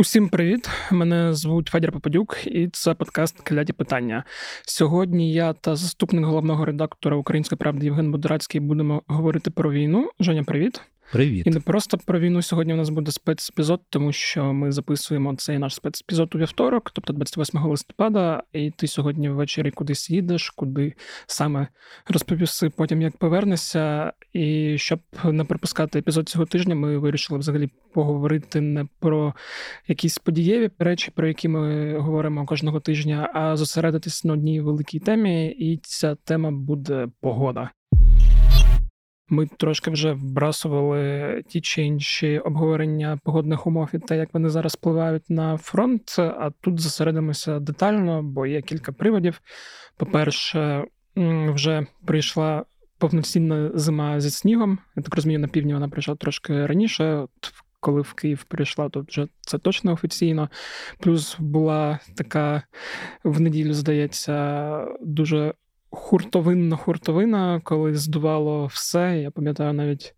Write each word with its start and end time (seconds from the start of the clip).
Усім 0.00 0.28
привіт! 0.28 0.70
Мене 0.90 1.34
звуть 1.34 1.68
Федір 1.68 1.92
Попадюк, 1.92 2.46
і 2.46 2.68
це 2.68 2.94
подкаст 2.94 3.40
Кляті 3.40 3.72
питання. 3.72 4.24
Сьогодні 4.66 5.32
я 5.32 5.52
та 5.52 5.76
заступник 5.76 6.24
головного 6.24 6.64
редактора 6.64 7.16
Української 7.16 7.56
правди 7.56 7.86
Євген 7.86 8.12
Будрацький 8.12 8.60
будемо 8.60 9.02
говорити 9.06 9.50
про 9.50 9.72
війну. 9.72 10.10
Женя, 10.20 10.44
привіт. 10.44 10.82
Привіт. 11.12 11.46
І 11.46 11.50
не 11.50 11.60
просто 11.60 11.98
про 11.98 12.20
війну 12.20 12.42
сьогодні 12.42 12.74
у 12.74 12.76
нас 12.76 12.88
буде 12.88 13.10
спецепізод, 13.10 13.80
тому 13.90 14.12
що 14.12 14.52
ми 14.52 14.72
записуємо 14.72 15.36
цей 15.36 15.58
наш 15.58 15.74
спецепізод 15.74 16.34
у 16.34 16.38
вівторок, 16.38 16.90
тобто 16.90 17.12
28 17.12 17.60
листопада, 17.60 18.42
і 18.52 18.70
ти 18.70 18.86
сьогодні 18.86 19.28
ввечері 19.28 19.70
кудись 19.70 20.10
їдеш, 20.10 20.50
куди 20.50 20.94
саме 21.26 21.68
розповіси 22.08 22.70
потім, 22.70 23.02
як 23.02 23.16
повернешся. 23.16 24.12
І 24.32 24.78
щоб 24.78 25.00
не 25.24 25.44
пропускати 25.44 25.98
епізод 25.98 26.28
цього 26.28 26.46
тижня, 26.46 26.74
ми 26.74 26.98
вирішили 26.98 27.38
взагалі 27.38 27.70
поговорити 27.94 28.60
не 28.60 28.86
про 29.00 29.34
якісь 29.86 30.18
подієві 30.18 30.70
речі, 30.78 31.12
про 31.14 31.28
які 31.28 31.48
ми 31.48 31.98
говоримо 31.98 32.46
кожного 32.46 32.80
тижня, 32.80 33.30
а 33.34 33.56
зосередитись 33.56 34.24
на 34.24 34.32
одній 34.32 34.60
великій 34.60 34.98
темі, 34.98 35.46
і 35.46 35.80
ця 35.82 36.14
тема 36.14 36.50
буде 36.50 37.08
погода. 37.20 37.70
Ми 39.28 39.46
трошки 39.46 39.90
вже 39.90 40.12
вбрасували 40.12 41.42
ті 41.48 41.60
чи 41.60 41.82
інші 41.82 42.38
обговорення 42.38 43.18
погодних 43.24 43.66
умов 43.66 43.88
і 43.92 43.98
те, 43.98 44.16
як 44.16 44.34
вони 44.34 44.48
зараз 44.48 44.74
впливають 44.74 45.30
на 45.30 45.56
фронт. 45.56 46.18
А 46.18 46.50
тут 46.60 46.80
зосередимося 46.80 47.58
детально, 47.58 48.22
бо 48.22 48.46
є 48.46 48.62
кілька 48.62 48.92
приводів. 48.92 49.40
По-перше, 49.96 50.84
вже 51.54 51.86
прийшла 52.06 52.64
повноцінна 52.98 53.70
зима 53.74 54.20
зі 54.20 54.30
снігом. 54.30 54.78
Я 54.96 55.02
так 55.02 55.14
розумію, 55.14 55.40
на 55.40 55.48
півдні 55.48 55.74
вона 55.74 55.88
прийшла 55.88 56.14
трошки 56.14 56.66
раніше. 56.66 57.14
От 57.14 57.52
коли 57.80 58.00
в 58.00 58.12
Київ 58.12 58.44
прийшла, 58.44 58.88
то 58.88 59.04
вже 59.08 59.26
це 59.40 59.58
точно 59.58 59.92
офіційно. 59.92 60.50
Плюс 61.00 61.36
була 61.38 61.98
така 62.16 62.62
в 63.24 63.40
неділю, 63.40 63.72
здається, 63.72 64.86
дуже 65.00 65.54
хуртовинна 65.90 66.76
хуртовина, 66.76 67.60
коли 67.64 67.94
здувало 67.94 68.66
все. 68.66 69.20
Я 69.22 69.30
пам'ятаю 69.30 69.72
навіть 69.72 70.14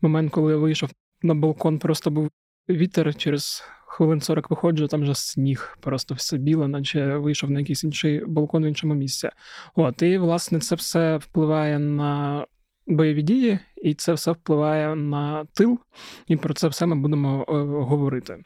момент, 0.00 0.32
коли 0.32 0.52
я 0.52 0.58
вийшов 0.58 0.90
на 1.22 1.34
балкон, 1.34 1.78
просто 1.78 2.10
був 2.10 2.30
вітер 2.68 3.14
через. 3.14 3.64
Хвилин 3.88 4.20
40 4.20 4.50
виходжу, 4.50 4.86
там 4.86 5.02
вже 5.02 5.14
сніг, 5.14 5.78
просто 5.80 6.14
все 6.14 6.36
біле, 6.38 6.68
наче 6.68 7.16
вийшов 7.16 7.50
на 7.50 7.60
якийсь 7.60 7.84
інший 7.84 8.24
балкон 8.26 8.64
в 8.64 8.68
іншому 8.68 8.94
місці. 8.94 9.30
От, 9.74 10.02
і, 10.02 10.18
власне, 10.18 10.58
це 10.58 10.74
все 10.74 11.16
впливає 11.16 11.78
на 11.78 12.46
бойові 12.86 13.22
дії, 13.22 13.58
і 13.76 13.94
це 13.94 14.12
все 14.12 14.32
впливає 14.32 14.94
на 14.94 15.44
тил, 15.44 15.78
і 16.26 16.36
про 16.36 16.54
це 16.54 16.68
все 16.68 16.86
ми 16.86 16.96
будемо 16.96 17.46
е, 17.48 17.52
говорити. 17.84 18.42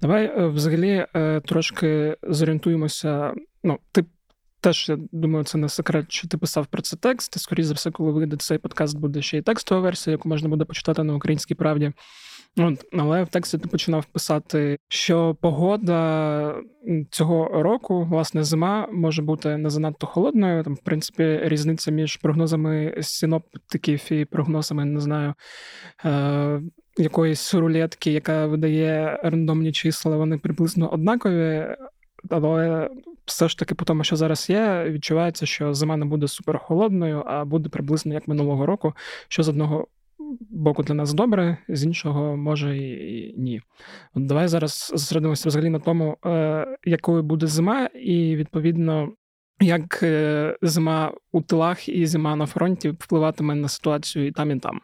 Давай 0.00 0.24
е, 0.24 0.46
взагалі 0.46 1.06
е, 1.14 1.40
трошки 1.40 2.16
зорієнтуємося. 2.22 3.34
Ну, 3.62 3.78
ти 3.92 4.04
Теж 4.60 4.88
я 4.88 4.98
думаю, 5.12 5.44
це 5.44 5.58
не 5.58 5.68
секрет, 5.68 6.06
що 6.08 6.28
ти 6.28 6.38
писав 6.38 6.66
про 6.66 6.82
це 6.82 6.96
текст. 6.96 7.40
Скоріше 7.40 7.68
за 7.68 7.74
все, 7.74 7.90
коли 7.90 8.12
вийде 8.12 8.36
цей 8.36 8.58
подкаст, 8.58 8.98
буде 8.98 9.22
ще 9.22 9.38
й 9.38 9.42
текстова 9.42 9.80
версія, 9.80 10.12
яку 10.12 10.28
можна 10.28 10.48
буде 10.48 10.64
почитати 10.64 11.02
на 11.02 11.14
українській 11.14 11.54
правді. 11.54 11.92
От, 12.58 12.84
Але 12.92 13.22
в 13.22 13.28
тексті 13.28 13.58
ти 13.58 13.68
починав 13.68 14.04
писати, 14.04 14.78
що 14.88 15.36
погода 15.40 16.54
цього 17.10 17.62
року, 17.62 18.04
власне, 18.04 18.44
зима 18.44 18.88
може 18.92 19.22
бути 19.22 19.56
не 19.56 19.70
занадто 19.70 20.06
холодною. 20.06 20.62
Там, 20.64 20.74
в 20.74 20.82
принципі, 20.84 21.40
різниця 21.42 21.90
між 21.90 22.16
прогнозами 22.16 22.94
синоптиків 23.00 24.12
і 24.12 24.24
прогнозами, 24.24 24.84
не 24.84 25.00
знаю, 25.00 25.34
е- 26.04 26.62
якоїсь 26.96 27.54
рулетки, 27.54 28.12
яка 28.12 28.46
видає 28.46 29.20
рандомні 29.22 29.72
числа, 29.72 30.16
вони 30.16 30.38
приблизно 30.38 30.92
однакові. 30.92 31.66
Але 32.28 32.90
все 33.24 33.48
ж 33.48 33.58
таки, 33.58 33.74
по 33.74 33.84
тому, 33.84 34.04
що 34.04 34.16
зараз 34.16 34.50
є, 34.50 34.84
відчувається, 34.88 35.46
що 35.46 35.74
зима 35.74 35.96
не 35.96 36.04
буде 36.04 36.28
суперхолодною, 36.28 37.22
а 37.26 37.44
буде 37.44 37.68
приблизно 37.68 38.14
як 38.14 38.28
минулого 38.28 38.66
року, 38.66 38.92
що 39.28 39.42
з 39.42 39.48
одного 39.48 39.86
боку 40.50 40.82
для 40.82 40.94
нас 40.94 41.14
добре, 41.14 41.56
з 41.68 41.84
іншого 41.84 42.36
може 42.36 42.78
і 42.78 43.34
ні. 43.38 43.62
От 44.14 44.26
Давай 44.26 44.48
зараз 44.48 44.90
зосередимося 44.94 45.48
взагалі 45.48 45.70
на 45.70 45.78
тому, 45.78 46.16
е, 46.26 46.66
якою 46.84 47.22
буде 47.22 47.46
зима, 47.46 47.86
і 47.86 48.36
відповідно. 48.36 49.12
Як 49.62 50.02
е, 50.02 50.56
зима 50.62 51.12
у 51.32 51.42
тилах 51.42 51.88
і 51.88 52.06
зима 52.06 52.36
на 52.36 52.46
фронті 52.46 52.90
впливатиме 52.90 53.54
на 53.54 53.68
ситуацію 53.68 54.26
і 54.26 54.32
там, 54.32 54.50
і 54.50 54.58
там. 54.58 54.80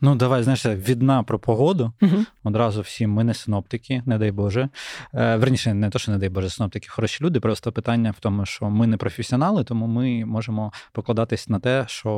Ну, 0.00 0.14
давай, 0.14 0.42
знаєш, 0.42 0.66
відна 0.66 1.22
про 1.22 1.38
погоду. 1.38 1.92
Uh-huh. 2.02 2.24
Одразу 2.44 2.80
всі 2.80 3.06
ми 3.06 3.24
не 3.24 3.34
синоптики, 3.34 4.02
не 4.06 4.18
дай 4.18 4.32
Боже. 4.32 4.68
Е, 5.14 5.36
Верніше, 5.36 5.74
не 5.74 5.90
то, 5.90 5.98
що 5.98 6.12
не 6.12 6.18
дай 6.18 6.28
Боже, 6.28 6.50
синоптики, 6.50 6.88
хороші 6.88 7.24
люди. 7.24 7.40
Просто 7.40 7.72
питання 7.72 8.10
в 8.10 8.20
тому, 8.20 8.46
що 8.46 8.70
ми 8.70 8.86
не 8.86 8.96
професіонали, 8.96 9.64
тому 9.64 9.86
ми 9.86 10.24
можемо 10.24 10.72
покладатись 10.92 11.48
на 11.48 11.58
те, 11.58 11.84
що 11.88 12.10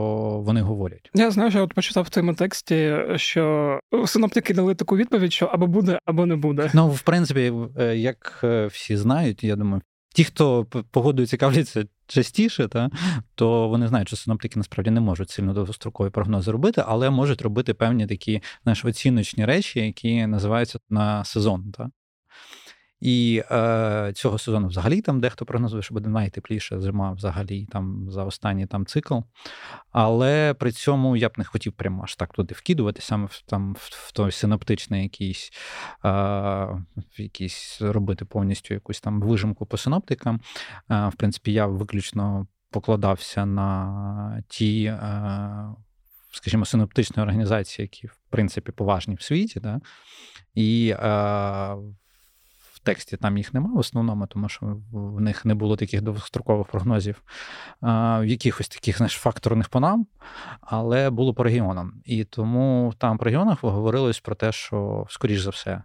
вони 0.45 0.61
говорять. 0.61 1.11
Я 1.15 1.31
знаю, 1.31 1.51
що 1.51 1.59
я 1.59 1.65
от 1.65 1.75
почитав 1.75 2.05
в 2.05 2.09
цьому 2.09 2.35
тексті, 2.35 2.97
що 3.17 3.81
синоптики 4.07 4.55
дали 4.55 4.75
таку 4.75 4.97
відповідь, 4.97 5.33
що 5.33 5.47
або 5.47 5.67
буде, 5.67 5.99
або 6.05 6.27
не 6.27 6.37
буде. 6.37 6.71
Ну, 6.75 6.89
в 6.89 7.03
принципі, 7.03 7.53
е, 7.79 7.97
як 7.97 8.41
е, 8.45 8.67
всі 8.67 8.97
знають, 8.97 9.45
я 9.45 9.57
думаю, 9.57 9.83
ті, 10.15 10.25
хто 10.25 10.65
погодою 10.65 11.29
цікавляться 11.29 11.85
частіше, 12.07 12.69
та, 12.69 12.91
то 13.35 13.69
вони 13.69 13.89
знають, 13.89 14.09
що 14.09 14.17
синоптики 14.17 14.59
насправді 14.59 14.91
не 14.91 15.01
можуть 15.01 15.31
сильно 15.31 15.53
довгострокові 15.53 16.11
прогнози 16.11 16.51
робити, 16.51 16.85
але 16.87 17.11
можуть 17.11 17.43
робити 17.43 17.75
певні 17.75 18.07
такі 18.07 18.43
знаєш, 18.63 18.85
оціночні 18.85 19.45
речі, 19.45 19.81
які 19.81 20.27
називаються 20.27 20.79
на 20.91 21.25
сезон. 21.25 21.73
Та. 21.73 21.91
І 23.01 23.43
е, 23.51 24.13
цього 24.15 24.39
сезону 24.39 24.69
взагалі 24.69 25.01
там 25.01 25.21
дехто 25.21 25.47
прогнозує, 25.47 25.83
що 25.83 25.95
буде 25.95 26.09
найтепліша 26.09 26.81
зима 26.81 27.13
взагалі 27.13 27.67
там 27.67 28.11
за 28.11 28.25
останній 28.25 28.67
там 28.67 28.87
цикл. 28.87 29.19
Але 29.93 30.55
при 30.55 30.73
цьому 30.73 31.17
я 31.17 31.29
б 31.29 31.33
не 31.37 31.45
хотів 31.45 31.73
прямо 31.73 32.03
аж 32.03 32.17
так 32.17 32.33
туди 32.33 32.55
вкидувати, 32.55 33.03
саме 33.03 33.27
в 33.27 33.43
там 33.47 33.77
в 33.79 34.13
той 34.13 34.33
синоптичний 34.33 35.03
якийсь 35.03 35.53
е, 36.05 36.69
якийсь 37.17 37.83
робити 37.83 38.25
повністю 38.25 38.75
якусь 38.75 39.01
там 39.01 39.21
вижимку 39.21 39.67
по 39.67 39.77
синоптикам. 39.77 40.41
Е, 40.91 41.09
в 41.09 41.15
принципі, 41.15 41.53
я 41.53 41.67
виключно 41.67 42.47
покладався 42.71 43.47
на 43.47 44.43
ті. 44.49 44.85
Е, 44.85 45.75
Скажімо, 46.31 46.65
синоптичні 46.65 47.23
організації, 47.23 47.85
які 47.85 48.07
в 48.07 48.21
принципі 48.31 48.73
поважні 48.73 49.15
в 49.15 49.23
світі, 49.23 49.61
да? 49.61 49.81
і 50.55 50.95
е, 50.99 51.77
тексті 52.89 53.17
там 53.17 53.39
їх 53.39 53.55
немає 53.55 53.75
в 53.75 53.79
основному, 53.79 54.27
тому 54.27 54.49
що 54.49 54.81
в 54.93 55.21
них 55.21 55.45
не 55.45 55.55
було 55.55 55.77
таких 55.77 56.03
довгострокових 56.03 56.67
прогнозів, 56.67 57.23
в 57.83 58.25
якихось 58.25 58.69
таких 58.69 58.97
знаєш, 58.97 59.13
факторних 59.13 59.69
по 59.69 59.81
нам, 59.81 60.07
але 60.61 61.11
було 61.11 61.35
по 61.35 61.43
регіонам. 61.43 61.93
І 62.05 62.25
тому 62.25 62.93
там 62.99 63.19
по 63.19 63.25
регіонах 63.25 63.63
говорилось 63.63 64.21
про 64.21 64.35
те, 64.35 64.53
що, 64.53 65.07
скоріш 65.09 65.41
за 65.41 65.51
все, 65.51 65.83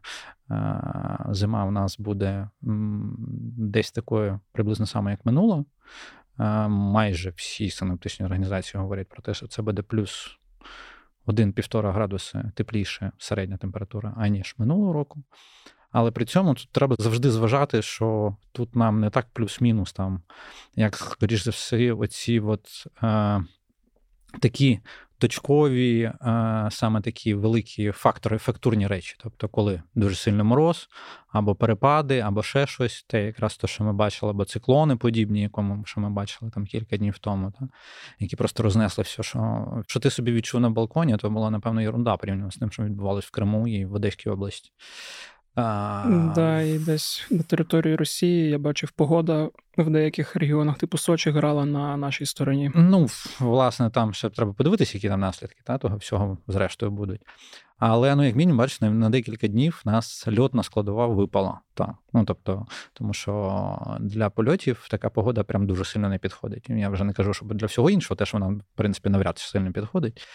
зима 1.30 1.66
в 1.66 1.72
нас 1.72 2.00
буде 2.00 2.50
десь 3.58 3.91
такою 3.91 4.40
приблизно 4.52 4.85
саме, 4.85 5.12
як 5.12 5.25
минуло. 5.25 5.66
Майже 6.68 7.30
всі 7.30 7.70
синоптичні 7.70 8.25
організації 8.25 8.81
говорять 8.81 9.09
про 9.09 9.22
те, 9.22 9.34
що 9.34 9.47
це 9.47 9.62
буде 9.62 9.81
плюс 9.81 10.40
1-1,5 11.28 11.91
градуси 11.91 12.52
тепліше 12.56 13.12
середня 13.18 13.58
температура, 13.58 14.14
аніж 14.18 14.56
минулого 14.58 14.94
року. 14.94 15.24
Але 15.94 16.12
при 16.12 16.26
цьому 16.26 16.54
тут 16.54 16.70
треба 16.72 16.96
завжди 17.00 17.31
зважати, 17.31 17.81
що 17.81 18.36
тут 18.52 18.76
нам 18.76 19.00
не 19.00 19.09
так 19.09 19.28
плюс-мінус, 19.34 19.94
там, 19.94 20.22
як, 20.76 20.96
скоріш 20.96 21.44
за 21.44 21.52
все, 21.52 21.94
оці 21.94 22.40
от, 22.40 22.88
е, 23.04 23.44
такі 24.40 24.80
точкові, 25.18 26.02
е, 26.02 26.67
саме 26.72 27.02
такі 27.02 27.34
великі 27.34 27.91
фактори, 27.91 28.38
фактурні 28.38 28.88
речі. 28.88 29.16
Тобто, 29.23 29.47
коли 29.47 29.82
дуже 29.96 30.16
сильний 30.16 30.44
мороз, 30.44 30.90
або 31.32 31.56
перепади, 31.56 32.20
або 32.20 32.44
ще 32.44 32.67
щось, 32.67 33.06
те 33.08 33.26
якраз 33.26 33.58
те, 33.58 33.67
що 33.67 33.84
ми 33.84 33.94
бачили, 33.94 34.29
або 34.29 34.46
циклони 34.46 34.96
подібні, 34.96 35.41
якому 35.41 35.85
що 35.85 36.02
ми 36.02 36.09
бачили 36.09 36.52
там 36.52 36.66
кілька 36.66 36.97
днів 36.97 37.17
тому, 37.17 37.53
та, 37.59 37.67
які 38.20 38.35
просто 38.35 38.64
рознесли 38.64 39.03
все, 39.03 39.23
що 39.23 39.67
що 39.88 40.00
ти 40.00 40.09
собі 40.09 40.32
відчув 40.32 40.62
на 40.62 40.70
балконі, 40.70 41.17
то 41.17 41.29
була, 41.29 41.50
напевно, 41.50 41.82
ерунда 41.82 42.17
порівняно 42.17 42.52
з 42.52 42.58
тим, 42.58 42.72
що 42.72 42.84
відбувалось 42.84 43.26
в 43.26 43.32
Криму 43.32 43.67
і 43.67 43.85
в 43.85 43.94
Одеській 43.94 44.29
області. 44.29 44.72
А... 45.55 46.32
Да, 46.35 46.61
і 46.61 46.79
десь 46.79 47.28
на 47.32 47.44
території 47.44 47.96
Росії 47.96 48.50
я 48.50 48.58
бачив 48.58 48.91
погода 48.91 49.50
в 49.78 49.90
деяких 49.90 50.35
регіонах, 50.35 50.78
типу 50.78 50.97
Сочі, 50.97 51.29
грала 51.32 51.66
на 51.66 51.97
нашій 51.97 52.26
стороні. 52.26 52.72
Ну, 52.76 53.08
власне, 53.40 53.90
там 53.90 54.14
ще 54.14 54.29
треба 54.29 54.53
подивитися, 54.53 54.97
які 54.97 55.09
там 55.09 55.20
наслідки 55.20 55.61
та, 55.64 55.78
того 55.78 55.97
всього, 55.97 56.38
зрештою, 56.47 56.91
будуть. 56.91 57.22
Але 57.78 58.16
ну, 58.16 58.23
як 58.23 58.35
мінімум, 58.35 58.58
бачите, 58.58 58.90
на 58.90 59.09
декілька 59.09 59.47
днів 59.47 59.82
нас 59.85 60.28
льотна 60.40 60.64
складова 60.64 61.08
випала. 61.08 61.59
Так. 61.73 61.90
Ну, 62.14 62.26
тобто, 62.26 62.66
тому 62.94 63.14
що 63.14 63.97
для 64.00 64.29
польотів 64.29 64.88
така 64.90 65.09
погода 65.09 65.44
прям 65.44 65.67
дуже 65.67 65.85
сильно 65.85 66.09
не 66.09 66.17
підходить. 66.17 66.70
Я 66.70 66.90
вже 66.90 67.03
не 67.03 67.14
кажу, 67.14 67.34
що 67.34 67.46
для 67.46 67.67
всього 67.67 67.90
іншого, 67.90 68.16
теж 68.16 68.34
вона, 68.34 68.47
в 68.47 68.61
принципі, 68.76 69.09
навряд 69.09 69.38
чи 69.38 69.47
сильно 69.47 69.72
підходить. 69.72 70.28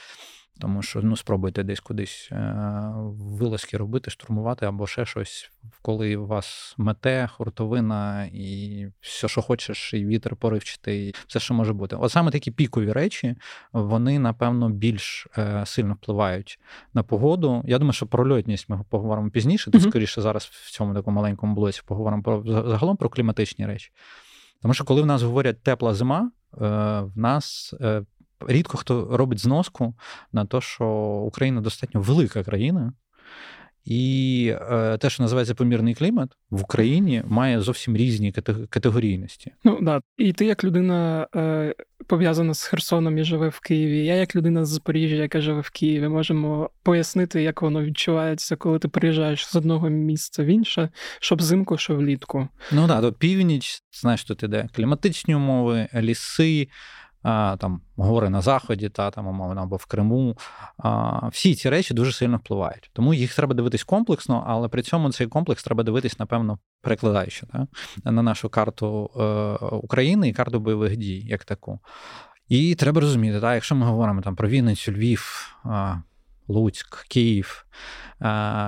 Тому 0.60 0.82
що 0.82 1.02
ну, 1.02 1.16
спробуйте 1.16 1.62
десь 1.62 1.80
кудись 1.80 2.28
е, 2.32 2.92
вилазки 3.04 3.76
робити, 3.76 4.10
штурмувати 4.10 4.66
або 4.66 4.86
ще 4.86 5.06
щось, 5.06 5.50
коли 5.82 6.16
у 6.16 6.26
вас 6.26 6.74
мете, 6.78 7.28
хуртовина 7.32 8.24
і 8.32 8.86
все, 9.00 9.28
що 9.28 9.42
хочеш, 9.42 9.94
і 9.94 10.06
вітер 10.06 10.36
поривчатий, 10.36 11.14
все, 11.26 11.40
що 11.40 11.54
може 11.54 11.72
бути. 11.72 11.96
От 11.96 12.12
саме 12.12 12.30
такі 12.30 12.50
пікові 12.50 12.92
речі, 12.92 13.36
вони, 13.72 14.18
напевно, 14.18 14.70
більш 14.70 15.26
е, 15.38 15.62
сильно 15.66 15.94
впливають 15.94 16.58
на 16.94 17.02
погоду. 17.02 17.62
Я 17.66 17.78
думаю, 17.78 17.92
що 17.92 18.06
про 18.06 18.32
льотність 18.32 18.68
ми 18.68 18.84
поговоримо 18.88 19.30
пізніше, 19.30 19.70
то 19.70 19.80
скоріше 19.80 20.20
зараз 20.20 20.44
в 20.44 20.70
цьому 20.70 20.94
такому 20.94 21.16
маленькому 21.16 21.54
блоці 21.54 21.82
поговоримо 21.86 22.22
про 22.22 22.42
загалом 22.46 22.96
про 22.96 23.08
кліматичні 23.08 23.66
речі. 23.66 23.90
Тому 24.62 24.74
що, 24.74 24.84
коли 24.84 25.02
в 25.02 25.06
нас 25.06 25.22
говорять 25.22 25.62
тепла 25.62 25.94
зима, 25.94 26.30
е, 26.54 26.58
в 27.00 27.12
нас 27.18 27.74
рідко 28.46 28.76
хто 28.76 29.16
робить 29.16 29.38
зноску 29.38 29.94
на 30.32 30.44
те, 30.44 30.60
що 30.60 30.86
Україна 31.26 31.60
достатньо 31.60 32.00
велика 32.00 32.44
країна. 32.44 32.92
І 33.88 34.54
е, 34.70 34.98
те, 34.98 35.10
що 35.10 35.22
називається 35.22 35.54
помірний 35.54 35.94
клімат 35.94 36.30
в 36.50 36.62
Україні, 36.62 37.22
має 37.26 37.60
зовсім 37.60 37.96
різні 37.96 38.32
категорійності. 38.70 39.52
Ну 39.64 39.78
да, 39.82 40.00
і 40.16 40.32
ти 40.32 40.44
як 40.44 40.64
людина 40.64 41.26
е, 41.36 41.74
пов'язана 42.06 42.54
з 42.54 42.62
Херсоном 42.62 43.18
і 43.18 43.24
живе 43.24 43.48
в 43.48 43.60
Києві. 43.60 44.04
Я 44.04 44.14
як 44.14 44.36
людина 44.36 44.64
з 44.64 44.68
Запоріжжя, 44.68 45.16
яка 45.16 45.40
живе 45.40 45.60
в 45.60 45.70
Києві, 45.70 46.08
можемо 46.08 46.70
пояснити, 46.82 47.42
як 47.42 47.62
воно 47.62 47.82
відчувається, 47.82 48.56
коли 48.56 48.78
ти 48.78 48.88
приїжджаєш 48.88 49.46
з 49.46 49.56
одного 49.56 49.88
місця 49.88 50.44
в 50.44 50.46
інше, 50.46 50.88
що 51.20 51.34
взимку, 51.34 51.78
що 51.78 51.96
влітку. 51.96 52.48
Ну 52.72 52.86
да, 52.86 53.00
то 53.00 53.12
північ, 53.12 53.82
знаєш, 53.92 54.24
тут 54.24 54.42
іде 54.42 54.68
кліматичні 54.74 55.34
умови, 55.34 55.88
ліси 55.94 56.68
там 57.58 57.80
гори 57.96 58.30
на 58.30 58.40
заході, 58.40 58.88
та 58.88 59.10
там 59.10 59.26
умовно 59.26 59.62
або 59.62 59.76
в 59.76 59.86
Криму. 59.86 60.36
Всі 61.32 61.54
ці 61.54 61.70
речі 61.70 61.94
дуже 61.94 62.12
сильно 62.12 62.36
впливають. 62.36 62.90
Тому 62.92 63.14
їх 63.14 63.34
треба 63.34 63.54
дивитись 63.54 63.84
комплексно, 63.84 64.44
але 64.46 64.68
при 64.68 64.82
цьому 64.82 65.12
цей 65.12 65.26
комплекс 65.26 65.62
треба 65.62 65.82
дивитись, 65.82 66.18
напевно, 66.18 66.58
перекладаючи 66.82 67.46
та, 67.46 67.66
на 68.10 68.22
нашу 68.22 68.48
карту 68.48 69.10
е, 69.16 69.66
України 69.66 70.28
і 70.28 70.32
карту 70.32 70.60
бойових 70.60 70.96
дій, 70.96 71.20
як 71.20 71.44
таку. 71.44 71.80
І 72.48 72.74
треба 72.74 73.00
розуміти, 73.00 73.40
так, 73.40 73.54
якщо 73.54 73.74
ми 73.74 73.86
говоримо 73.86 74.20
там 74.20 74.36
про 74.36 74.48
Вінницю, 74.48 74.92
Львів, 74.92 75.54
Луцьк, 76.48 77.04
Київ, 77.08 77.66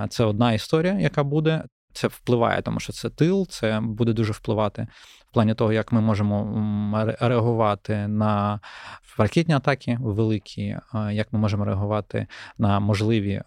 це 0.09 0.23
одна 0.23 0.53
історія, 0.53 0.99
яка 0.99 1.23
буде. 1.23 1.63
Це 1.93 2.07
впливає, 2.07 2.61
тому 2.61 2.79
що 2.79 2.93
це 2.93 3.09
тил, 3.09 3.47
це 3.47 3.79
буде 3.79 4.13
дуже 4.13 4.31
впливати 4.31 4.87
в 5.31 5.33
плані 5.33 5.53
того, 5.53 5.73
як 5.73 5.91
ми 5.91 6.01
можемо 6.01 7.15
реагувати 7.19 8.07
на 8.07 8.59
ракетні 9.17 9.53
атаки 9.53 9.97
великі, 10.01 10.77
як 11.11 11.33
ми 11.33 11.39
можемо 11.39 11.65
реагувати 11.65 12.27
на 12.57 12.79
можливі 12.79 13.31
е, 13.31 13.43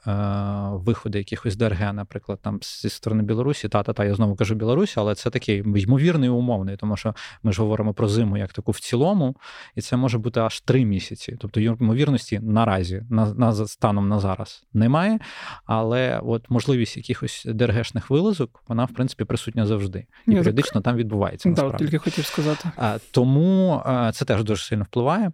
виходи 0.73 1.19
якихось 1.19 1.57
ДРГ, 1.57 1.93
наприклад, 1.93 2.39
там 2.43 2.59
зі 2.63 2.89
сторони 2.89 3.23
Білорусі. 3.23 3.69
Та, 3.69 3.83
та, 3.83 3.93
та, 3.93 4.05
я 4.05 4.15
знову 4.15 4.37
кажу 4.37 4.55
Білорусі, 4.55 4.95
але 4.97 5.15
це 5.15 5.31
такий 5.31 5.59
ймовірний 5.59 6.27
і 6.27 6.33
умовний, 6.33 6.77
тому 6.77 6.97
що 6.97 7.15
ми 7.43 7.53
ж 7.53 7.63
говоримо 7.63 7.95
про 7.95 8.09
зиму 8.09 8.37
як 8.37 8.53
таку 8.53 8.73
в 8.73 8.81
цілому, 8.81 9.37
і 9.75 9.81
це 9.81 9.97
може 9.97 10.19
бути 10.19 10.41
аж 10.41 10.61
три 10.61 10.85
місяці. 10.85 11.37
Тобто 11.41 11.61
ймовірності 11.61 12.41
наразі, 12.43 13.03
на, 13.11 13.35
на 13.35 13.53
станом 13.53 14.09
на 14.09 14.21
зараз 14.21 14.65
немає. 14.75 15.19
Але 15.65 16.21
от 16.25 16.51
можливість 16.51 16.97
якихось 16.97 17.47
ДРГшних 17.49 18.11
вилазок, 18.11 18.63
вона 18.69 18.85
в 18.85 18.95
принципі 18.95 19.25
присутня 19.25 19.67
завжди. 19.67 20.07
І 20.27 20.35
періодично 20.35 20.81
там 20.81 20.97
відбувається. 20.97 21.51
Да, 21.51 21.74
тільки 21.79 21.99
хотів 21.99 22.25
сказати. 22.27 22.71
Тому 23.11 23.83
це 24.15 24.25
теж 24.25 24.45
дуже 24.45 24.65
сильно 24.65 24.85
впливає. 24.85 25.33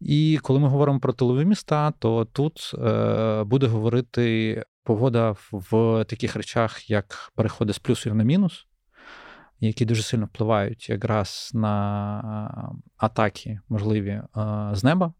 І 0.00 0.38
коли 0.42 0.60
ми 0.60 0.68
говоримо 0.68 1.00
про 1.00 1.12
тилові 1.12 1.44
міста, 1.44 1.92
то 1.98 2.24
тут 2.24 2.74
е, 2.74 3.44
буде 3.44 3.66
говорити 3.66 4.64
погода 4.84 5.36
в 5.52 6.04
таких 6.04 6.36
речах, 6.36 6.90
як 6.90 7.32
переходи 7.34 7.72
з 7.72 7.78
плюсів 7.78 8.14
на 8.14 8.24
мінус, 8.24 8.66
які 9.60 9.84
дуже 9.84 10.02
сильно 10.02 10.26
впливають 10.26 10.88
якраз 10.88 11.50
на 11.54 12.72
атаки, 12.96 13.60
можливі 13.68 14.08
е, 14.10 14.24
з 14.72 14.84
неба. 14.84 15.12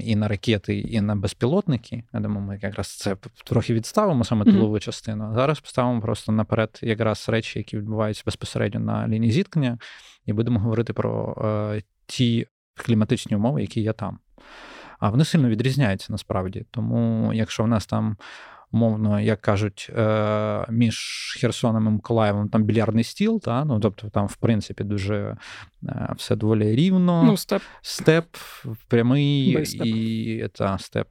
І 0.00 0.16
на 0.16 0.28
ракети, 0.28 0.78
і 0.78 1.00
на 1.00 1.16
безпілотники. 1.16 2.04
Я 2.12 2.20
думаю, 2.20 2.46
ми 2.46 2.58
якраз 2.62 2.96
це 2.96 3.16
трохи 3.44 3.74
відставимо 3.74 4.24
саме 4.24 4.44
тилову 4.44 4.74
mm-hmm. 4.74 4.80
частину. 4.80 5.34
Зараз 5.34 5.60
поставимо 5.60 6.00
просто 6.00 6.32
наперед 6.32 6.80
якраз 6.82 7.28
речі, 7.28 7.58
які 7.58 7.78
відбуваються 7.78 8.22
безпосередньо 8.26 8.80
на 8.80 9.08
лінії 9.08 9.32
зіткнення, 9.32 9.78
і 10.26 10.32
будемо 10.32 10.60
говорити 10.60 10.92
про 10.92 11.36
е, 11.74 11.82
ті 12.06 12.46
кліматичні 12.74 13.36
умови, 13.36 13.60
які 13.60 13.80
є 13.80 13.92
там. 13.92 14.18
А 14.98 15.10
вони 15.10 15.24
сильно 15.24 15.48
відрізняються 15.48 16.12
насправді. 16.12 16.66
Тому, 16.70 17.32
якщо 17.32 17.64
в 17.64 17.68
нас 17.68 17.86
там, 17.86 18.16
умовно, 18.72 19.20
як 19.20 19.40
кажуть, 19.40 19.90
е, 19.96 20.66
між 20.68 20.96
Херсоном 21.40 21.86
і 21.86 21.90
Миколаєвом 21.90 22.48
там 22.48 22.64
більярдний 22.64 23.04
стіл, 23.04 23.40
та? 23.40 23.64
ну 23.64 23.80
тобто 23.80 24.08
там, 24.08 24.26
в 24.26 24.36
принципі, 24.36 24.84
дуже 24.84 25.36
е, 25.88 26.14
все 26.16 26.36
доволі 26.36 26.76
рівно. 26.76 27.22
Ну, 27.22 27.36
степ. 27.36 27.62
Степ 27.82 28.26
прямий 28.88 29.58
і 29.84 30.48
та, 30.48 30.78
степ 30.78 31.06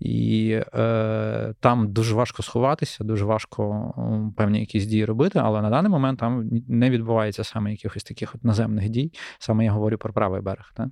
і 0.00 0.50
е, 0.74 1.54
там 1.60 1.92
дуже 1.92 2.14
важко 2.14 2.42
сховатися, 2.42 3.04
дуже 3.04 3.24
важко 3.24 3.94
певні 4.36 4.60
якісь 4.60 4.86
дії 4.86 5.04
робити, 5.04 5.38
але 5.42 5.62
на 5.62 5.70
даний 5.70 5.90
момент 5.90 6.18
там 6.20 6.50
не 6.68 6.90
відбувається 6.90 7.44
саме 7.44 7.70
якихось 7.70 8.04
таких 8.04 8.34
от 8.34 8.44
наземних 8.44 8.88
дій. 8.88 9.12
Саме 9.38 9.64
я 9.64 9.72
говорю 9.72 9.98
про 9.98 10.12
правий 10.12 10.40
берег. 10.40 10.72
Так? 10.76 10.88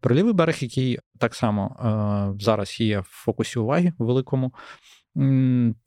Про 0.00 0.14
лівий 0.14 0.32
берег, 0.32 0.56
який 0.60 0.98
так 1.18 1.34
само 1.34 1.76
е, 2.36 2.42
зараз 2.44 2.80
є 2.80 3.00
в 3.00 3.08
фокусі 3.08 3.58
уваги 3.58 3.92
великому, 3.98 4.52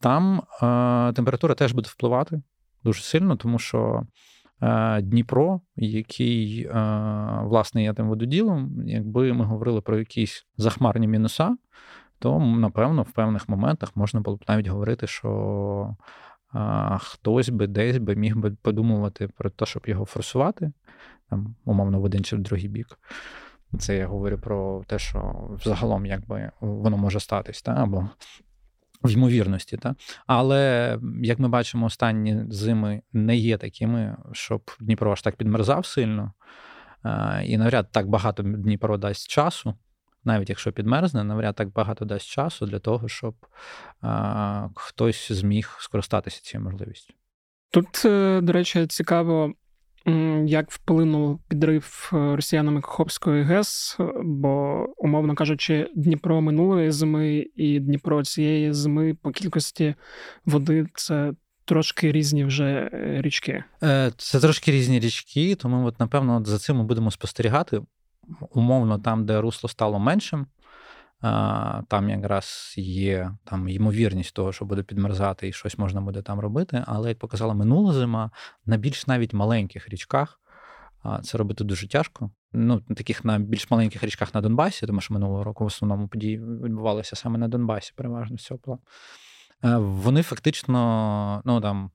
там 0.00 0.42
е, 0.62 1.12
температура 1.12 1.54
теж 1.54 1.72
буде 1.72 1.88
впливати 1.90 2.42
дуже 2.84 3.02
сильно, 3.02 3.36
тому 3.36 3.58
що. 3.58 4.02
Е, 4.62 5.02
Дніпро, 5.02 5.60
який 5.76 6.64
е, 6.64 6.70
власне 7.42 7.82
є 7.82 7.94
тим 7.94 8.08
вододілом, 8.08 8.82
якби 8.86 9.32
ми 9.32 9.44
говорили 9.44 9.80
про 9.80 9.98
якісь 9.98 10.46
захмарні 10.56 11.08
мінуса, 11.08 11.56
то 12.18 12.38
напевно 12.38 13.02
в 13.02 13.12
певних 13.12 13.48
моментах 13.48 13.96
можна 13.96 14.20
було 14.20 14.36
б 14.36 14.44
навіть 14.48 14.66
говорити, 14.66 15.06
що 15.06 15.96
хтось 16.98 17.48
би 17.48 17.66
десь 17.66 17.98
би 17.98 18.16
міг 18.16 18.36
би 18.36 18.50
подумувати 18.50 19.28
про 19.28 19.50
те, 19.50 19.66
щоб 19.66 19.82
його 19.86 20.04
форсувати, 20.04 20.72
там, 21.30 21.54
умовно, 21.64 22.00
в 22.00 22.04
один 22.04 22.24
чи 22.24 22.36
в 22.36 22.38
другий 22.38 22.68
бік. 22.68 22.98
Це 23.78 23.96
я 23.96 24.06
говорю 24.06 24.38
про 24.38 24.84
те, 24.86 24.98
що 24.98 25.48
взагалом 25.50 26.06
якби 26.06 26.50
воно 26.60 26.96
може 26.96 27.20
статись, 27.20 27.62
та? 27.62 27.72
або 27.72 28.08
в 29.02 29.10
ймовірності. 29.10 29.76
Та? 29.76 29.94
Але, 30.26 30.98
як 31.22 31.38
ми 31.38 31.48
бачимо, 31.48 31.86
останні 31.86 32.44
зими 32.50 33.02
не 33.12 33.36
є 33.36 33.58
такими, 33.58 34.16
щоб 34.32 34.70
Дніпро 34.80 35.12
аж 35.12 35.22
так 35.22 35.36
підмерзав 35.36 35.86
сильно. 35.86 36.32
І 37.44 37.58
навряд 37.58 37.92
так 37.92 38.08
багато 38.08 38.42
Дніпро 38.42 38.98
дасть 38.98 39.28
часу 39.28 39.74
навіть 40.28 40.48
якщо 40.48 40.72
підмерзне, 40.72 41.24
навряд 41.24 41.54
так 41.54 41.72
багато 41.72 42.04
дасть 42.04 42.26
часу 42.26 42.66
для 42.66 42.78
того, 42.78 43.08
щоб 43.08 43.34
а, 44.00 44.68
хтось 44.74 45.32
зміг 45.32 45.76
скористатися 45.80 46.40
цією 46.42 46.70
можливістю. 46.70 47.14
Тут, 47.70 48.02
е, 48.04 48.40
до 48.40 48.52
речі, 48.52 48.86
цікаво, 48.86 49.52
як 50.46 50.70
вплинув 50.70 51.40
підрив 51.48 52.10
е, 52.12 52.36
росіянами 52.36 52.80
Каховської 52.80 53.42
ГЕС, 53.42 53.96
бо, 54.24 54.86
умовно 54.96 55.34
кажучи, 55.34 55.90
Дніпро 55.94 56.40
минулої 56.40 56.90
зими 56.90 57.46
і 57.56 57.80
Дніпро 57.80 58.24
цієї 58.24 58.72
зими 58.72 59.14
по 59.14 59.30
кількості 59.30 59.94
води 60.44 60.86
це. 60.94 61.32
Трошки 61.64 62.12
різні 62.12 62.44
вже 62.44 62.90
е, 62.92 63.22
річки. 63.22 63.64
Це 64.16 64.40
трошки 64.40 64.72
різні 64.72 65.00
річки, 65.00 65.54
тому 65.54 65.86
от, 65.86 66.00
напевно, 66.00 66.42
за 66.44 66.58
цим 66.58 66.76
ми 66.76 66.84
будемо 66.84 67.10
спостерігати 67.10 67.80
умовно, 68.50 68.98
там, 68.98 69.26
де 69.26 69.40
русло 69.40 69.68
стало 69.68 69.98
меншим, 69.98 70.46
там 71.88 72.10
якраз 72.10 72.74
є 72.76 73.32
там 73.44 73.68
ймовірність 73.68 74.34
того, 74.34 74.52
що 74.52 74.64
буде 74.64 74.82
підмерзати 74.82 75.48
і 75.48 75.52
щось 75.52 75.78
можна 75.78 76.00
буде 76.00 76.22
там 76.22 76.40
робити. 76.40 76.84
Але 76.86 77.08
як 77.08 77.18
показала 77.18 77.54
минула 77.54 77.92
зима, 77.92 78.30
на 78.66 78.76
більш 78.76 79.06
навіть 79.06 79.32
маленьких 79.32 79.88
річках 79.88 80.40
це 81.22 81.38
робити 81.38 81.64
дуже 81.64 81.88
тяжко. 81.88 82.30
Ну, 82.52 82.80
таких 82.80 83.24
на 83.24 83.38
більш 83.38 83.70
маленьких 83.70 84.04
річках 84.04 84.34
на 84.34 84.40
Донбасі, 84.40 84.86
тому 84.86 85.00
що 85.00 85.14
минулого 85.14 85.44
року 85.44 85.64
в 85.64 85.66
основному 85.66 86.08
події 86.08 86.38
відбувалися 86.38 87.16
саме 87.16 87.38
на 87.38 87.48
Донбасі, 87.48 87.92
переважно 87.96 88.38
з 88.38 88.44
цього. 88.44 88.78
Е, 89.64 89.76
вони 89.76 90.22
фактично, 90.22 91.42
ну 91.44 91.60
там. 91.60 91.90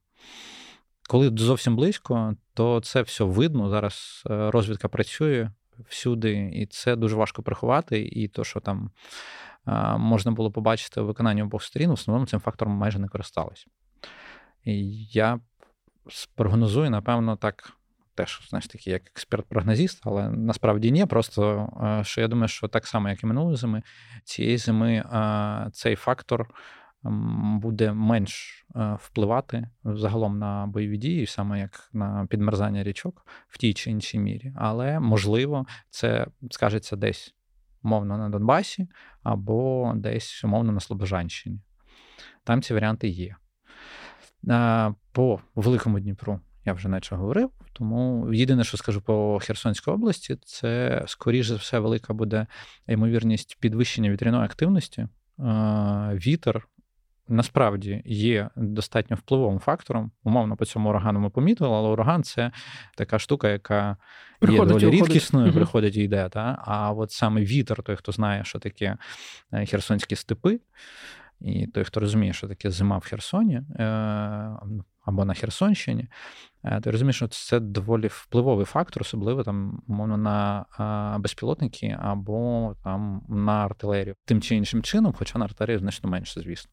Коли 1.09 1.31
зовсім 1.37 1.75
близько, 1.75 2.35
то 2.53 2.81
це 2.81 3.01
все 3.01 3.23
видно. 3.23 3.69
Зараз 3.69 4.23
е, 4.29 4.51
розвідка 4.51 4.87
працює, 4.87 5.49
всюди, 5.89 6.51
і 6.53 6.65
це 6.65 6.95
дуже 6.95 7.15
важко 7.15 7.43
приховати. 7.43 8.01
І 8.01 8.27
то, 8.27 8.43
що 8.43 8.59
там 8.59 8.91
можна 9.97 10.31
було 10.31 10.51
побачити 10.51 11.01
у 11.01 11.05
виконанні 11.05 11.43
обох 11.43 11.63
сторін, 11.63 11.89
в 11.89 11.93
основному 11.93 12.25
цим 12.25 12.39
фактором 12.39 12.73
майже 12.73 12.99
не 12.99 13.07
користалися. 13.07 13.65
І 14.63 15.05
я 15.05 15.39
спрогнозую, 16.09 16.89
напевно, 16.89 17.35
так 17.35 17.73
теж 18.15 18.41
знаєш 18.49 18.67
таки, 18.67 18.89
як 18.89 19.01
експерт-прогнозіст, 19.07 20.01
але 20.03 20.29
насправді 20.29 20.91
ні. 20.91 21.05
Просто 21.05 21.69
що 22.03 22.21
я 22.21 22.27
думаю, 22.27 22.47
що 22.47 22.67
так 22.67 22.87
само, 22.87 23.09
як 23.09 23.23
і 23.23 23.25
минулої 23.25 23.57
зими, 23.57 23.81
цієї 24.23 24.57
зими 24.57 25.03
цей 25.73 25.95
фактор 25.95 26.49
буде 27.61 27.93
менш 27.93 28.65
впливати 28.99 29.69
загалом 29.83 30.39
на 30.39 30.67
бойові 30.67 30.97
дії, 30.97 31.25
саме 31.25 31.59
як 31.59 31.89
на 31.93 32.27
підмерзання 32.29 32.83
річок 32.83 33.25
в 33.47 33.57
тій 33.57 33.73
чи 33.73 33.91
іншій 33.91 34.19
мірі. 34.19 34.53
Але 34.55 34.99
можливо, 34.99 35.65
це 35.89 36.27
скажеться 36.51 36.95
десь 36.95 37.35
умовно 37.83 38.17
на 38.17 38.29
Донбасі 38.29 38.87
або 39.23 39.93
десь 39.95 40.43
умовно 40.43 40.71
на 40.71 40.79
Слобожанщині. 40.79 41.59
Там 42.43 42.61
ці 42.61 42.73
варіанти 42.73 43.07
є. 43.07 43.35
По 45.11 45.39
Великому 45.55 45.99
Дніпру 45.99 46.39
я 46.65 46.73
вже 46.73 46.89
наче 46.89 47.15
говорив. 47.15 47.49
Тому 47.73 48.33
єдине, 48.33 48.63
що 48.63 48.77
скажу 48.77 49.01
по 49.01 49.39
Херсонській 49.41 49.91
області, 49.91 50.37
це 50.45 51.03
скоріш 51.07 51.47
за 51.47 51.55
все 51.55 51.79
велика 51.79 52.13
буде 52.13 52.47
ймовірність 52.87 53.57
підвищення 53.59 54.09
вітряної 54.09 54.45
активності. 54.45 55.07
Вітер 56.13 56.67
насправді 57.27 58.01
є 58.05 58.49
достатньо 58.55 59.15
впливовим 59.15 59.59
фактором. 59.59 60.11
Умовно 60.23 60.55
по 60.55 60.65
цьому 60.65 60.89
урагану 60.89 61.19
ми 61.19 61.29
помітили, 61.29 61.75
але 61.75 61.89
ураган 61.89 62.23
це 62.23 62.51
така 62.97 63.19
штука, 63.19 63.49
яка 63.49 63.97
приходить 64.39 64.73
є 64.73 64.79
доволі 64.79 65.01
рідкісною, 65.01 65.45
угу. 65.47 65.55
приходить 65.55 65.95
і 65.95 66.03
йде. 66.03 66.29
Та? 66.29 66.63
А 66.65 66.91
от 66.91 67.11
саме 67.11 67.41
вітер, 67.41 67.83
той, 67.83 67.95
хто 67.95 68.11
знає, 68.11 68.43
що 68.43 68.59
таке 68.59 68.97
е, 69.53 69.65
херсонські 69.65 70.15
степи, 70.15 70.59
і 71.41 71.67
той, 71.67 71.83
хто 71.83 71.99
розуміє, 71.99 72.33
що 72.33 72.47
таке 72.47 72.71
зима 72.71 72.97
в 72.97 73.05
Херсоні 73.05 73.55
е, 73.55 73.83
або 75.05 75.25
на 75.25 75.33
Херсонщині, 75.33 76.07
е, 76.63 76.81
ти 76.81 76.91
розумієш, 76.91 77.15
що 77.15 77.27
це 77.27 77.59
доволі 77.59 78.07
впливовий 78.07 78.65
фактор, 78.65 79.01
особливо 79.01 79.43
там, 79.43 79.81
умовно, 79.87 80.17
на 80.17 80.65
безпілотники 81.19 81.97
або 82.01 82.75
там 82.83 83.21
на 83.29 83.65
артилерію. 83.65 84.15
Тим 84.25 84.41
чи 84.41 84.55
іншим 84.55 84.83
чином, 84.83 85.13
хоча 85.17 85.39
на 85.39 85.45
артилерію 85.45 85.79
значно 85.79 86.09
менше, 86.09 86.41
звісно. 86.41 86.71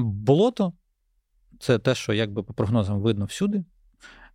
Болото 0.00 0.72
це 1.60 1.78
те, 1.78 1.94
що 1.94 2.12
якби 2.12 2.42
по 2.42 2.54
прогнозам 2.54 3.00
видно 3.00 3.24
всюди. 3.24 3.64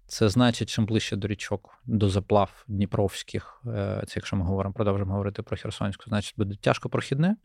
Це 0.07 0.29
значить, 0.29 0.69
чим 0.69 0.85
ближче 0.85 1.15
до 1.15 1.27
річок, 1.27 1.81
до 1.85 2.09
заплав 2.09 2.65
Дніпровських, 2.67 3.61
е, 3.67 4.03
це 4.07 4.13
якщо 4.15 4.35
ми 4.35 4.45
говоримо, 4.45 4.73
продовжимо 4.73 5.11
говорити 5.11 5.41
про 5.41 5.57
Херсонську, 5.57 6.03
значить 6.07 6.33
буде 6.37 6.55
тяжко 6.55 6.89
прохідне. 6.89 7.35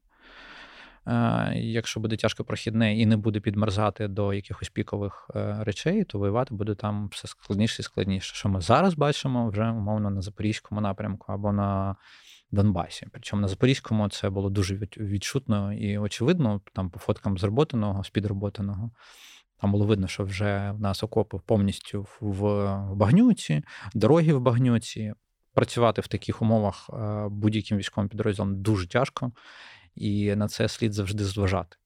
Якщо 1.55 2.01
буде 2.01 2.17
тяжко 2.17 2.45
прохідне 2.45 2.97
і 2.99 3.07
не 3.07 3.17
буде 3.17 3.41
підмерзати 3.41 4.09
до 4.09 4.35
якихось 4.35 4.69
пікових 4.69 5.31
е, 5.35 5.57
речей, 5.61 6.05
то 6.05 6.19
воювати 6.19 6.55
буде 6.55 6.75
там 6.75 7.09
все 7.09 7.29
складніше 7.29 7.83
і 7.83 7.83
складніше. 7.83 8.35
Що 8.35 8.49
ми 8.49 8.61
зараз 8.61 8.95
бачимо 8.95 9.49
вже 9.49 9.71
умовно 9.71 10.11
на 10.11 10.23
Запорізькому 10.23 10.81
напрямку 10.81 11.33
або 11.33 11.53
на 11.53 11.97
Донбасі. 12.51 13.07
Причому 13.13 13.43
на 13.43 13.49
Запорізькому 13.49 14.09
це 14.09 14.31
було 14.31 14.51
дуже 14.51 14.75
відчутно 14.97 15.73
і 15.73 15.99
очевидно, 15.99 16.61
там 16.73 16.91
по 16.91 16.99
фоткам 16.99 17.39
зроботаного, 17.39 18.05
з 18.05 18.11
підроботаного. 18.11 18.91
Там 19.61 19.73
було 19.73 19.87
видно, 19.87 20.07
що 20.07 20.25
вже 20.25 20.71
в 20.71 20.81
нас 20.81 21.03
окопи 21.03 21.39
повністю 21.47 22.07
в 22.21 22.95
багнюці, 22.95 23.63
дороги 23.95 24.35
в 24.35 24.41
багнюці. 24.41 25.13
Працювати 25.55 26.01
в 26.01 26.07
таких 26.07 26.43
умовах 26.43 26.91
е, 26.93 27.27
будь-яким 27.31 27.79
військовим 27.79 28.09
підрозділом 28.09 28.63
дуже 28.63 28.89
тяжко, 28.89 29.33
і 29.95 30.37
на 30.37 30.49
це 30.49 30.69
слід 30.69 30.93
завжди 30.93 31.25
зважати. 31.25 31.77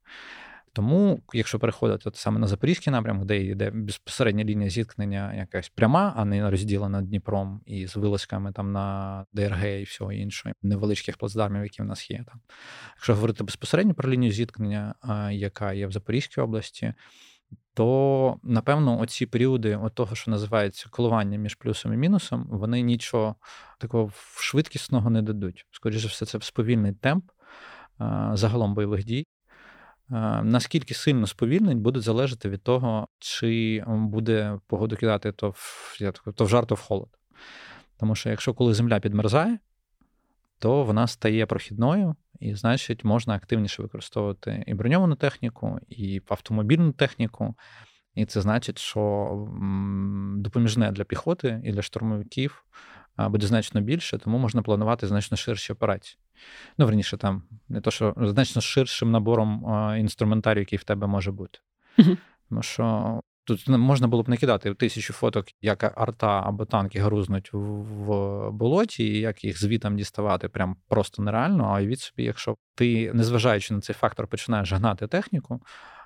Тому, 0.75 1.23
якщо 1.33 1.59
переходити 1.59 2.03
от 2.07 2.17
саме 2.17 2.39
на 2.39 2.47
Запорізький 2.47 2.93
напрямок, 2.93 3.25
де 3.25 3.43
йде 3.45 3.71
безпосередня 3.71 4.45
лінія 4.45 4.71
зіткнення 4.71 5.35
якась 5.35 5.69
пряма, 5.69 6.15
а 6.17 6.25
не 6.25 6.51
розділена 6.51 7.03
Дніпром 7.03 7.61
і 7.67 7.87
з 7.87 7.97
вилазками 7.97 8.53
там 8.53 8.73
на 8.73 9.27
ДРГ 9.33 9.67
і 9.67 9.83
всього 9.83 10.13
іншого, 10.13 10.55
невеличких 10.63 11.17
плацдармів, 11.17 11.63
які 11.63 11.83
в 11.83 11.85
нас 11.85 12.11
є. 12.11 12.25
Там. 12.29 12.41
Якщо 12.95 13.15
говорити 13.15 13.45
безпосередньо 13.45 13.95
про 13.95 14.11
лінію 14.11 14.33
зіткнення, 14.33 14.95
яка 15.33 15.73
є 15.73 15.87
в 15.87 15.93
Запорізькій 15.93 16.41
області, 16.41 16.95
то 17.75 18.37
напевно 18.43 19.01
оці 19.01 19.27
періоди 19.27 19.77
от 19.77 19.95
того, 19.95 20.15
що 20.15 20.31
називається 20.31 20.87
коливання 20.91 21.39
між 21.39 21.55
плюсом 21.55 21.93
і 21.93 21.97
мінусом, 21.97 22.47
вони 22.51 22.83
нічого 22.83 23.37
такого 23.79 24.13
швидкісного 24.41 25.11
не 25.11 25.23
дадуть. 25.23 25.67
Скоріше 25.71 26.09
все, 26.09 26.27
це 26.27 26.41
сповільний 26.41 26.93
темп 26.93 27.25
загалом 28.33 28.75
бойових 28.75 29.05
дій. 29.05 29.27
Наскільки 30.43 30.95
сильно 30.95 31.27
сповільнить, 31.27 31.79
буде 31.79 32.01
залежати 32.01 32.49
від 32.49 32.63
того, 32.63 33.09
чи 33.19 33.85
буде 33.87 34.59
погоду 34.67 34.97
кидати 34.97 35.33
то 35.33 35.51
в 35.57 35.99
то 36.35 36.45
в 36.45 36.49
жар, 36.49 36.67
то 36.67 36.75
в 36.75 36.81
холод. 36.81 37.09
Тому 38.01 38.15
що 38.15 38.31
якщо 38.31 38.55
коли 38.55 38.75
земля 38.75 39.01
підмерзає, 39.01 39.59
то 40.59 40.85
вона 40.85 41.07
стає 41.07 41.47
прохідною, 41.47 42.17
і, 42.41 42.55
значить, 42.55 43.05
можна 43.05 43.35
активніше 43.35 43.83
використовувати 43.83 44.65
і 44.67 44.75
броньовану 44.75 45.15
техніку, 45.15 45.79
і 45.89 46.21
автомобільну 46.29 46.93
техніку. 46.93 47.55
І 48.15 48.27
це 48.27 48.41
значить, 48.41 48.79
що 48.79 49.31
допоміжне 50.37 50.93
для 50.93 51.05
піхоти 51.05 51.61
і 51.65 51.73
для 51.73 51.83
штурмовиків 51.83 52.65
буде 53.19 53.47
значно 53.47 53.81
більше, 53.81 54.19
тому 54.19 54.39
можна 54.39 54.63
планувати 54.63 55.07
значно 55.07 55.37
ширші 55.37 55.73
операції. 55.73 56.19
Ну, 56.79 56.87
верніше, 56.87 57.17
там 57.17 57.43
не 57.69 57.81
то, 57.81 57.91
що 57.91 58.15
значно 58.17 58.63
ширшим 58.63 59.11
набором 59.11 59.65
інструментарію, 59.99 60.63
який 60.63 60.79
в 60.79 60.85
тебе 60.85 61.07
може 61.07 61.33
бути. 61.33 61.59
Тому 62.49 62.63
що 62.63 63.21
тут 63.45 63.69
можна 63.69 64.09
було 64.09 64.23
б 64.23 64.29
накидати 64.29 64.75
тисячу 64.75 65.13
фоток, 65.13 65.47
як 65.61 65.99
арта 66.01 66.43
або 66.47 66.65
танки 66.65 67.01
грузнуть 67.01 67.51
в 67.53 68.51
болоті, 68.51 69.05
і 69.05 69.19
як 69.19 69.45
їх 69.45 69.61
звітам 69.61 69.97
діставати, 69.97 70.49
прям 70.49 70.77
просто 70.89 71.23
нереально. 71.23 71.65
А 71.65 71.83
від 71.83 72.01
собі, 72.01 72.23
якщо 72.25 72.57
ти, 72.75 73.13
незважаючи 73.13 73.75
на 73.75 73.81
цей 73.81 73.95
фактор, 73.95 74.27
починаєш 74.27 74.73
гнати 74.73 75.07
техніку. 75.07 75.61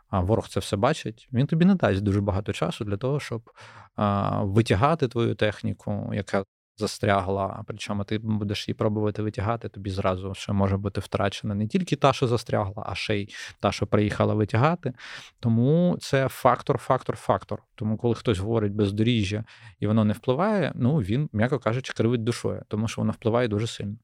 А 0.09 0.21
ворог 0.21 0.49
це 0.49 0.61
все 0.61 0.77
бачить, 0.77 1.29
він 1.33 1.47
тобі 1.47 1.65
не 1.65 1.75
дасть 1.75 2.03
дуже 2.03 2.21
багато 2.21 2.53
часу 2.53 2.85
для 2.85 2.97
того, 2.97 3.21
щоб 3.21 3.51
а, 3.97 4.43
витягати 4.43 5.09
твою 5.09 5.35
техніку, 5.35 6.11
яка 6.15 6.45
застрягла, 6.77 7.65
причому 7.67 8.05
ти 8.05 8.19
будеш 8.19 8.69
її 8.69 8.75
пробувати 8.75 9.23
витягати, 9.23 9.69
тобі 9.69 9.91
зразу 9.91 10.35
ще 10.35 10.53
може 10.53 10.77
бути 10.77 11.01
втрачена 11.01 11.55
не 11.55 11.67
тільки 11.67 11.97
та, 11.97 12.13
що 12.13 12.27
застрягла, 12.27 12.85
а 12.87 12.95
ще 12.95 13.17
й 13.17 13.35
та, 13.61 13.73
що 13.73 13.87
приїхала 13.87 14.35
витягати. 14.35 14.93
Тому 15.41 15.97
це 16.01 16.29
фактор, 16.29 16.79
фактор, 16.79 17.17
фактор. 17.17 17.63
Тому, 17.75 17.97
коли 17.97 18.15
хтось 18.15 18.39
говорить 18.39 18.73
бездоріжжя 18.73 19.45
і 19.81 19.87
воно 19.87 20.05
не 20.05 20.13
впливає, 20.13 20.73
ну 20.75 20.97
він, 20.97 21.29
м'яко 21.33 21.59
кажучи, 21.59 21.93
кривить 21.93 22.25
душою, 22.25 22.63
тому 22.69 22.89
що 22.89 23.01
воно 23.01 23.13
впливає 23.13 23.49
дуже 23.49 23.67
сильно. 23.67 23.97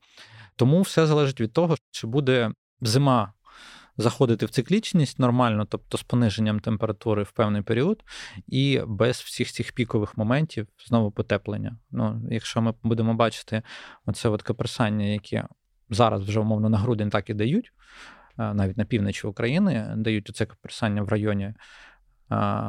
Тому 0.56 0.82
все 0.82 1.06
залежить 1.06 1.40
від 1.40 1.52
того, 1.52 1.76
чи 1.90 2.06
буде 2.06 2.52
зима 2.80 3.32
заходити 4.02 4.46
в 4.46 4.50
циклічність 4.50 5.18
нормально, 5.18 5.64
тобто 5.64 5.98
з 5.98 6.02
пониженням 6.02 6.60
температури 6.60 7.22
в 7.22 7.32
певний 7.32 7.62
період, 7.62 8.02
і 8.46 8.80
без 8.86 9.16
всіх 9.16 9.52
цих 9.52 9.72
пікових 9.72 10.16
моментів 10.16 10.66
знову 10.86 11.10
потеплення. 11.10 11.76
Ну, 11.90 12.22
Якщо 12.30 12.62
ми 12.62 12.74
будемо 12.82 13.14
бачити 13.14 13.62
оце 14.06 14.28
от 14.28 14.42
каперсання, 14.42 15.06
яке 15.06 15.48
зараз 15.90 16.22
вже 16.22 16.40
умовно 16.40 16.68
на 16.68 16.78
грудень 16.78 17.10
так 17.10 17.30
і 17.30 17.34
дають, 17.34 17.72
навіть 18.36 18.76
на 18.76 18.84
півночі 18.84 19.26
України 19.26 19.94
дають 19.96 20.30
оце 20.30 20.46
каперсання 20.46 21.02
в 21.02 21.08
районі 21.08 21.54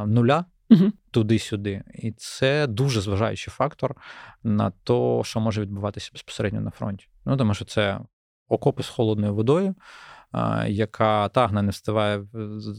нуля. 0.05 0.45
Угу. 0.69 0.91
Туди-сюди, 1.11 1.83
і 1.93 2.11
це 2.11 2.67
дуже 2.67 3.01
зважаючий 3.01 3.51
фактор 3.51 3.95
на 4.43 4.69
те, 4.69 5.21
що 5.23 5.39
може 5.39 5.61
відбуватися 5.61 6.09
безпосередньо 6.13 6.61
на 6.61 6.71
фронті. 6.71 7.07
Ну 7.25 7.37
тому 7.37 7.53
що 7.53 7.65
це 7.65 7.99
окопи 8.47 8.83
з 8.83 8.87
холодною 8.87 9.35
водою, 9.35 9.75
яка 10.67 11.29
тагне 11.29 11.61
не 11.61 11.71
встигає 11.71 12.25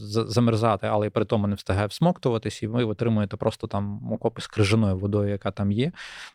замерзати, 0.05 0.87
але 0.87 1.07
й 1.07 1.09
при 1.09 1.25
тому 1.25 1.47
не 1.47 1.55
встигає 1.55 1.87
всмоктуватись, 1.87 2.63
і 2.63 2.67
ви 2.67 2.83
отримуєте 2.83 3.37
просто 3.37 3.67
там 3.67 4.11
окопи 4.11 4.41
з 4.41 4.47
крижаною 4.47 4.97
водою, 4.97 5.29
яка 5.29 5.51
там 5.51 5.71
є. 5.71 5.91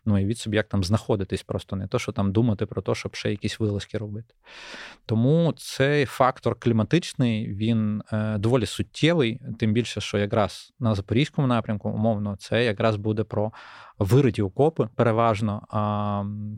Ну 0.06 0.18
і 0.18 0.24
від 0.26 0.38
собі 0.38 0.56
як 0.56 0.68
там 0.68 0.84
знаходитись, 0.84 1.42
просто 1.42 1.76
не 1.76 1.86
то, 1.86 1.98
що 1.98 2.12
там 2.12 2.32
думати 2.32 2.66
про 2.66 2.82
те, 2.82 2.94
щоб 2.94 3.16
ще 3.16 3.30
якісь 3.30 3.60
вилазки 3.60 3.98
робити. 3.98 4.34
Тому 5.06 5.54
цей 5.56 6.04
фактор 6.04 6.54
кліматичний, 6.58 7.54
він 7.54 8.02
е, 8.12 8.38
доволі 8.38 8.66
суттєвий, 8.66 9.40
тим 9.58 9.72
більше, 9.72 10.00
що 10.00 10.18
якраз 10.18 10.72
на 10.80 10.94
Запорізькому 10.94 11.46
напрямку, 11.46 11.88
умовно, 11.88 12.36
це 12.36 12.64
якраз 12.64 12.96
буде 12.96 13.24
про 13.24 13.52
вириті 13.98 14.42
окопи, 14.42 14.88
переважно, 14.94 15.62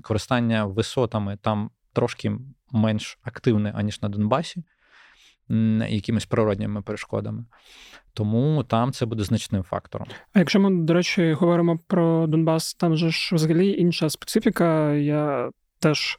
користання 0.03 0.65
висотами 0.65 1.39
там 1.43 1.71
трошки 1.93 2.33
менш 2.73 3.19
активне, 3.23 3.73
аніж 3.77 4.03
на 4.03 4.09
Донбасі, 4.09 4.63
якимись 5.89 6.27
природніми 6.27 6.83
перешкодами. 6.83 7.45
Тому 8.15 8.65
там 8.65 8.93
це 8.93 9.07
буде 9.07 9.25
значним 9.25 9.63
фактором. 9.63 10.09
А 10.33 10.39
якщо 10.39 10.61
ми, 10.61 10.85
до 10.85 10.95
речі, 10.95 11.33
говоримо 11.33 11.79
про 11.79 12.27
Донбас, 12.27 12.75
там 12.75 12.97
же 12.97 13.11
ж 13.11 13.35
взагалі 13.35 13.73
інша 13.73 14.11
специфіка. 14.11 14.93
Я 14.95 15.51
теж 15.79 16.19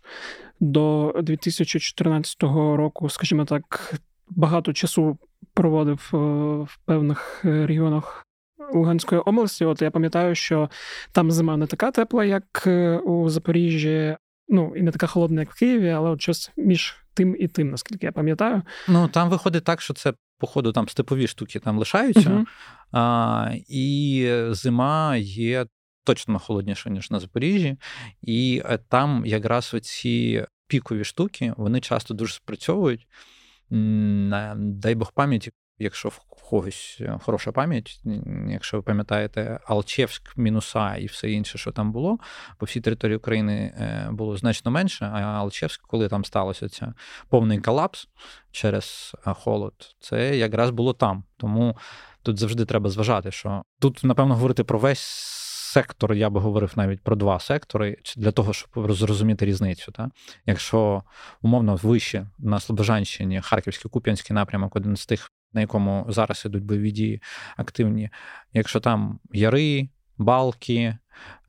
до 0.59 1.15
2014 1.23 2.43
року, 2.43 3.09
скажімо 3.09 3.45
так, 3.45 3.93
багато 4.29 4.73
часу 4.73 5.17
проводив 5.53 6.09
е, 6.13 6.17
в 6.63 6.77
певних 6.85 7.45
регіонах 7.45 8.25
Луганської 8.73 9.21
області. 9.21 9.65
От 9.65 9.81
я 9.81 9.91
пам'ятаю, 9.91 10.35
що 10.35 10.69
там 11.11 11.31
зима 11.31 11.57
не 11.57 11.67
така 11.67 11.91
тепла, 11.91 12.25
як 12.25 12.63
е, 12.67 12.97
у 12.97 13.29
Запоріжжі. 13.29 14.17
Ну, 14.49 14.73
і 14.75 14.81
не 14.81 14.91
така 14.91 15.07
холодна, 15.07 15.41
як 15.41 15.51
в 15.51 15.59
Києві, 15.59 15.89
але 15.89 16.09
от 16.09 16.21
щось 16.21 16.51
між 16.57 16.95
тим 17.13 17.35
і 17.39 17.47
тим, 17.47 17.69
наскільки 17.69 18.05
я 18.05 18.11
пам'ятаю. 18.11 18.61
Ну 18.87 19.07
там 19.07 19.29
виходить 19.29 19.63
так, 19.63 19.81
що 19.81 19.93
це, 19.93 20.13
походу, 20.39 20.71
там 20.71 20.89
степові 20.89 21.27
штуки 21.27 21.59
там 21.59 21.79
лишаються, 21.79 22.29
uh 22.29 22.45
а, 22.91 23.51
і 23.69 24.29
зима 24.49 25.15
є 25.17 25.65
точно 26.03 26.39
холодніша, 26.39 26.89
ніж 26.89 27.11
на 27.11 27.19
Запоріжжі. 27.19 27.77
І 28.21 28.61
е, 28.65 28.79
там 28.89 29.25
якраз 29.25 29.73
оці 29.73 30.45
пікові 30.67 31.03
штуки 31.03 31.53
вони 31.57 31.79
часто 31.79 32.13
дуже 32.13 32.33
спрацьовують. 32.33 33.07
Дай 34.55 34.95
Бог 34.95 35.11
пам'яті, 35.13 35.51
якщо 35.83 36.09
в 36.09 36.19
когось 36.49 36.97
е, 37.01 37.19
хороша 37.21 37.51
пам'ять, 37.51 38.01
якщо 38.49 38.77
ви 38.77 38.83
пам'ятаєте, 38.83 39.59
Алчевськ, 39.65 40.37
мінуса 40.37 40.95
і 40.95 41.05
все 41.05 41.31
інше, 41.31 41.57
що 41.57 41.71
там 41.71 41.91
було, 41.91 42.17
по 42.57 42.65
всій 42.65 42.81
території 42.81 43.17
України 43.17 43.73
е, 43.77 44.07
було 44.11 44.37
значно 44.37 44.71
менше. 44.71 45.05
А 45.13 45.19
Алчевськ, 45.21 45.81
коли 45.87 46.09
там 46.09 46.25
сталося 46.25 46.69
це 46.69 46.93
повний 47.29 47.59
колапс 47.59 48.07
через 48.51 49.15
холод, 49.25 49.73
це 49.99 50.37
якраз 50.37 50.69
було 50.69 50.93
там. 50.93 51.23
Тому 51.37 51.77
тут 52.23 52.39
завжди 52.39 52.65
треба 52.65 52.89
зважати, 52.89 53.31
що 53.31 53.63
тут, 53.79 54.03
напевно, 54.03 54.35
говорити 54.35 54.63
про 54.63 54.79
весь 54.79 55.43
сектор, 55.73 56.13
я 56.13 56.29
би 56.29 56.39
говорив 56.39 56.73
навіть 56.75 57.01
про 57.01 57.15
два 57.15 57.39
сектори, 57.39 57.97
для 58.17 58.31
того, 58.31 58.53
щоб 58.53 58.91
зрозуміти 58.91 59.45
різницю. 59.45 59.91
Так? 59.91 60.09
Якщо 60.45 61.03
умовно 61.41 61.75
вище 61.75 62.27
на 62.39 62.59
Слобожанщині, 62.59 63.41
Харківський 63.41 63.91
Куп'янський 63.91 64.33
напрямок, 64.33 64.75
один 64.75 64.95
з 64.95 65.05
тих, 65.05 65.31
на 65.53 65.61
якому 65.61 66.05
зараз 66.09 66.43
ідуть 66.45 66.63
бойові 66.63 66.91
дії 66.91 67.21
активні, 67.57 68.09
якщо 68.53 68.79
там 68.79 69.19
яри, 69.31 69.89
балки, 70.17 70.97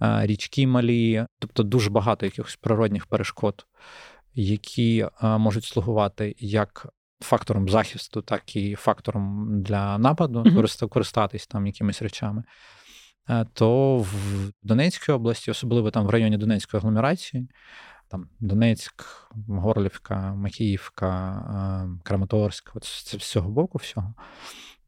річки 0.01 0.67
малі, 0.67 1.27
тобто 1.39 1.63
дуже 1.63 1.91
багато 1.91 2.27
якихось 2.27 2.57
природних 2.57 3.07
перешкод, 3.07 3.67
які 4.35 5.07
можуть 5.23 5.65
слугувати 5.65 6.35
як 6.39 6.87
фактором 7.21 7.69
захисту, 7.69 8.23
так 8.23 8.57
і 8.57 8.75
фактором 8.75 9.47
для 9.63 9.99
нападу, 9.99 10.43
mm-hmm. 10.43 10.89
користатись 10.89 11.47
там 11.47 11.67
якимись 11.67 12.03
речами. 12.03 12.45
Е, 13.29 13.47
то 13.53 13.97
в 13.99 14.51
Донецькій 14.63 15.13
області, 15.13 15.51
особливо 15.51 15.91
там 15.91 16.07
в 16.07 16.11
районі 16.11 16.37
Донецької 16.37 16.79
агломерації, 16.79 17.49
там 18.09 18.29
Донецьк, 18.41 19.05
Горлівка, 19.49 20.35
Макіївка, 20.35 21.31
е, 21.85 22.01
Краматорськ, 22.03 22.73
от 22.75 22.85
з 22.85 23.17
цього 23.17 23.51
боку 23.51 23.79
всього, 23.79 24.15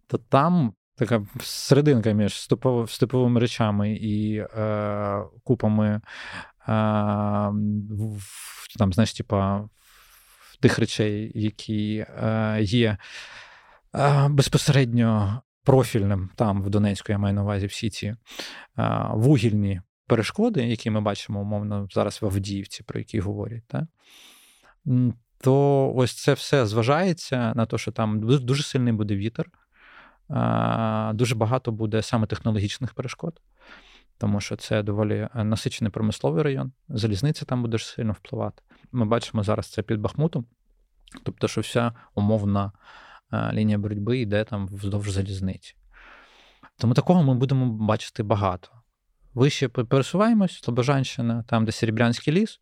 то 0.07 0.19
там 0.19 0.75
така 0.97 1.27
серединка 1.41 2.13
між 2.13 2.49
степовими 2.87 3.41
речами 3.41 3.93
і 3.93 4.37
е, 4.37 5.23
купами 5.45 5.89
е, 5.89 6.01
там, 8.79 8.93
знаєш, 8.93 9.15
типа, 9.15 9.69
тих 10.61 10.79
речей, 10.79 11.33
які 11.35 12.07
е, 12.23 12.59
є 12.63 12.97
е, 13.95 14.29
безпосередньо 14.29 15.43
профільним 15.65 16.31
там 16.37 16.63
в 16.63 16.71
Донецьку, 16.71 17.13
я 17.13 17.19
маю 17.19 17.35
на 17.35 17.43
увазі 17.43 17.67
всі 17.67 17.91
ці 17.91 18.15
вугільні 19.11 19.81
перешкоди, 20.07 20.67
які 20.67 20.91
ми 20.91 21.01
бачимо, 21.01 21.41
умовно, 21.41 21.89
зараз 21.93 22.23
в 22.23 22.27
Авдіївці, 22.27 22.83
про 22.83 22.99
які 22.99 23.21
говорять, 23.21 23.65
так? 23.67 23.85
то 25.41 25.93
ось 25.95 26.15
це 26.15 26.33
все 26.33 26.67
зважається 26.67 27.53
на 27.57 27.67
те, 27.67 27.79
що 27.79 27.93
там 27.93 28.21
дуже 28.21 28.63
сильний 28.63 28.93
буде 28.93 29.17
вітер, 29.17 29.47
дуже 31.15 31.35
багато 31.35 31.73
буде 31.73 32.03
саме 32.03 32.27
технологічних 32.27 32.95
перешкод. 32.95 33.41
Тому 34.19 34.41
що 34.41 34.57
це 34.57 34.83
доволі 34.83 35.29
насичений 35.35 35.91
промисловий 35.91 36.43
район, 36.43 36.73
залізниця 36.89 37.45
там 37.45 37.63
буде 37.63 37.79
сильно 37.79 38.13
впливати. 38.13 38.63
Ми 38.93 39.05
бачимо 39.05 39.43
зараз 39.43 39.71
це 39.71 39.83
під 39.83 40.01
Бахмутом, 40.01 40.47
тобто, 41.23 41.49
що 41.49 41.61
вся 41.61 41.93
умовна 42.15 42.73
лінія 43.53 43.79
боротьби 43.79 44.19
йде 44.19 44.45
там 44.45 44.69
вздовж 44.69 45.11
залізниці. 45.11 45.75
Тому 46.79 46.95
такого 46.95 47.23
ми 47.23 47.35
будемо 47.35 47.67
бачити 47.67 48.23
багато. 48.23 48.69
Вище 49.37 49.69
пересуваємось, 49.69 50.63
Слобожанщина, 50.63 51.45
там, 51.47 51.65
де 51.65 51.73
Серебрянський 51.73 52.35
ліс, 52.35 52.61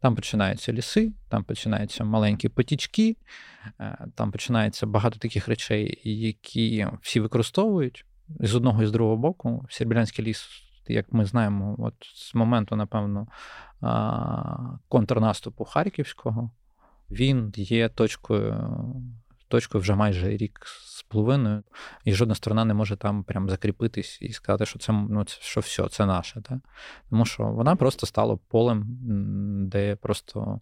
там 0.00 0.14
починаються 0.14 0.72
ліси, 0.72 1.12
там 1.28 1.44
починаються 1.44 2.04
маленькі 2.04 2.48
потічки, 2.48 3.16
е, 3.80 4.06
там 4.14 4.30
починається 4.32 4.86
багато 4.86 5.18
таких 5.18 5.48
речей, 5.48 6.00
які 6.04 6.86
всі 7.02 7.20
використовують 7.20 8.04
з 8.40 8.54
одного 8.54 8.82
і 8.82 8.86
з 8.86 8.92
другого 8.92 9.16
боку. 9.16 9.66
Серебрянський 9.70 10.24
ліс, 10.24 10.48
як 10.88 11.12
ми 11.12 11.24
знаємо, 11.24 11.76
от 11.78 11.94
з 12.14 12.34
моменту, 12.34 12.76
напевно, 12.76 13.26
контрнаступу 14.88 15.64
Харківського, 15.64 16.50
він 17.10 17.52
є 17.56 17.88
точкою 17.88 18.72
точкою 19.52 19.82
вже 19.82 19.94
майже 19.94 20.36
рік 20.36 20.60
з 20.66 21.02
половиною, 21.02 21.62
і 22.04 22.12
жодна 22.12 22.34
сторона 22.34 22.64
не 22.64 22.74
може 22.74 22.96
там 22.96 23.24
прям 23.24 23.50
закріпитись 23.50 24.18
і 24.22 24.32
сказати, 24.32 24.66
що 24.66 24.78
це 24.78 24.92
ну, 24.92 25.24
що 25.26 25.60
все, 25.60 25.88
це 25.88 26.06
наше. 26.06 26.40
Так? 26.40 26.58
Тому 27.10 27.24
що 27.24 27.42
вона 27.42 27.76
просто 27.76 28.06
стала 28.06 28.38
полем, 28.48 28.86
де 29.68 29.96
просто 29.96 30.60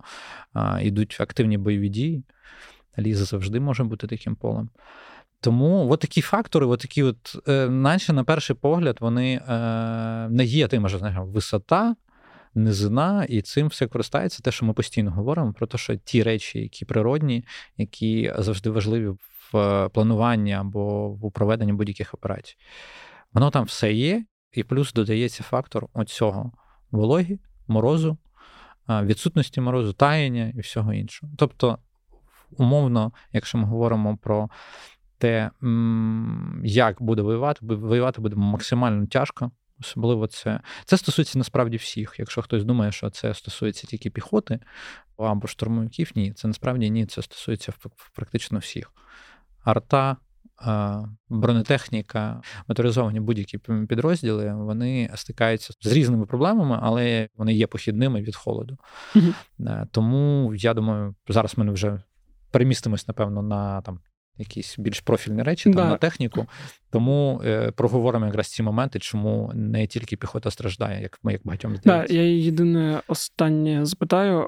а, 0.52 0.80
йдуть 0.80 1.16
активні 1.20 1.58
бойові 1.58 1.88
дії. 1.88 2.24
Ліз 2.98 3.18
завжди 3.18 3.60
може 3.60 3.84
бути 3.84 4.06
таким 4.06 4.36
полем. 4.36 4.70
Тому 5.40 5.90
от 5.90 6.00
такі 6.00 6.20
фактори, 6.20 6.66
от 6.66 6.80
такі 6.80 7.02
от, 7.02 7.48
е, 7.48 7.68
наче 7.68 8.12
на 8.12 8.24
перший 8.24 8.56
погляд, 8.56 8.96
вони 9.00 9.34
е, 9.34 9.52
не 10.30 10.44
є 10.44 10.68
тим, 10.68 10.88
що 10.88 10.98
висота, 11.24 11.96
низина, 12.54 13.24
і 13.28 13.42
цим 13.42 13.66
все 13.66 13.86
користається 13.86 14.42
те, 14.42 14.52
що 14.52 14.66
ми 14.66 14.72
постійно 14.72 15.10
говоримо, 15.10 15.52
про 15.52 15.66
те, 15.66 15.78
що 15.78 15.96
ті 15.96 16.22
речі, 16.22 16.58
які 16.60 16.84
природні, 16.84 17.44
які 17.76 18.32
завжди 18.38 18.70
важливі 18.70 19.08
в 19.52 19.88
плануванні 19.88 20.52
або 20.52 21.10
в 21.10 21.32
проведенні 21.32 21.72
будь-яких 21.72 22.14
операцій. 22.14 22.56
Воно 23.32 23.50
там 23.50 23.64
все 23.64 23.92
є, 23.92 24.24
і 24.52 24.62
плюс 24.62 24.92
додається 24.92 25.42
фактор 25.42 25.86
оцього 25.92 26.52
вологі, 26.90 27.38
морозу, 27.68 28.18
відсутності 28.88 29.60
морозу, 29.60 29.92
таяння 29.92 30.52
і 30.56 30.60
всього 30.60 30.92
іншого. 30.92 31.32
Тобто, 31.36 31.78
умовно, 32.56 33.12
якщо 33.32 33.58
ми 33.58 33.64
говоримо 33.64 34.16
про 34.16 34.50
те, 35.18 35.50
як 36.64 37.02
буде 37.02 37.22
воювати, 37.22 37.66
воювати 37.66 38.20
буде 38.20 38.36
максимально 38.36 39.06
тяжко, 39.06 39.50
Особливо 39.80 40.26
це 40.26 40.60
це 40.84 40.96
стосується 40.96 41.38
насправді 41.38 41.76
всіх. 41.76 42.14
Якщо 42.18 42.42
хтось 42.42 42.64
думає, 42.64 42.92
що 42.92 43.10
це 43.10 43.34
стосується 43.34 43.86
тільки 43.86 44.10
піхоти 44.10 44.60
або 45.18 45.46
штурмовиків, 45.46 46.12
ні, 46.14 46.32
це 46.32 46.48
насправді 46.48 46.90
ні, 46.90 47.06
це 47.06 47.22
стосується 47.22 47.72
практично 48.14 48.58
всіх. 48.58 48.92
Арта, 49.64 50.16
бронетехніка, 51.28 52.42
моторизовані 52.68 53.20
будь-які 53.20 53.58
підрозділи, 53.58 54.54
вони 54.54 55.10
стикаються 55.14 55.74
з 55.80 55.92
різними 55.92 56.26
проблемами, 56.26 56.78
але 56.82 57.28
вони 57.36 57.54
є 57.54 57.66
похідними 57.66 58.22
від 58.22 58.36
холоду. 58.36 58.78
Mm-hmm. 59.14 59.86
Тому 59.90 60.54
я 60.54 60.74
думаю, 60.74 61.14
зараз 61.28 61.58
ми 61.58 61.72
вже 61.72 62.02
перемістимось, 62.50 63.08
напевно, 63.08 63.42
на 63.42 63.80
там 63.82 64.00
якісь 64.38 64.78
більш 64.78 65.00
профільні 65.00 65.42
речі 65.42 65.70
там, 65.70 65.88
на 65.88 65.96
техніку. 65.96 66.46
Тому 66.90 67.40
е, 67.44 67.70
проговоримо 67.70 68.26
якраз 68.26 68.48
ці 68.48 68.62
моменти, 68.62 68.98
чому 68.98 69.50
не 69.54 69.86
тільки 69.86 70.16
піхота 70.16 70.50
страждає, 70.50 71.02
як 71.02 71.18
ми 71.22 71.32
як 71.32 71.40
багатьом 71.44 71.76
здається. 71.76 72.14
Да, 72.14 72.20
Я 72.20 72.22
єдине 72.22 73.02
останнє 73.08 73.86
запитаю 73.86 74.46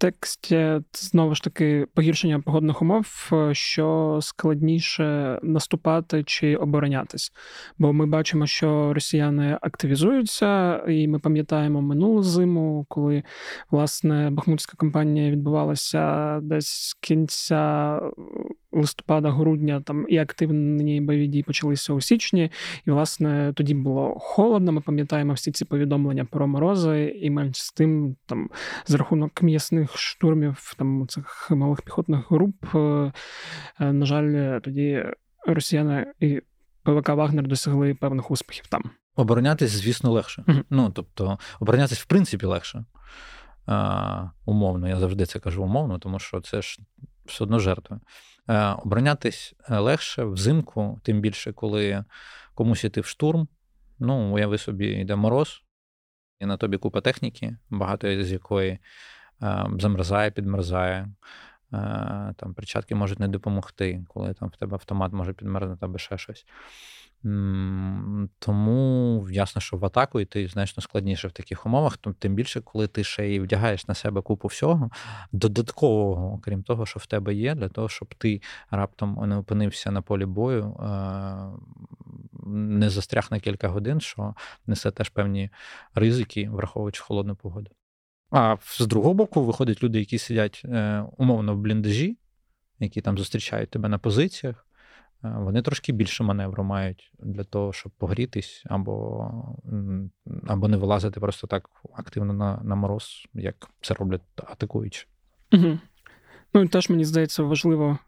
контексті 0.00 0.80
знову 0.92 1.34
ж 1.34 1.42
таки 1.42 1.86
погіршення 1.94 2.40
погодних 2.40 2.82
умов, 2.82 3.30
е, 3.32 3.54
що 3.54 4.18
складніше 4.22 5.38
наступати 5.42 6.22
чи 6.24 6.56
оборонятись. 6.56 7.32
Бо 7.78 7.92
ми 7.92 8.06
бачимо, 8.06 8.46
що 8.46 8.94
росіяни 8.94 9.58
активізуються, 9.60 10.82
і 10.88 11.08
ми 11.08 11.18
пам'ятаємо 11.18 11.82
минулу 11.82 12.22
зиму, 12.22 12.86
коли 12.88 13.22
власне 13.70 14.30
Бахмутська 14.30 14.76
кампанія 14.76 15.30
відбувалася 15.30 16.38
десь 16.42 16.68
з 16.68 16.94
кінця 16.94 18.00
листопада, 18.72 19.30
грудня 19.30 19.80
там 19.80 20.06
і 20.08 20.18
активні 20.18 21.00
бойові 21.00 21.26
дії 21.26 21.42
почалися 21.42 21.92
у 21.92 22.00
січні. 22.00 22.50
І, 22.86 22.90
власне, 22.90 23.52
тоді 23.56 23.74
було 23.74 24.14
холодно. 24.18 24.72
Ми 24.72 24.80
пам'ятаємо 24.80 25.32
всі 25.32 25.52
ці 25.52 25.64
повідомлення 25.64 26.24
про 26.24 26.46
морози, 26.46 27.18
і 27.22 27.30
менш 27.30 27.62
з 27.62 27.72
тим, 27.72 28.16
там 28.26 28.50
за 28.86 28.96
рахунок 28.98 29.42
м'ясних 29.42 29.85
штурмів, 29.94 30.74
там 30.78 31.08
цих 31.08 31.50
малих 31.50 31.82
піхотних 31.82 32.30
груп. 32.30 32.74
Е, 32.74 33.12
е, 33.80 33.92
на 33.92 34.06
жаль, 34.06 34.60
тоді 34.60 35.04
росіяни 35.46 36.12
і 36.20 36.42
ПВК 36.82 37.08
Вагнер 37.08 37.46
досягли 37.46 37.94
певних 37.94 38.30
успіхів 38.30 38.66
там. 38.66 38.90
Оборонятись, 39.16 39.70
звісно, 39.70 40.12
легше. 40.12 40.44
uh 40.48 40.64
Ну 40.70 40.90
тобто, 40.90 41.38
оборонятись, 41.60 42.00
в 42.00 42.06
принципі, 42.06 42.46
легше. 42.46 42.84
А, 43.66 44.30
Умовно, 44.44 44.88
я 44.88 44.96
завжди 44.96 45.26
це 45.26 45.38
кажу 45.38 45.64
умовно, 45.64 45.98
тому 45.98 46.18
що 46.18 46.40
це 46.40 46.62
ж 46.62 46.78
все 47.24 47.44
одно 47.44 47.58
жертви. 47.58 48.00
Е, 48.48 48.68
оборонятись 48.68 49.54
легше 49.68 50.24
взимку, 50.24 51.00
тим 51.02 51.20
більше, 51.20 51.52
коли 51.52 52.04
комусь 52.54 52.84
іти 52.84 53.00
в 53.00 53.06
штурм. 53.06 53.48
Ну, 53.98 54.34
уяви 54.34 54.58
собі, 54.58 54.86
йде 54.86 55.16
мороз, 55.16 55.62
і 56.40 56.46
на 56.46 56.56
тобі 56.56 56.78
купа 56.78 57.00
техніки, 57.00 57.56
багато 57.70 58.24
з 58.24 58.32
якої 58.32 58.78
замерзає, 59.78 60.30
підмерзає. 60.30 61.08
Там 62.36 62.54
перчатки 62.56 62.94
можуть 62.94 63.20
не 63.20 63.28
допомогти, 63.28 64.04
коли 64.08 64.34
там 64.34 64.48
в 64.48 64.56
тебе 64.56 64.74
автомат 64.74 65.12
може 65.12 65.32
підмерзнути 65.32 65.84
або 65.84 65.98
ще 65.98 66.18
щось. 66.18 66.46
Тому 68.38 69.26
ясно, 69.30 69.60
що 69.60 69.76
в 69.76 69.84
атаку 69.84 70.20
йти 70.20 70.48
значно 70.48 70.82
складніше 70.82 71.28
в 71.28 71.32
таких 71.32 71.66
умовах, 71.66 71.96
тим 71.96 72.34
більше, 72.34 72.60
коли 72.60 72.86
ти 72.86 73.04
ще 73.04 73.28
й 73.28 73.40
вдягаєш 73.40 73.88
на 73.88 73.94
себе 73.94 74.22
купу 74.22 74.48
всього, 74.48 74.90
додаткового, 75.32 76.32
окрім 76.32 76.62
того, 76.62 76.86
що 76.86 77.00
в 77.00 77.06
тебе 77.06 77.34
є, 77.34 77.54
для 77.54 77.68
того, 77.68 77.88
щоб 77.88 78.14
ти 78.14 78.42
раптом 78.70 79.28
не 79.28 79.36
опинився 79.36 79.90
на 79.90 80.02
полі 80.02 80.26
бою, 80.26 80.76
не 82.46 82.90
застряг 82.90 83.28
на 83.30 83.40
кілька 83.40 83.68
годин, 83.68 84.00
що 84.00 84.34
несе 84.66 84.90
теж 84.90 85.08
певні 85.08 85.50
ризики, 85.94 86.48
враховуючи 86.50 87.02
холодну 87.02 87.36
погоду. 87.36 87.70
А 88.36 88.56
з 88.60 88.86
другого 88.86 89.14
боку, 89.14 89.44
виходять 89.44 89.82
люди, 89.82 89.98
які 89.98 90.18
сидять 90.18 90.62
е, 90.64 91.04
умовно 91.16 91.54
в 91.54 91.58
бліндажі, 91.58 92.18
які 92.78 93.00
там 93.00 93.18
зустрічають 93.18 93.70
тебе 93.70 93.88
на 93.88 93.98
позиціях. 93.98 94.66
Е, 95.24 95.34
вони 95.38 95.62
трошки 95.62 95.92
більше 95.92 96.24
маневру 96.24 96.64
мають 96.64 97.12
для 97.18 97.44
того, 97.44 97.72
щоб 97.72 97.92
погрітись, 97.92 98.62
або 98.66 99.30
або 100.46 100.68
не 100.68 100.76
вилазити 100.76 101.20
просто 101.20 101.46
так 101.46 101.70
активно 101.94 102.32
на 102.32 102.60
на 102.64 102.74
мороз, 102.74 103.26
як 103.34 103.70
це 103.80 103.94
роблять 103.94 104.22
атакуючи. 104.36 105.06
Угу. 105.52 105.78
Ну 106.54 106.62
і 106.62 106.68
теж 106.68 106.90
мені 106.90 107.04
здається 107.04 107.42
важливо 107.42 107.98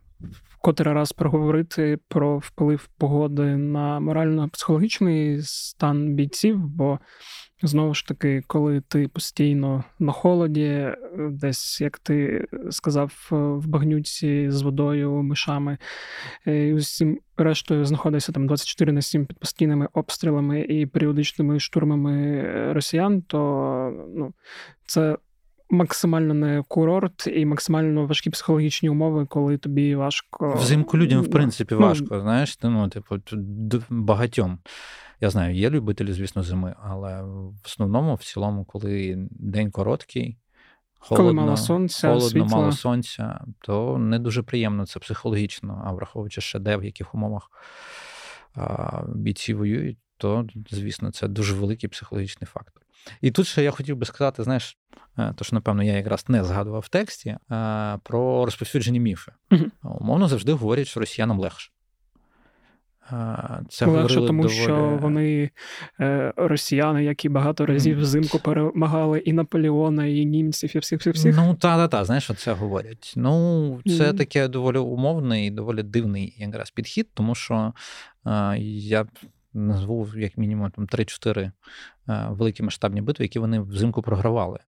котрий 0.61 0.95
раз 0.95 1.13
проговорити 1.13 1.99
про 2.09 2.39
вплив 2.39 2.89
погоди 2.99 3.57
на 3.57 4.01
морально-психологічний 4.01 5.43
стан 5.43 6.15
бійців, 6.15 6.59
бо 6.59 6.99
Знову 7.63 7.95
ж 7.95 8.07
таки, 8.07 8.43
коли 8.47 8.81
ти 8.81 9.09
постійно 9.09 9.85
на 9.99 10.13
холоді, 10.13 10.89
десь, 11.19 11.81
як 11.81 11.99
ти 11.99 12.47
сказав, 12.71 13.29
в 13.31 13.67
багнюці 13.67 14.51
з 14.51 14.63
водою, 14.63 15.23
мишами, 15.23 15.79
е, 16.47 16.69
і 16.69 16.75
усім 16.75 17.19
рештою 17.37 17.85
знаходишся 17.85 18.33
там 18.33 18.47
24 18.47 18.93
на 18.93 19.03
7 19.03 19.27
під 19.27 19.39
постійними 19.39 19.89
обстрілами 19.93 20.61
і 20.61 20.87
періодичними 20.87 21.61
штурмами 21.61 22.43
росіян, 22.73 23.23
то 23.23 24.09
ну, 24.15 24.33
це 24.87 25.17
максимально 25.71 26.35
не 26.35 26.63
курорт 26.69 27.27
і 27.27 27.47
максимально 27.47 28.07
важкі 28.07 28.31
психологічні 28.31 28.89
умови, 28.89 29.27
коли 29.27 29.59
тобі 29.59 29.95
важко. 29.95 30.55
Взимку 30.61 30.99
людям, 30.99 31.23
в 31.23 31.31
принципі, 31.31 31.75
ну, 31.75 31.81
важко, 31.81 32.21
знаєш, 32.21 32.59
ну, 32.63 32.89
типу, 32.89 33.17
багатьом. 33.91 34.59
Я 35.21 35.31
знаю, 35.31 35.55
є 35.55 35.71
любителі, 35.71 36.13
звісно, 36.13 36.43
зими, 36.43 36.75
але 36.83 37.23
в 37.23 37.55
основному, 37.65 38.15
в 38.15 38.25
цілому, 38.25 38.65
коли 38.65 39.17
день 39.31 39.71
короткий, 39.71 40.39
холодно, 40.99 41.25
коли 41.25 41.33
мало 41.33 41.57
сонця, 41.57 42.09
холодно, 42.09 42.29
світла. 42.29 42.59
мало 42.59 42.73
сонця, 42.73 43.45
то 43.61 43.99
не 43.99 44.19
дуже 44.19 44.43
приємно 44.43 44.87
це 44.87 45.01
психологічно, 45.01 45.83
а 45.87 45.93
враховуючи 45.93 46.41
ще 46.41 46.59
де 46.59 46.77
в 46.77 46.85
яких 46.85 47.15
умовах 47.15 47.51
а, 48.55 49.03
бійці 49.09 49.55
воюють, 49.55 49.99
то, 50.17 50.47
звісно, 50.71 51.11
це 51.13 51.29
дуже 51.29 51.55
великий 51.55 51.89
психологічний 51.89 52.47
фактор. 52.47 52.83
І 53.21 53.31
тут 53.31 53.47
ще 53.47 53.63
я 53.63 53.71
хотів 53.71 53.97
би 53.97 54.07
сказати, 54.07 54.43
знаєш, 54.43 54.79
е, 55.19 55.35
то 55.37 55.45
що, 55.45 55.57
напевно, 55.57 55.83
я 55.83 55.97
якраз 55.97 56.25
не 56.29 56.45
згадував 56.45 56.81
в 56.81 56.89
тексті, 56.89 57.29
е, 57.51 57.99
про 58.03 58.45
розповсюджені 58.45 59.01
міфи. 59.01 59.33
Умовно 59.83 60.29
завжди 60.29 60.53
говорять, 60.53 60.87
що 60.87 61.01
росіянам 61.01 61.41
легше. 61.41 61.73
Це 63.69 63.87
Легше, 63.87 64.15
тому 64.15 64.43
доволі... 64.43 64.59
що 64.59 64.99
вони 65.03 65.51
е, 66.01 66.33
росіяни, 66.37 67.05
які 67.05 67.29
багато 67.29 67.67
разів 67.67 68.01
взимку 68.01 68.39
перемагали 68.39 69.19
і 69.19 69.33
Наполеона, 69.33 70.07
і 70.07 70.25
німців, 70.25 70.77
і 70.77 70.79
всіх 70.79 71.01
всіх 71.01 71.15
всіх. 71.15 71.37
Ну 71.37 71.55
та 71.55 71.77
та 71.77 71.89
та 71.89 72.05
знаєш, 72.05 72.31
це 72.37 72.53
говорять. 72.53 73.15
Ну, 73.17 73.81
це 73.87 74.11
mm. 74.11 74.17
таке 74.17 74.49
доволі 74.49 74.79
умовний 74.79 75.47
і 75.47 75.51
доволі 75.51 75.83
дивний 75.83 76.35
якраз 76.39 76.71
підхід, 76.71 77.09
тому 77.15 77.35
що 77.35 77.73
я 78.61 79.07
назву 79.55 80.09
як 80.17 80.39
мінімум 80.39 80.71
там 80.71 80.87
3-4 80.87 81.41
е, 81.41 81.53
великі 82.31 82.63
масштабні 82.63 83.01
битви, 83.01 83.25
які 83.25 83.39
вони 83.39 83.61
взимку 83.61 84.03
програвали. 84.03 84.59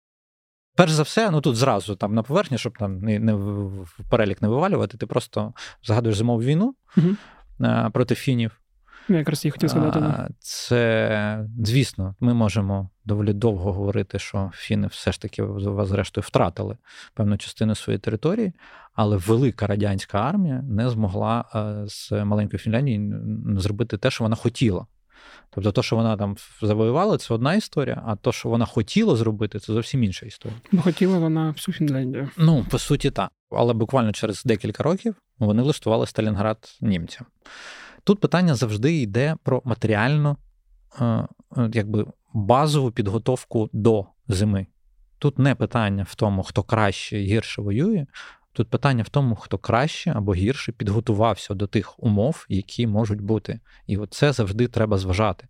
Перш 0.76 0.92
за 0.92 1.02
все, 1.02 1.30
ну 1.30 1.40
тут 1.40 1.56
зразу 1.56 1.96
там 1.96 2.14
на 2.14 2.22
поверхні, 2.22 2.58
щоб 2.58 2.78
там 2.78 3.00
не, 3.00 3.18
не 3.18 3.34
в 3.34 3.88
перелік 4.10 4.42
не 4.42 4.48
вивалювати, 4.48 4.98
ти 4.98 5.06
просто 5.06 5.52
згадуєш 5.82 6.16
зимову 6.16 6.42
війну. 6.42 6.74
Mm-hmm. 6.96 7.16
Е, 7.60 7.90
проти 7.92 8.14
фінів. 8.14 8.60
Я 9.08 9.16
якраз 9.16 9.44
їх 9.44 9.54
хотів 9.54 9.68
згадати. 9.68 10.34
Це, 10.38 11.46
звісно, 11.64 12.14
ми 12.20 12.34
можемо 12.34 12.90
доволі 13.04 13.32
довго 13.32 13.72
говорити, 13.72 14.18
що 14.18 14.50
фіни 14.54 14.86
все 14.86 15.12
ж 15.12 15.20
таки 15.20 15.46
зрештою 15.84 16.24
втратили 16.26 16.76
певну 17.14 17.38
частину 17.38 17.74
своєї 17.74 17.98
території, 17.98 18.52
але 18.94 19.16
велика 19.16 19.66
радянська 19.66 20.18
армія 20.18 20.62
не 20.62 20.90
змогла 20.90 21.44
е, 21.54 21.88
з 21.88 22.24
маленької 22.24 22.58
Фінляндії 22.58 23.12
зробити 23.58 23.96
те, 23.96 24.10
що 24.10 24.24
вона 24.24 24.36
хотіла. 24.36 24.86
Тобто, 25.50 25.72
то, 25.72 25.82
що 25.82 25.96
вона 25.96 26.16
там 26.16 26.36
завоювала, 26.62 27.18
це 27.18 27.34
одна 27.34 27.54
історія, 27.54 28.02
а 28.06 28.16
то, 28.16 28.32
що 28.32 28.48
вона 28.48 28.64
хотіла 28.64 29.16
зробити, 29.16 29.58
це 29.58 29.72
зовсім 29.72 30.04
інша 30.04 30.26
історія. 30.26 30.60
Бо 30.72 30.82
хотіла 30.82 31.18
вона 31.18 31.50
всю 31.50 31.74
Фінляндію. 31.74 32.30
Ну, 32.36 32.66
по 32.70 32.78
суті, 32.78 33.10
так. 33.10 33.30
Але 33.50 33.72
буквально 33.72 34.12
через 34.12 34.44
декілька 34.44 34.82
років 34.82 35.14
вони 35.38 35.62
влаштували 35.62 36.06
Сталінград 36.06 36.78
німцям. 36.80 37.26
Тут 38.04 38.20
питання 38.20 38.54
завжди 38.54 39.00
йде 39.00 39.36
про 39.42 39.62
матеріальну, 39.64 40.36
е, 41.00 41.28
якби 41.72 42.06
базову 42.32 42.90
підготовку 42.90 43.70
до 43.72 44.06
зими. 44.28 44.66
Тут 45.18 45.38
не 45.38 45.54
питання 45.54 46.06
в 46.08 46.14
тому, 46.14 46.42
хто 46.42 46.62
краще 46.62 47.20
і 47.20 47.24
гірше 47.24 47.62
воює. 47.62 48.06
Тут 48.52 48.70
питання 48.70 49.02
в 49.02 49.08
тому, 49.08 49.36
хто 49.36 49.58
краще 49.58 50.12
або 50.12 50.34
гірше 50.34 50.72
підготувався 50.72 51.54
до 51.54 51.66
тих 51.66 52.00
умов, 52.02 52.46
які 52.48 52.86
можуть 52.86 53.20
бути. 53.20 53.60
І 53.86 53.96
от 53.96 54.14
це 54.14 54.32
завжди 54.32 54.68
треба 54.68 54.98
зважати. 54.98 55.48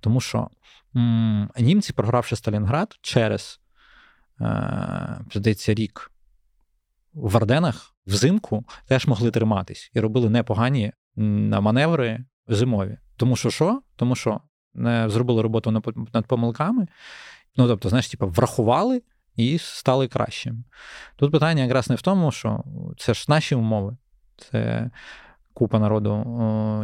Тому 0.00 0.20
що 0.20 0.48
м- 0.96 1.50
німці, 1.58 1.92
програвши 1.92 2.36
Сталінград 2.36 2.98
через, 3.02 3.60
е- 4.40 5.20
рік 5.66 6.10
в 7.14 7.36
Арденах 7.36 7.94
взимку 8.06 8.64
теж 8.86 9.06
могли 9.06 9.30
триматись 9.30 9.90
і 9.94 10.00
робили 10.00 10.30
непогані 10.30 10.92
маневри 11.16 12.24
зимові. 12.48 12.98
Тому 13.16 13.36
що 13.36 13.50
що? 13.50 13.82
Тому 13.96 14.16
що 14.16 14.40
не 14.74 15.08
зробили 15.08 15.42
роботу 15.42 15.82
над 16.12 16.26
помилками. 16.26 16.86
Ну, 17.56 17.68
тобто, 17.68 17.88
знаєш, 17.88 18.08
типу, 18.08 18.28
врахували 18.28 19.02
і 19.36 19.58
стали 19.58 20.08
кращими. 20.08 20.64
Тут 21.16 21.32
питання 21.32 21.62
якраз 21.62 21.90
не 21.90 21.96
в 21.96 22.02
тому, 22.02 22.32
що 22.32 22.64
це 22.98 23.14
ж 23.14 23.24
наші 23.28 23.54
умови. 23.54 23.96
Це 24.36 24.90
купа 25.54 25.78
народу, 25.78 26.24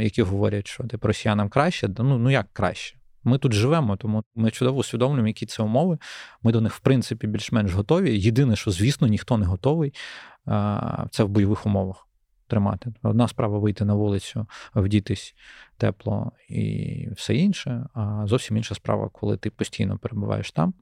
які 0.01 0.23
говорять, 0.23 0.67
що 0.67 0.85
типу, 0.85 1.07
росіянам 1.07 1.49
краще. 1.49 1.89
Ну, 1.99 2.19
ну 2.19 2.31
як 2.31 2.47
краще? 2.53 2.97
Ми 3.27 3.39
тут 3.39 3.53
живемо, 3.53 3.97
тому 3.97 4.25
ми 4.35 4.51
чудово 4.51 4.79
усвідомлюємо, 4.79 5.29
які 5.29 5.47
це 5.47 5.62
умови. 5.62 5.99
Ми 6.43 6.53
до 6.53 6.61
них, 6.61 6.75
в 6.75 6.79
принципі, 6.79 7.27
більш-менш 7.27 7.73
готові. 7.73 8.21
Єдине, 8.21 8.57
що, 8.57 8.71
звісно, 8.71 9.07
ніхто 9.07 9.39
не 9.39 9.47
готовий, 9.47 9.95
це 11.11 11.25
в 11.25 11.29
бойових 11.29 11.67
умовах 11.67 12.09
тримати. 12.47 12.93
Одна 13.03 13.29
справа 13.29 13.59
вийти 13.59 13.85
на 13.85 13.95
вулицю, 13.95 14.47
вдітись 14.75 15.35
тепло 15.77 16.33
і 16.49 17.09
все 17.17 17.35
інше. 17.35 17.87
А 17.95 18.27
зовсім 18.27 18.57
інша 18.57 18.75
справа, 18.75 19.09
коли 19.09 19.37
ти 19.37 19.51
постійно 19.51 19.99
перебуваєш 19.99 20.53
там, 20.53 20.75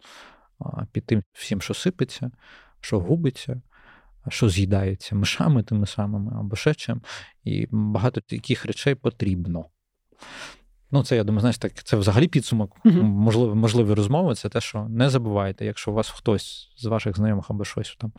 під 0.92 1.06
тим 1.06 1.22
всім, 1.32 1.60
що 1.60 1.74
сипеться, 1.74 2.30
що 2.80 3.00
губиться. 3.00 3.62
Що 4.28 4.48
з'їдається 4.48 5.14
мишами 5.14 5.62
тими 5.62 5.86
самими 5.86 6.32
або 6.38 6.56
ще 6.56 6.74
чим, 6.74 7.02
і 7.44 7.68
багато 7.70 8.20
таких 8.20 8.66
речей 8.66 8.94
потрібно. 8.94 9.66
Ну, 10.94 11.04
це 11.04 11.16
я 11.16 11.24
думаю, 11.24 11.40
знаєш, 11.40 11.58
так 11.58 11.82
це 11.82 11.96
взагалі 11.96 12.28
підсумок 12.28 12.76
uh-huh. 12.84 13.02
можливо, 13.02 13.54
можливої 13.54 13.94
розмови. 13.94 14.34
Це 14.34 14.48
те, 14.48 14.60
що 14.60 14.86
не 14.88 15.10
забувайте, 15.10 15.64
якщо 15.64 15.90
у 15.90 15.94
вас 15.94 16.10
хтось 16.10 16.72
з 16.76 16.84
ваших 16.84 17.16
знайомих 17.16 17.50
або 17.50 17.64
щось 17.64 17.96
там 18.00 18.12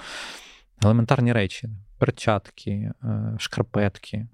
елементарні 0.83 1.33
речі, 1.33 1.69
перчатки, 1.99 2.71
е, 2.71 3.35
шкарпетки, 3.39 4.27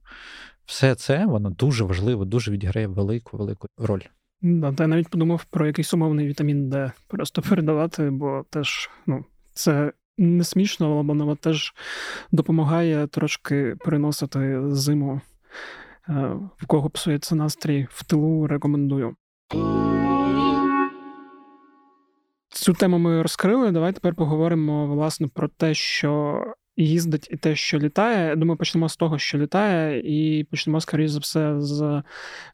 все 0.66 0.96
це 0.96 1.26
воно 1.26 1.50
дуже 1.50 1.84
важливо, 1.84 2.26
дуже 2.26 2.52
відіграє 2.52 2.88
велику 2.88 3.38
велику 3.38 3.68
роль. 3.78 4.02
Да, 4.42 4.74
та 4.74 4.84
я 4.84 4.88
навіть 4.88 5.08
подумав 5.08 5.46
про 5.46 5.68
якийсь 5.68 5.94
умовний 5.94 6.28
вітамін 6.28 6.70
Д 6.70 6.92
просто 7.08 7.42
передавати, 7.42 8.10
бо 8.10 8.46
теж 8.50 8.90
ну, 9.08 9.26
це 9.54 9.94
не 10.18 10.44
смішно, 10.44 10.92
але 10.92 11.04
воно 11.04 11.36
теж 11.36 11.74
допомагає 12.32 13.08
трошки 13.08 13.76
переносити 13.86 14.62
зиму. 14.72 15.22
Е, 16.10 16.14
в 16.58 16.66
кого 16.68 16.90
псується 16.90 17.36
настрій 17.36 17.88
в 17.92 18.04
тилу, 18.04 18.48
рекомендую. 18.48 19.16
Цю 22.50 22.74
тему 22.74 22.98
ми 22.98 23.22
розкрили. 23.22 23.72
Давай 23.72 23.94
тепер 23.94 24.16
поговоримо 24.16 24.88
власне 24.88 25.28
про 25.28 25.48
те, 25.48 25.74
що 25.74 26.44
їздить 26.78 27.28
і 27.32 27.38
те, 27.38 27.56
що 27.56 27.80
літає. 27.80 28.36
Думаю, 28.36 28.58
почнемо 28.58 28.90
з 28.90 28.98
того, 28.98 29.18
що 29.18 29.38
літає, 29.38 30.02
і 30.06 30.44
почнемо, 30.44 30.82
скоріш 30.82 31.12
за 31.12 31.20
все, 31.20 31.62
з 31.62 32.04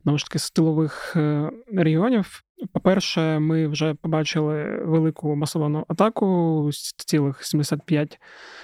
знову 0.04 0.18
з 0.20 0.52
тилових 0.52 1.14
е, 1.16 1.52
регіонів. 1.74 2.44
По-перше, 2.74 3.40
ми 3.40 3.68
вже 3.68 3.94
побачили 3.94 4.82
велику 4.86 5.36
масовану 5.36 5.86
атаку. 5.88 6.70
Цілих 6.98 7.44
75 7.44 8.20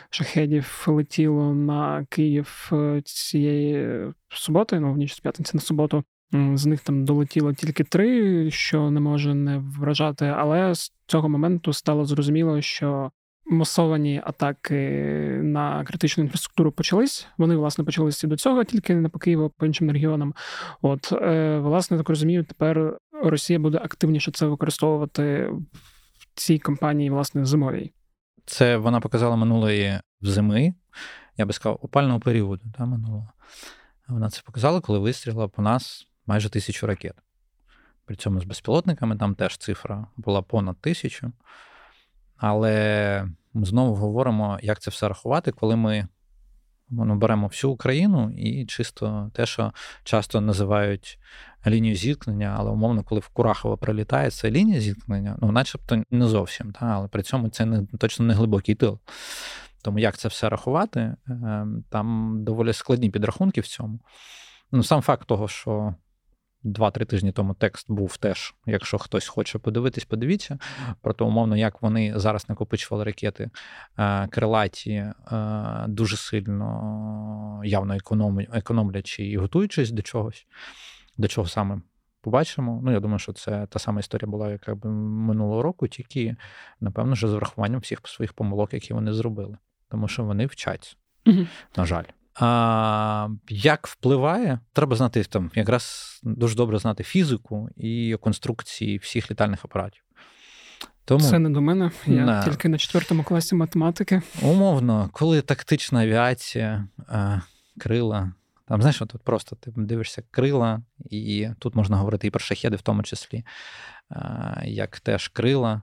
шахедів 0.10 0.84
летіло 0.88 1.54
на 1.54 2.06
Київ 2.10 2.70
е, 2.74 3.02
цієї 3.06 4.00
суботи, 4.30 4.80
ну 4.80 4.94
в 4.94 4.98
ніч 4.98 5.14
з 5.14 5.20
п'ятниці 5.20 5.52
на 5.54 5.62
суботу. 5.62 6.04
З 6.54 6.66
них 6.66 6.82
там 6.82 7.06
долетіло 7.06 7.54
тільки 7.54 7.84
три, 7.84 8.52
що 8.52 8.92
не 8.92 9.00
може 9.00 9.34
не 9.34 9.58
вражати. 9.58 10.26
Але 10.26 10.76
з 10.76 10.94
цього 11.06 11.30
моменту 11.30 11.74
стало 11.74 12.06
зрозуміло, 12.06 12.62
що 12.62 13.12
масовані 13.46 14.22
атаки 14.26 14.80
на 15.44 15.84
критичну 15.84 16.24
інфраструктуру 16.24 16.72
почались. 16.72 17.28
Вони, 17.38 17.56
власне, 17.56 17.84
почалися 17.84 18.28
до 18.28 18.38
цього, 18.38 18.64
тільки 18.64 18.96
не 18.96 19.10
по 19.10 19.20
Києву, 19.20 19.50
по 19.58 19.66
іншим 19.66 19.92
регіонам. 19.92 20.34
От, 20.82 21.12
е, 21.12 21.60
власне, 21.60 21.98
так 21.98 22.10
розумію, 22.10 22.44
тепер 22.44 22.98
Росія 23.24 23.60
буде 23.60 23.78
активніше 23.78 24.32
це 24.32 24.46
використовувати 24.46 25.50
в 26.18 26.26
цій 26.36 26.60
кампанії, 26.60 27.10
власне, 27.10 27.46
зимовій. 27.46 27.92
Це 28.46 28.78
вона 28.78 29.00
показала 29.00 29.36
минулої 29.36 30.00
зими, 30.22 30.74
я 31.38 31.46
би 31.46 31.54
сказав, 31.54 31.80
опального 31.82 32.20
періоду 32.20 32.64
та, 32.78 32.86
минулого. 32.86 33.32
Вона 34.08 34.30
це 34.30 34.42
показала, 34.46 34.82
коли 34.82 35.00
вистріла 35.00 35.48
по 35.48 35.62
нас 35.62 36.08
майже 36.26 36.50
тисячу 36.50 36.88
ракет. 36.88 37.16
При 38.06 38.16
цьому 38.16 38.42
з 38.42 38.44
безпілотниками 38.44 39.18
там 39.18 39.36
теж 39.36 39.58
цифра 39.58 40.08
була 40.18 40.42
понад 40.42 40.78
тисячу. 40.82 41.32
Але 42.46 43.28
ми 43.54 43.66
знову 43.66 43.96
говоримо, 43.96 44.60
як 44.62 44.80
це 44.80 44.92
все 44.92 45.08
рахувати, 45.08 45.52
коли 45.52 45.76
ми 45.76 46.08
ну, 46.90 47.16
беремо 47.16 47.48
всю 47.48 47.72
Україну 47.72 48.32
і 48.38 48.66
чисто 48.66 49.32
те, 49.34 49.46
що 49.46 49.74
часто 50.04 50.42
називають 50.42 51.20
лінію 51.68 51.96
зіткнення, 51.96 52.56
але 52.58 52.72
умовно, 52.72 53.04
коли 53.04 53.22
в 53.22 53.28
Курахово 53.28 53.78
прилітає, 53.78 54.32
це 54.32 54.52
лінія 54.52 54.80
зіткнення, 54.80 55.38
ну, 55.42 55.52
начебто 55.52 56.04
не 56.12 56.28
зовсім, 56.28 56.72
та, 56.72 56.86
але 56.86 57.08
при 57.08 57.24
цьому 57.24 57.50
це 57.50 57.66
не 57.66 57.86
точно 58.00 58.26
не 58.26 58.34
глибокий 58.34 58.76
тил. 58.76 59.00
Тому 59.82 60.00
як 60.00 60.18
це 60.18 60.28
все 60.28 60.50
рахувати, 60.50 61.16
ем, 61.28 61.84
там 61.90 62.38
доволі 62.44 62.74
складні 62.74 63.10
підрахунки 63.10 63.62
в 63.62 63.68
цьому. 63.68 64.00
Ну, 64.72 64.84
Сам 64.84 65.02
факт 65.02 65.28
того, 65.28 65.48
що 65.48 65.96
Два-три 66.64 67.06
тижні 67.06 67.32
тому 67.32 67.54
текст 67.54 67.92
був 67.92 68.18
теж. 68.18 68.56
Якщо 68.66 68.98
хтось 68.98 69.28
хоче 69.28 69.60
подивитись, 69.60 70.06
подивіться. 70.06 70.58
Про 71.02 71.14
те, 71.14 71.24
умовно, 71.24 71.58
як 71.58 71.82
вони 71.82 72.20
зараз 72.20 72.50
накопичували 72.50 73.04
ракети 73.04 73.50
е, 74.00 74.28
крилаті, 74.28 74.92
е, 74.92 75.14
дуже 75.88 76.18
сильно 76.18 77.62
явно 77.64 77.98
економлячи 78.54 79.26
і 79.26 79.38
готуючись 79.38 79.92
до 79.92 80.02
чогось, 80.02 80.48
до 81.18 81.28
чого 81.28 81.48
саме 81.48 81.82
побачимо. 82.22 82.82
Ну, 82.84 82.92
я 82.92 83.00
думаю, 83.00 83.20
що 83.20 83.34
це 83.34 83.68
та 83.70 83.80
сама 83.80 84.00
історія 84.00 84.32
була, 84.32 84.52
яка 84.52 84.76
б 84.76 84.86
минулого 84.86 85.62
року, 85.62 85.88
тільки, 85.88 86.36
напевно, 86.82 87.14
вже 87.14 87.28
з 87.28 87.34
врахуванням 87.34 87.80
всіх 87.80 88.00
своїх 88.04 88.34
помилок, 88.34 88.74
які 88.74 88.94
вони 88.94 89.14
зробили. 89.14 89.58
Тому 89.90 90.08
що 90.08 90.24
вони 90.24 90.46
вчаться, 90.46 90.96
угу. 91.26 91.48
на 91.78 91.86
жаль. 91.86 92.04
А, 92.36 93.28
Як 93.50 93.88
впливає, 93.88 94.60
треба 94.74 94.96
знати 94.96 95.24
там 95.24 95.52
якраз 95.56 96.20
дуже 96.24 96.56
добре 96.56 96.80
знати 96.80 97.04
фізику 97.04 97.70
і 97.78 98.18
конструкції 98.22 98.98
всіх 98.98 99.32
літальних 99.32 99.66
апаратів. 99.66 100.04
Тому 101.06 101.22
Це 101.22 101.40
не 101.40 101.50
до 101.50 101.62
мене, 101.62 101.92
я 102.06 102.26
на... 102.26 102.44
тільки 102.44 102.70
на 102.70 102.78
четвертому 102.78 103.24
класі 103.24 103.56
математики. 103.56 104.22
Умовно, 104.42 105.10
коли 105.14 105.42
тактична 105.42 106.02
авіація, 106.02 106.88
а, 107.08 107.40
крила, 107.80 108.34
там, 108.68 108.82
знаєш, 108.82 109.02
от 109.02 109.16
просто 109.24 109.56
ти 109.56 109.72
дивишся 109.76 110.24
крила, 110.32 110.82
і 111.10 111.50
тут 111.60 111.76
можна 111.76 111.98
говорити 111.98 112.28
і 112.28 112.32
про 112.32 112.40
шахеди, 112.40 112.76
в 112.76 112.82
тому 112.82 113.04
числі, 113.04 113.44
а, 114.10 114.62
як 114.66 115.00
теж 115.00 115.28
крила. 115.28 115.82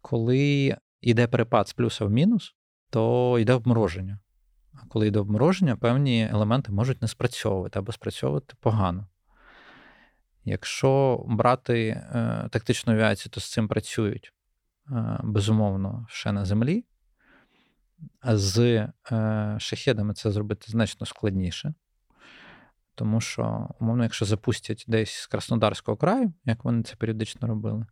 Коли 0.00 0.76
йде 1.00 1.26
перепад 1.26 1.68
з 1.68 1.72
плюса 1.72 2.04
в 2.04 2.10
мінус, 2.10 2.54
то 2.90 3.38
йде 3.38 3.52
обмороження 3.52 4.18
коли 4.88 5.06
йде 5.06 5.18
обмороження, 5.18 5.76
певні 5.76 6.28
елементи 6.32 6.72
можуть 6.72 7.02
не 7.02 7.08
спрацьовувати 7.08 7.78
або 7.78 7.92
спрацьовувати 7.92 8.54
погано. 8.60 9.06
Якщо 10.44 11.24
брати 11.28 11.88
е, 11.88 12.48
тактичну 12.50 12.92
авіацію, 12.92 13.30
то 13.30 13.40
з 13.40 13.50
цим 13.50 13.68
працюють 13.68 14.32
е, 14.90 15.20
безумовно 15.22 16.06
ще 16.08 16.32
на 16.32 16.44
землі. 16.44 16.84
А 18.20 18.36
з 18.36 18.58
е, 19.12 19.56
шахедами 19.58 20.14
це 20.14 20.30
зробити 20.30 20.64
значно 20.68 21.06
складніше. 21.06 21.74
Тому 22.94 23.20
що, 23.20 23.68
умовно, 23.80 24.02
якщо 24.02 24.24
запустять 24.24 24.84
десь 24.88 25.14
з 25.14 25.26
Краснодарського 25.26 25.96
краю, 25.96 26.32
як 26.44 26.64
вони 26.64 26.82
це 26.82 26.96
періодично 26.96 27.48
робили, 27.48 27.86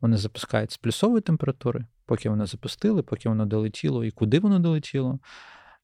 вони 0.00 0.16
запускають 0.16 0.72
з 0.72 0.76
плюсової 0.76 1.22
температури, 1.22 1.86
поки 2.06 2.30
вони 2.30 2.46
запустили, 2.46 3.02
поки 3.02 3.28
воно 3.28 3.46
долетіло 3.46 4.04
і 4.04 4.10
куди 4.10 4.38
воно 4.38 4.58
долетіло. 4.58 5.18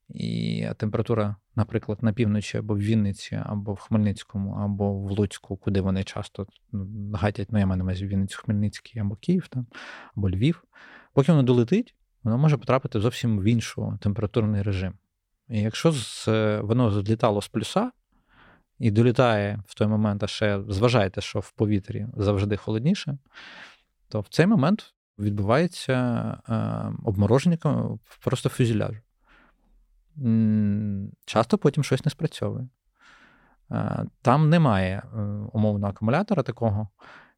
І 0.08 0.66
температура, 0.76 1.36
наприклад, 1.56 2.02
на 2.02 2.12
півночі 2.12 2.58
або 2.58 2.74
в 2.74 2.78
Вінниці, 2.78 3.42
або 3.46 3.72
в 3.72 3.78
Хмельницькому, 3.78 4.52
або 4.52 4.92
в 4.92 5.10
Луцьку, 5.10 5.56
куди 5.56 5.80
вони 5.80 6.04
часто 6.04 6.46
ну, 6.72 7.12
гатять, 7.14 7.52
ну 7.52 7.58
я 7.58 7.66
маю 7.66 7.78
на 7.78 7.84
увазі 7.84 8.06
Вінницю, 8.06 8.38
Хмельницький, 8.44 9.02
або 9.02 9.16
Київ, 9.16 9.48
там, 9.48 9.66
або 10.16 10.30
Львів. 10.30 10.64
Поки 11.12 11.32
воно 11.32 11.42
долетить, 11.42 11.94
воно 12.22 12.38
може 12.38 12.56
потрапити 12.56 13.00
зовсім 13.00 13.38
в 13.38 13.44
інший 13.44 13.84
температурний 14.00 14.62
режим. 14.62 14.94
І 15.48 15.60
якщо 15.60 15.92
з, 15.92 16.28
воно 16.60 16.90
злітало 16.90 17.42
з 17.42 17.48
плюса 17.48 17.90
і 18.78 18.90
долітає 18.90 19.62
в 19.66 19.74
той 19.74 19.86
момент, 19.86 20.22
а 20.22 20.26
ще 20.26 20.62
зважайте, 20.68 21.20
що 21.20 21.40
в 21.40 21.50
повітрі 21.50 22.06
завжди 22.16 22.56
холодніше, 22.56 23.18
то 24.08 24.20
в 24.20 24.28
цей 24.28 24.46
момент 24.46 24.94
відбувається 25.18 25.92
е, 26.48 26.92
обмороження 27.04 27.58
просто 28.20 28.48
фюзеляжу 28.48 29.03
часто 31.24 31.58
потім 31.58 31.84
щось 31.84 32.04
не 32.04 32.10
спрацьовує. 32.10 32.68
Е, 33.72 34.04
там 34.22 34.50
немає 34.50 35.02
е, 35.14 35.18
умовного 35.52 35.90
акумулятора 35.90 36.42
такого, 36.42 36.88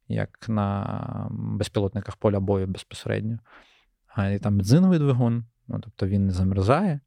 як 0.07 0.49
на 0.49 1.27
безпілотниках 1.31 2.15
поля 2.15 2.39
бою 2.39 2.67
безпосередньо. 2.67 3.39
А 4.15 4.37
там 4.37 4.57
бензиновий 4.57 4.99
двигун, 4.99 5.45
ну, 5.67 5.79
тобто 5.79 6.07
він 6.07 6.25
не 6.25 6.33
замерзає, 6.33 6.99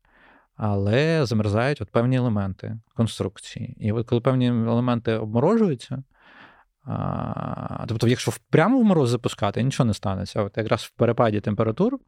але 0.56 1.26
замерзають 1.26 1.80
от 1.80 1.90
певні 1.90 2.16
елементи 2.16 2.78
конструкції. 2.94 3.76
І 3.78 3.92
от 3.92 4.06
коли 4.06 4.20
певні 4.20 4.46
елементи 4.46 5.12
обморожуються, 5.12 6.02
а, 6.84 7.84
тобто, 7.88 8.08
якщо 8.08 8.32
прямо 8.50 8.80
в 8.80 8.84
мороз 8.84 9.10
запускати, 9.10 9.62
нічого 9.62 9.86
не 9.86 9.94
станеться. 9.94 10.42
От 10.42 10.56
якраз 10.56 10.80
в 10.82 10.90
перепаді 10.90 11.40
температур 11.40 11.98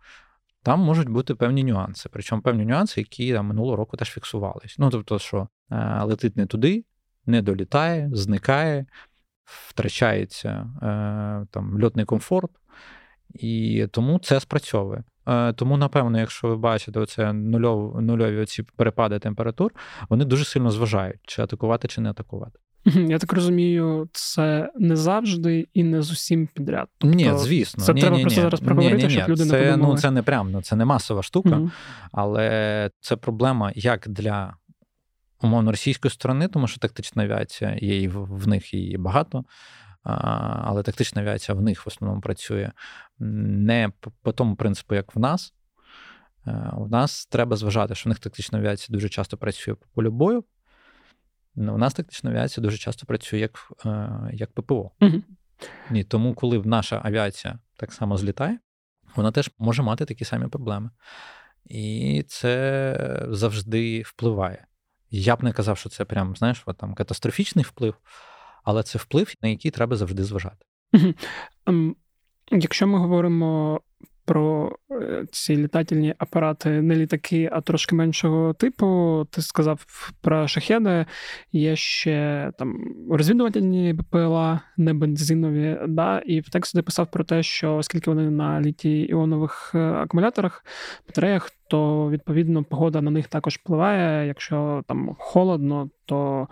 там 0.63 0.81
можуть 0.81 1.09
бути 1.09 1.35
певні 1.35 1.65
нюанси. 1.65 2.09
Причому 2.13 2.43
певні 2.43 2.65
нюанси, 2.65 3.01
які 3.01 3.33
там 3.33 3.47
минулого 3.47 3.77
року 3.77 3.97
теж 3.97 4.09
фіксувались. 4.09 4.77
Ну, 4.79 4.91
тобто, 4.91 5.19
що 5.19 5.49
е, 5.71 6.03
летить 6.03 6.37
не 6.37 6.47
туди, 6.47 6.85
не 7.27 7.43
долітає, 7.43 8.11
зникає, 8.13 8.87
втрачається 9.45 10.49
е, 10.49 11.47
там 11.51 11.83
льотний 11.83 12.05
комфорт, 12.05 12.51
і 13.35 13.87
тому 13.91 14.19
це 14.19 14.41
спрацьовує. 14.41 15.05
Е, 15.27 15.53
тому, 15.53 15.77
напевно, 15.77 16.19
якщо 16.19 16.49
ви 16.49 16.57
бачите 16.57 17.01
оце 17.01 17.33
нульов, 17.33 18.03
нульові 18.03 18.39
оці 18.39 18.63
перепади 18.63 19.19
температур, 19.19 19.73
вони 20.09 20.25
дуже 20.25 20.45
сильно 20.45 20.71
зважають, 20.71 21.21
чи 21.23 21.43
атакувати, 21.43 21.89
чи 21.89 22.01
не 22.01 22.11
атакувати. 22.11 22.59
Я 22.85 23.19
так 23.19 23.33
розумію, 23.33 24.09
це 24.13 24.71
не 24.79 24.97
завжди 24.97 25.69
і 25.75 25.85
не 25.85 26.03
з 26.03 26.11
усім 26.11 26.49
підряд. 26.55 26.89
Тобто, 26.99 27.17
ні, 27.17 27.33
звісно. 27.35 27.85
Це 27.85 27.95
ні, 27.95 28.01
треба 28.01 28.17
ні, 28.17 28.23
просто 28.23 28.41
ні, 28.41 28.43
зараз 28.43 28.61
проговорити, 28.61 29.11
щоб 29.11 29.29
люди 29.29 29.45
це, 29.45 29.53
не 29.53 29.71
подумали. 29.71 29.95
Ну, 29.95 29.99
це 29.99 30.11
не 30.11 30.23
прям, 30.23 30.53
ну, 30.53 30.63
це 30.63 30.77
не 30.77 30.85
масова 30.85 31.23
штука, 31.23 31.51
uh 31.51 31.71
але 32.13 32.91
це 33.01 33.17
проблема 33.17 33.73
як 33.75 34.09
для 34.09 34.55
умовно 35.43 35.71
російської 35.71 36.13
сторони, 36.13 36.49
тому 36.49 36.67
що 36.67 36.79
тактична 36.79 37.23
авіація 37.23 37.79
є 37.81 38.03
і 38.03 38.09
в 38.09 38.49
них 38.49 38.75
її 38.75 38.99
багато. 38.99 39.45
Але 40.03 40.83
тактична 40.83 41.23
авіація 41.23 41.59
в 41.59 41.63
них 41.63 41.87
в 41.87 41.89
основному 41.89 42.21
працює 42.21 42.71
не 43.19 43.93
по 44.23 44.33
тому 44.33 44.57
принципу, 44.57 44.95
як 44.95 45.15
в 45.15 45.19
нас. 45.19 45.55
Е, 46.47 46.73
у 46.77 46.89
нас 46.89 47.27
треба 47.27 47.57
зважати, 47.57 47.95
що 47.95 48.09
в 48.09 48.11
них 48.11 48.19
тактична 48.19 48.59
авіація 48.59 48.95
дуже 48.95 49.09
часто 49.09 49.37
працює 49.37 49.75
по 49.75 49.87
полю 49.95 50.11
бою, 50.11 50.45
у 51.57 51.79
нас 51.79 51.95
тактична 51.95 52.31
авіація 52.31 52.63
дуже 52.63 52.79
часто 52.79 53.07
працює 53.07 53.41
як 53.41 53.73
е, 53.87 54.11
як 54.33 54.53
ППО. 54.53 54.91
Угу. 55.01 55.23
І 55.91 56.05
тому, 56.05 56.35
коли 56.35 56.63
наша 56.65 57.01
авіація 57.05 57.59
так 57.77 57.93
само 57.93 58.17
злітає, 58.17 58.59
вона 59.17 59.33
теж 59.33 59.51
може 59.59 59.83
мати 59.83 60.05
такі 60.05 60.25
самі 60.25 60.49
проблеми. 60.49 60.91
І 61.65 62.25
це 62.29 63.27
завжди 63.31 64.03
впливає. 64.03 64.67
Я 65.11 65.37
б 65.37 65.45
не 65.45 65.53
казав, 65.53 65.79
що 65.79 65.89
це 65.89 66.05
прям, 66.05 66.37
знаєш, 66.37 66.65
там 66.79 66.95
катастрофічний 66.95 67.65
вплив, 67.65 67.95
але 68.65 68.83
це 68.83 68.99
вплив, 68.99 69.35
на 69.43 69.49
який 69.49 69.71
треба 69.71 69.97
завжди 69.97 70.25
зважати. 70.25 70.67
Угу. 71.67 71.95
Якщо 72.51 72.87
ми 72.87 72.99
говоримо 72.99 73.81
про 74.25 74.77
е, 74.91 75.25
ці 75.33 75.57
літательні 75.57 76.15
апарати, 76.19 76.83
не 76.83 76.97
літаки, 76.97 77.49
а 77.53 77.61
трошки 77.61 77.95
меншого 77.95 78.53
типу. 78.53 79.27
Ти 79.31 79.43
сказав 79.43 79.87
про 80.21 80.49
шахеди. 80.49 81.07
Є 81.53 81.77
ще 81.77 82.51
там 82.59 82.95
розвідувальні 83.11 83.93
БПЛА, 83.93 84.61
не 84.77 84.95
бензинові. 84.95 85.79
Да? 85.89 86.19
І 86.19 86.41
в 86.41 86.49
тексті 86.49 86.79
ти 86.79 86.83
писав 86.83 87.11
про 87.11 87.25
те, 87.25 87.43
що 87.43 87.77
оскільки 87.77 88.11
вони 88.11 88.31
на 88.31 88.61
літій 88.61 89.01
іонових 89.01 89.73
е, 89.75 89.79
акумуляторах, 89.79 90.65
батареях, 91.07 91.51
то 91.69 92.11
відповідно 92.11 92.65
погода 92.65 93.01
на 93.01 93.11
них 93.11 93.29
також 93.29 93.55
впливає. 93.55 94.27
Якщо 94.27 94.83
там 94.89 95.17
холодно, 95.19 95.91
то 96.05 96.49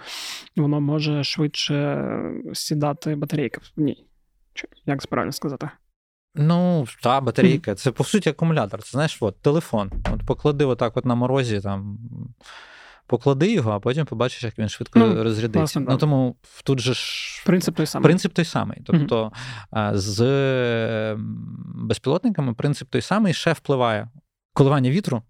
воно 0.56 0.80
може 0.80 1.24
швидше 1.24 2.06
сідати 2.52 3.14
батарейка 3.14 3.60
в 3.76 3.80
ній. 3.80 4.06
Як 4.86 5.06
правильно 5.06 5.32
сказати? 5.32 5.70
Ну, 6.34 6.86
та 7.02 7.20
батарейка. 7.20 7.74
Це 7.74 7.90
по 7.90 8.04
суті 8.04 8.30
акумулятор. 8.30 8.82
Це 8.82 8.90
знаєш, 8.90 9.16
от, 9.20 9.40
телефон. 9.40 9.90
От 10.14 10.26
поклади 10.26 10.64
отак 10.64 10.96
от 10.96 11.04
на 11.04 11.14
морозі, 11.14 11.60
там. 11.60 11.98
Поклади 13.06 13.52
його, 13.52 13.70
а 13.70 13.80
потім 13.80 14.06
побачиш, 14.06 14.44
як 14.44 14.58
він 14.58 14.68
швидко 14.68 14.98
ну, 14.98 15.22
розрядиться. 15.22 15.58
Власне, 15.58 15.82
ну 15.88 15.96
тому 15.96 16.36
тут 16.64 16.80
же 16.80 16.94
ж 16.94 17.42
принцип 17.46 17.76
той 17.76 17.86
самий. 17.86 18.04
Принцип 18.04 18.32
той 18.32 18.44
самий. 18.44 18.78
Тобто 18.86 19.32
mm-hmm. 19.72 19.96
з 19.96 21.14
безпілотниками 21.74 22.54
принцип 22.54 22.88
той 22.90 23.00
самий 23.00 23.34
ще 23.34 23.52
впливає 23.52 24.08
коливання 24.52 24.90
вітру 24.90 25.22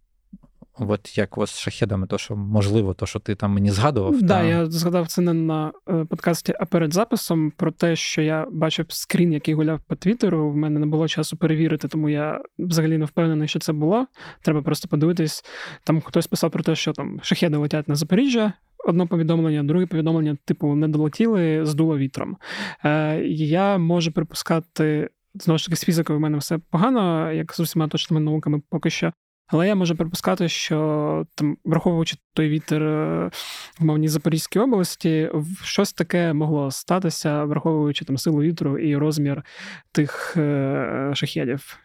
От 0.89 1.19
як 1.19 1.39
ось 1.39 1.51
з 1.51 1.59
шахедами, 1.59 2.07
то 2.07 2.19
що 2.19 2.37
можливо, 2.37 2.95
то 2.95 3.07
що 3.07 3.19
ти 3.19 3.35
там 3.35 3.53
мені 3.53 3.71
згадував. 3.71 4.13
Так, 4.13 4.23
да, 4.23 4.41
та... 4.41 4.45
я 4.45 4.67
згадав 4.67 5.07
це 5.07 5.23
не 5.23 5.33
на 5.33 5.73
е, 5.89 6.05
подкасті, 6.05 6.55
а 6.61 6.65
перед 6.65 6.93
записом 6.95 7.51
про 7.57 7.71
те, 7.73 7.97
що 7.97 8.23
я 8.23 8.47
бачив 8.53 8.87
скрін, 8.89 9.33
який 9.33 9.55
гуляв 9.55 9.81
по 9.87 9.97
Твіттеру. 9.97 10.51
В 10.51 10.57
мене 10.57 10.81
не 10.81 10.87
було 10.87 11.09
часу 11.09 11.37
перевірити, 11.37 11.89
тому 11.89 12.09
я 12.09 12.41
взагалі 12.59 12.99
не 12.99 13.05
впевнений, 13.05 13.49
що 13.49 13.59
це 13.59 13.73
було. 13.73 14.07
Треба 14.43 14.63
просто 14.63 14.89
подивитись. 14.89 15.45
Там 15.85 16.01
хтось 16.01 16.27
писав 16.27 16.51
про 16.51 16.63
те, 16.63 16.75
що 16.75 16.93
там 16.93 17.21
шахеди 17.23 17.57
летять 17.57 17.89
на 17.89 17.95
Запоріжжя. 17.95 18.53
Одне 18.85 19.07
повідомлення, 19.07 19.63
друге 19.63 19.87
повідомлення, 19.87 20.37
типу, 20.45 20.75
не 20.75 20.89
долетіли, 20.89 21.67
здуло 21.67 21.99
вітром. 21.99 22.37
Е, 22.85 23.23
Я 23.25 23.79
можу 23.79 24.13
припускати. 24.13 25.11
Знову 25.35 25.59
ж 25.59 25.65
таки, 25.65 25.77
з 25.77 25.85
фізикою 25.85 26.19
в 26.19 26.23
мене 26.23 26.39
все 26.39 26.59
погано, 26.59 27.33
як 27.33 27.55
з 27.55 27.61
усіма 27.61 27.89
точними 27.89 28.21
науками 28.21 28.63
поки 28.71 28.91
що. 28.91 29.13
Але 29.53 29.69
я 29.69 29.75
можу 29.75 29.97
припускати, 29.97 30.49
що 30.49 31.27
там, 31.35 31.57
враховуючи 31.65 32.17
той 32.35 32.49
вітер 32.49 32.83
е, 32.83 33.31
в 33.79 33.85
мовній 33.85 34.09
Запорізькій 34.09 34.59
області, 34.59 35.31
щось 35.63 35.93
таке 35.93 36.33
могло 36.33 36.71
статися, 36.71 37.45
враховуючи 37.45 38.05
там 38.05 38.19
силу 38.19 38.41
вітру 38.41 38.79
і 38.79 38.97
розмір 38.97 39.45
тих 39.93 40.35
е, 40.37 41.11
шахедів. 41.15 41.79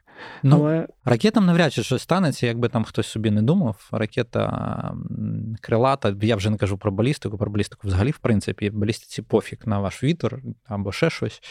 Ну, 0.44 0.56
Але... 0.56 0.88
Ракетам 1.06 1.46
навряд 1.46 1.74
чи 1.74 1.84
щось 1.84 2.02
станеться, 2.02 2.48
якби 2.48 2.70
там 2.70 2.84
хтось 2.84 3.08
собі 3.08 3.32
не 3.32 3.42
думав. 3.42 3.90
Ракета 3.92 4.94
крилата, 5.62 6.16
я 6.22 6.36
вже 6.36 6.50
не 6.50 6.58
кажу 6.58 6.78
про 6.78 6.92
балістику, 6.92 7.38
про 7.38 7.52
балістику 7.52 7.88
взагалі, 7.88 8.12
в 8.12 8.18
принципі, 8.18 8.70
балістиці 8.70 9.22
пофіг 9.22 9.60
на 9.66 9.80
ваш 9.80 10.04
вітер 10.04 10.40
або 10.66 10.92
ще 10.92 11.10
щось. 11.10 11.42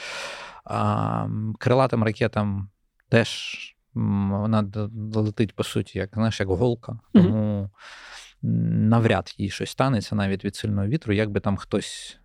А 0.64 1.26
Крилатим 1.58 2.04
ракетам 2.04 2.68
теж 3.08 3.58
вона 3.94 4.70
летить, 5.14 5.54
по 5.56 5.64
суті, 5.64 5.98
як 5.98 6.10
знаєш, 6.14 6.40
як 6.40 6.48
голка. 6.48 6.98
Тому 7.12 7.70
навряд 8.42 9.34
їй 9.38 9.50
щось 9.50 9.70
станеться 9.70 10.14
навіть 10.14 10.44
від 10.44 10.56
сильного 10.56 10.88
вітру, 10.88 11.12
як 11.12 11.30
би 11.30 11.40
там 11.40 11.56
хтось 11.56 12.18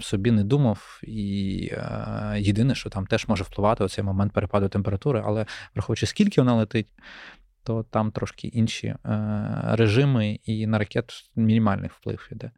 собі 0.00 0.30
не 0.30 0.44
думав. 0.44 1.00
І 1.02 1.70
е, 1.72 2.36
єдине, 2.38 2.74
що 2.74 2.90
там 2.90 3.06
теж 3.06 3.28
може 3.28 3.44
впливати 3.44 3.84
оцей 3.84 4.04
момент 4.04 4.32
перепаду 4.32 4.68
температури, 4.68 5.22
але 5.26 5.46
враховуючи, 5.74 6.06
скільки 6.06 6.40
вона 6.40 6.54
летить. 6.54 6.92
То 7.62 7.82
там 7.82 8.10
трошки 8.10 8.48
інші 8.48 8.86
е, 8.86 8.98
режими, 9.62 10.40
і 10.44 10.66
на 10.66 10.78
ракет 10.78 11.12
мінімальний 11.36 11.90
вплив 11.92 12.28
іде. 12.32 12.50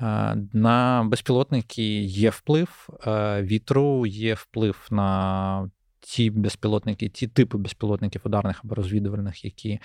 Е, 0.00 0.36
на 0.52 1.04
безпілотники 1.04 2.02
є 2.02 2.30
вплив 2.30 2.88
е, 3.06 3.42
вітру, 3.42 4.06
є 4.06 4.34
вплив 4.34 4.88
на 4.90 5.70
ті 6.04 6.30
безпілотники, 6.30 7.08
ті 7.08 7.26
типи 7.26 7.58
безпілотників 7.58 8.22
ударних 8.24 8.60
або 8.64 8.74
розвідувальних, 8.74 9.44
які 9.44 9.80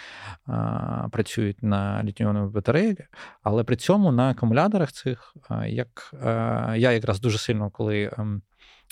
а, 0.46 1.08
працюють 1.12 1.64
на 1.64 2.04
літіоновій 2.04 2.52
батареї, 2.52 2.98
але 3.44 3.64
при 3.64 3.76
цьому 3.76 4.12
на 4.12 4.30
акумуляторах 4.30 4.92
цих, 4.92 5.36
як 5.68 6.16
а, 6.24 6.76
я 6.78 6.92
якраз 6.92 7.20
дуже 7.20 7.38
сильно, 7.38 7.70
коли 7.70 8.12
ем, 8.18 8.42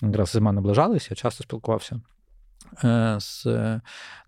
якраз 0.01 0.29
зима 0.29 0.51
наближалася, 0.51 1.07
я 1.09 1.15
часто 1.15 1.43
спілкувався. 1.43 2.01
Е, 2.83 3.17
з 3.19 3.47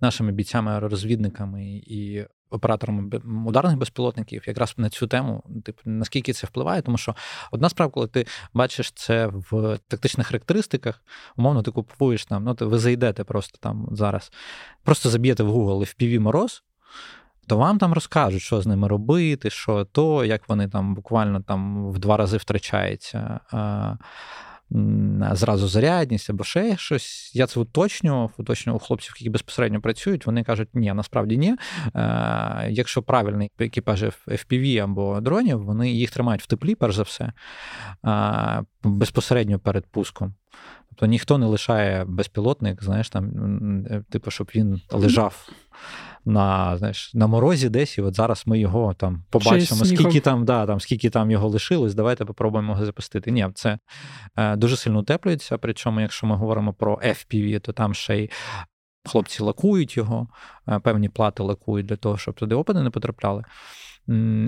нашими 0.01 0.31
бійцями-розвідниками 0.31 1.65
і 1.85 2.25
операторами 2.49 3.19
ударних 3.45 3.77
безпілотників, 3.77 4.43
якраз 4.47 4.73
на 4.77 4.89
цю 4.89 5.07
тему, 5.07 5.43
типу, 5.65 5.81
наскільки 5.85 6.33
це 6.33 6.47
впливає, 6.47 6.81
тому 6.81 6.97
що 6.97 7.15
одна 7.51 7.69
справа, 7.69 7.91
коли 7.91 8.07
ти 8.07 8.25
бачиш 8.53 8.91
це 8.91 9.27
в 9.27 9.79
тактичних 9.87 10.27
характеристиках, 10.27 11.01
умовно, 11.37 11.61
ти 11.61 11.71
купуєш 11.71 12.25
там, 12.25 12.43
ну 12.43 12.55
ви 12.59 12.79
зайдете 12.79 13.23
просто 13.23 13.57
там 13.61 13.87
зараз, 13.91 14.31
просто 14.83 15.09
заб'єте 15.09 15.43
в 15.43 15.55
Google 15.55 15.79
FPV 15.79 16.19
мороз. 16.19 16.63
То 17.47 17.57
вам 17.57 17.77
там 17.77 17.93
розкажуть, 17.93 18.41
що 18.41 18.61
з 18.61 18.67
ними 18.67 18.87
робити, 18.87 19.49
що 19.49 19.85
то, 19.85 20.25
як 20.25 20.49
вони 20.49 20.67
там 20.67 20.95
буквально 20.95 21.41
там 21.41 21.91
в 21.91 21.99
два 21.99 22.17
рази 22.17 22.37
втрачаються 22.37 23.39
зразу 25.31 25.67
зарядність 25.67 26.29
або 26.29 26.43
ще 26.43 26.77
щось. 26.77 27.31
Я 27.35 27.47
це 27.47 27.59
уточнював, 27.59 28.31
уточнював 28.37 28.81
хлопців, 28.81 29.13
які 29.17 29.29
безпосередньо 29.29 29.81
працюють. 29.81 30.25
Вони 30.25 30.43
кажуть, 30.43 30.69
ні, 30.73 30.93
насправді 30.93 31.37
ні. 31.37 31.55
Е, 31.95 32.67
якщо 32.69 33.01
правильний 33.01 33.51
екіпаж 33.59 34.03
FPV 34.27 34.77
або 34.77 35.21
дронів, 35.21 35.63
вони 35.63 35.91
їх 35.91 36.11
тримають 36.11 36.41
в 36.41 36.47
теплі, 36.47 36.75
перш 36.75 36.95
за 36.95 37.03
все, 37.03 37.33
безпосередньо 38.83 39.59
перед 39.59 39.85
пуском. 39.85 40.33
Тобто 40.89 41.05
ніхто 41.05 41.37
не 41.37 41.45
лишає 41.45 42.05
безпілотник, 42.05 42.83
знаєш, 42.83 43.09
там, 43.09 43.85
типу, 44.09 44.31
щоб 44.31 44.49
він 44.55 44.81
лежав 44.91 45.49
на 46.25 46.77
знаєш, 46.77 47.13
на 47.13 47.27
морозі 47.27 47.69
десь, 47.69 47.97
і 47.97 48.01
от 48.01 48.15
зараз 48.15 48.43
ми 48.45 48.59
його 48.59 48.93
там 48.93 49.23
побачимо, 49.29 49.85
скільки 49.85 50.19
там 50.19 50.45
да, 50.45 50.65
там, 50.65 50.79
скільки 50.79 51.09
там 51.09 51.31
його 51.31 51.47
лишилось, 51.47 51.95
давайте 51.95 52.25
попробуємо 52.25 52.71
його 52.71 52.85
запустити. 52.85 53.31
Ні, 53.31 53.47
це 53.55 53.79
е, 54.35 54.55
дуже 54.55 54.77
сильно 54.77 54.99
утеплюється. 54.99 55.57
Причому, 55.57 56.01
якщо 56.01 56.27
ми 56.27 56.35
говоримо 56.35 56.73
про 56.73 56.95
FPV, 56.95 57.59
то 57.59 57.73
там 57.73 57.93
ще 57.93 58.17
й 58.17 58.29
хлопці 59.05 59.43
лакують 59.43 59.97
його, 59.97 60.27
е, 60.67 60.79
певні 60.79 61.09
плати 61.09 61.43
лакують 61.43 61.85
для 61.85 61.95
того, 61.95 62.17
щоб 62.17 62.35
туди 62.35 62.55
опади 62.55 62.83
не 62.83 62.89
потрапляли. 62.89 63.43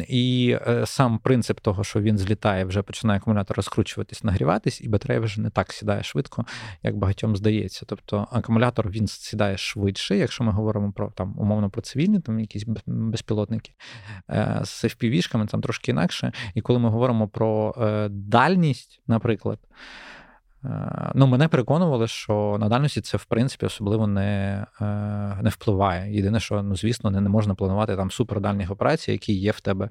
І 0.07 0.57
е, 0.67 0.85
сам 0.85 1.19
принцип 1.19 1.59
того, 1.59 1.83
що 1.83 2.01
він 2.01 2.17
злітає, 2.17 2.65
вже 2.65 2.81
починає 2.81 3.19
акумулятор 3.19 3.57
розкручуватись, 3.57 4.23
нагріватись, 4.23 4.81
і 4.81 4.89
батарея 4.89 5.19
вже 5.19 5.41
не 5.41 5.49
так 5.49 5.73
сідає 5.73 6.03
швидко, 6.03 6.45
як 6.83 6.97
багатьом 6.97 7.35
здається. 7.37 7.85
Тобто 7.87 8.27
акумулятор 8.31 8.89
він 8.89 9.07
сідає 9.07 9.57
швидше, 9.57 10.17
якщо 10.17 10.43
ми 10.43 10.51
говоримо 10.51 10.91
про 10.91 11.09
там 11.09 11.35
умовно 11.39 11.69
про 11.69 11.81
цивільні, 11.81 12.19
там 12.19 12.39
якісь 12.39 12.65
безпілотники 12.85 13.71
е, 14.29 14.61
з 14.63 14.83
FPV-шками, 14.83 15.47
там 15.47 15.61
трошки 15.61 15.91
інакше. 15.91 16.31
І 16.55 16.61
коли 16.61 16.79
ми 16.79 16.89
говоримо 16.89 17.27
про 17.27 17.75
е, 17.77 18.09
дальність, 18.09 19.01
наприклад. 19.07 19.59
Е, 20.65 21.11
ну, 21.15 21.27
мене 21.27 21.47
переконували, 21.47 22.07
що 22.07 22.57
на 22.59 22.69
дальності 22.69 23.01
це 23.01 23.17
в 23.17 23.25
принципі 23.25 23.65
особливо 23.65 24.07
не 24.07 24.65
е, 24.81 24.85
не 25.41 25.49
впливає. 25.49 26.15
Єдине, 26.15 26.39
що 26.39 26.63
ну, 26.63 26.75
звісно, 26.75 27.11
не, 27.11 27.21
не 27.21 27.29
можна 27.29 27.55
планувати 27.55 27.95
там 27.95 28.11
супердальних 28.11 28.71
операцій, 28.71 29.11
які 29.11 29.33
є 29.33 29.51
в 29.51 29.59
тебе 29.59 29.89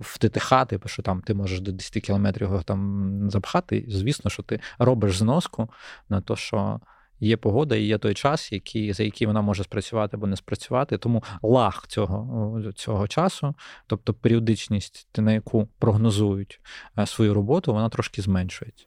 в 0.00 0.18
ТТХ, 0.18 0.66
типу, 0.66 0.88
що 0.88 1.02
там 1.02 1.20
ти 1.20 1.34
можеш 1.34 1.60
до 1.60 1.72
10 1.72 2.02
кілометрів 2.02 2.48
його 2.48 2.62
там 2.62 3.30
запхати. 3.30 3.84
Звісно, 3.88 4.30
що 4.30 4.42
ти 4.42 4.60
робиш 4.78 5.16
зноску 5.16 5.70
на 6.08 6.20
те, 6.20 6.36
що. 6.36 6.80
Є 7.20 7.36
погода 7.36 7.76
і 7.76 7.82
є 7.82 7.98
той 7.98 8.14
час, 8.14 8.52
який, 8.52 8.92
за 8.92 9.02
який 9.02 9.26
вона 9.26 9.40
може 9.40 9.64
спрацювати 9.64 10.16
або 10.16 10.26
не 10.26 10.36
спрацювати. 10.36 10.98
Тому 10.98 11.22
лаг 11.42 11.84
цього 11.88 12.62
цього 12.72 13.08
часу, 13.08 13.54
тобто 13.86 14.14
періодичність, 14.14 15.08
на 15.18 15.32
яку 15.32 15.68
прогнозують 15.78 16.60
е, 16.98 17.06
свою 17.06 17.34
роботу, 17.34 17.72
вона 17.72 17.88
трошки 17.88 18.22
зменшується. 18.22 18.86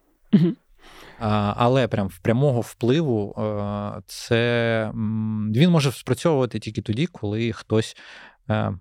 Але 1.20 1.88
прям 1.88 2.08
в 2.08 2.18
прямого 2.18 2.60
впливу 2.60 3.34
е, 3.38 4.02
це 4.06 4.90
він 5.54 5.70
може 5.70 5.92
спрацьовувати 5.92 6.58
тільки 6.58 6.82
тоді, 6.82 7.06
коли 7.06 7.52
хтось 7.52 7.96
е, 8.50 8.72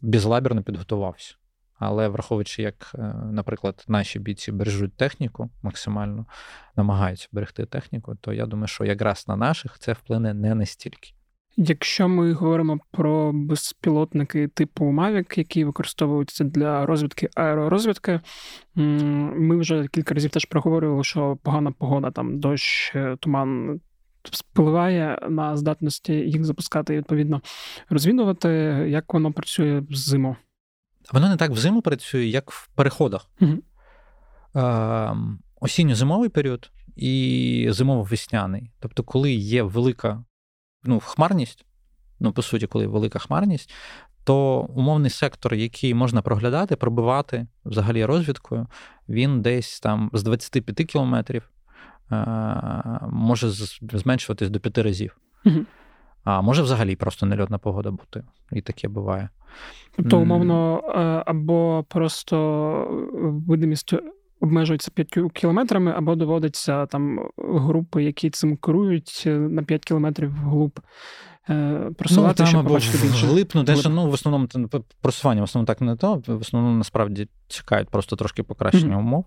безлабірно 0.00 0.62
підготувався. 0.62 1.34
Але 1.78 2.08
враховуючи, 2.08 2.62
як, 2.62 2.90
е, 2.94 2.98
наприклад, 3.32 3.84
наші 3.88 4.18
бійці 4.18 4.52
бережуть 4.52 4.96
техніку, 4.96 5.50
максимально 5.62 6.26
намагаються 6.76 7.28
берегти 7.32 7.66
техніку, 7.66 8.14
то 8.14 8.32
я 8.32 8.46
думаю, 8.46 8.68
що 8.68 8.84
якраз 8.84 9.28
на 9.28 9.36
наших 9.36 9.78
це 9.78 9.92
вплине 9.92 10.34
не 10.34 10.54
настільки. 10.54 11.14
Якщо 11.56 12.08
ми 12.08 12.32
говоримо 12.32 12.78
про 12.90 13.32
безпілотники 13.32 14.48
типу 14.48 14.84
Mavic, 14.84 15.38
які 15.38 15.64
використовуються 15.64 16.44
для 16.44 16.86
розвідки 16.86 17.28
аеророзвідки, 17.34 18.20
ми 18.74 19.56
вже 19.56 19.86
кілька 19.86 20.14
разів 20.14 20.30
теж 20.30 20.44
проговорювали, 20.44 21.04
що 21.04 21.38
погана 21.42 21.70
погода, 21.70 22.10
там 22.10 22.40
дощ, 22.40 22.94
туман, 23.20 23.80
впливає 24.24 25.18
на 25.28 25.56
здатності 25.56 26.12
їх 26.12 26.44
запускати 26.44 26.94
і 26.94 26.96
відповідно 26.96 27.42
розвідувати, 27.90 28.48
як 28.88 29.14
воно 29.14 29.32
працює 29.32 29.82
взиму. 29.90 30.36
Воно 31.12 31.28
не 31.28 31.36
так 31.36 31.50
взиму 31.50 31.82
працює, 31.82 32.24
як 32.24 32.50
в 32.50 32.68
переходах. 32.68 33.30
Угу. 33.40 33.52
Е, 34.56 35.16
осінньо-зимовий 35.60 36.28
період 36.28 36.70
і 36.96 37.66
зимово-весняний. 37.70 38.70
Тобто, 38.80 39.02
коли 39.02 39.32
є 39.32 39.62
велика 39.62 40.24
ну, 40.84 41.00
хмарність, 41.00 41.64
ну, 42.20 42.32
по 42.32 42.42
суті, 42.42 42.66
коли 42.66 42.86
велика 42.86 43.18
хмарність, 43.18 43.74
то 44.24 44.60
умовний 44.60 45.10
сектор, 45.10 45.54
який 45.54 45.94
можна 45.94 46.22
проглядати, 46.22 46.76
пробивати 46.76 47.46
взагалі 47.64 48.04
розвідкою, 48.04 48.66
він 49.08 49.42
десь 49.42 49.80
там 49.80 50.10
з 50.12 50.22
25 50.22 50.76
кілометрів 50.76 51.50
е, 52.12 52.26
може 53.10 53.50
зменшуватись 53.82 54.50
до 54.50 54.60
5 54.60 54.78
разів. 54.78 55.16
Угу. 55.44 55.58
А 56.24 56.40
може 56.40 56.62
взагалі 56.62 56.96
просто 56.96 57.26
нельотна 57.26 57.58
погода 57.58 57.90
бути. 57.90 58.24
І 58.52 58.60
таке 58.60 58.88
буває. 58.88 59.28
Тобто, 59.96 60.18
умовно, 60.18 60.82
е, 60.94 61.22
або 61.26 61.84
просто 61.88 62.36
видимість 63.46 63.94
обмежується 64.40 64.90
5 64.90 65.18
кілометрами, 65.34 65.92
або 65.96 66.14
доводиться 66.14 66.86
там 66.86 67.28
групи, 67.38 68.04
які 68.04 68.30
цим 68.30 68.56
керують 68.56 69.22
е, 69.26 69.30
на 69.30 69.62
5 69.62 69.84
кілометрів 69.84 70.30
вглуб 70.30 70.80
е, 71.50 71.90
просувати, 71.98 72.28
ну, 72.28 72.34
там, 72.34 72.46
щоб 72.46 72.66
побачити 72.66 72.98
більше. 73.06 73.26
Вглиб, 73.26 73.50
ну, 73.54 73.64
ну, 73.88 74.10
в 74.10 74.12
основному 74.12 74.48
просування 75.00 75.40
в 75.40 75.44
основному 75.44 75.66
так 75.66 75.80
не 75.80 75.96
то, 75.96 76.22
в 76.26 76.40
основному 76.40 76.76
насправді 76.76 77.28
чекають 77.48 77.88
просто 77.88 78.16
трошки 78.16 78.42
покращення 78.42 78.96
mm-hmm. 78.96 79.00
умов. 79.00 79.24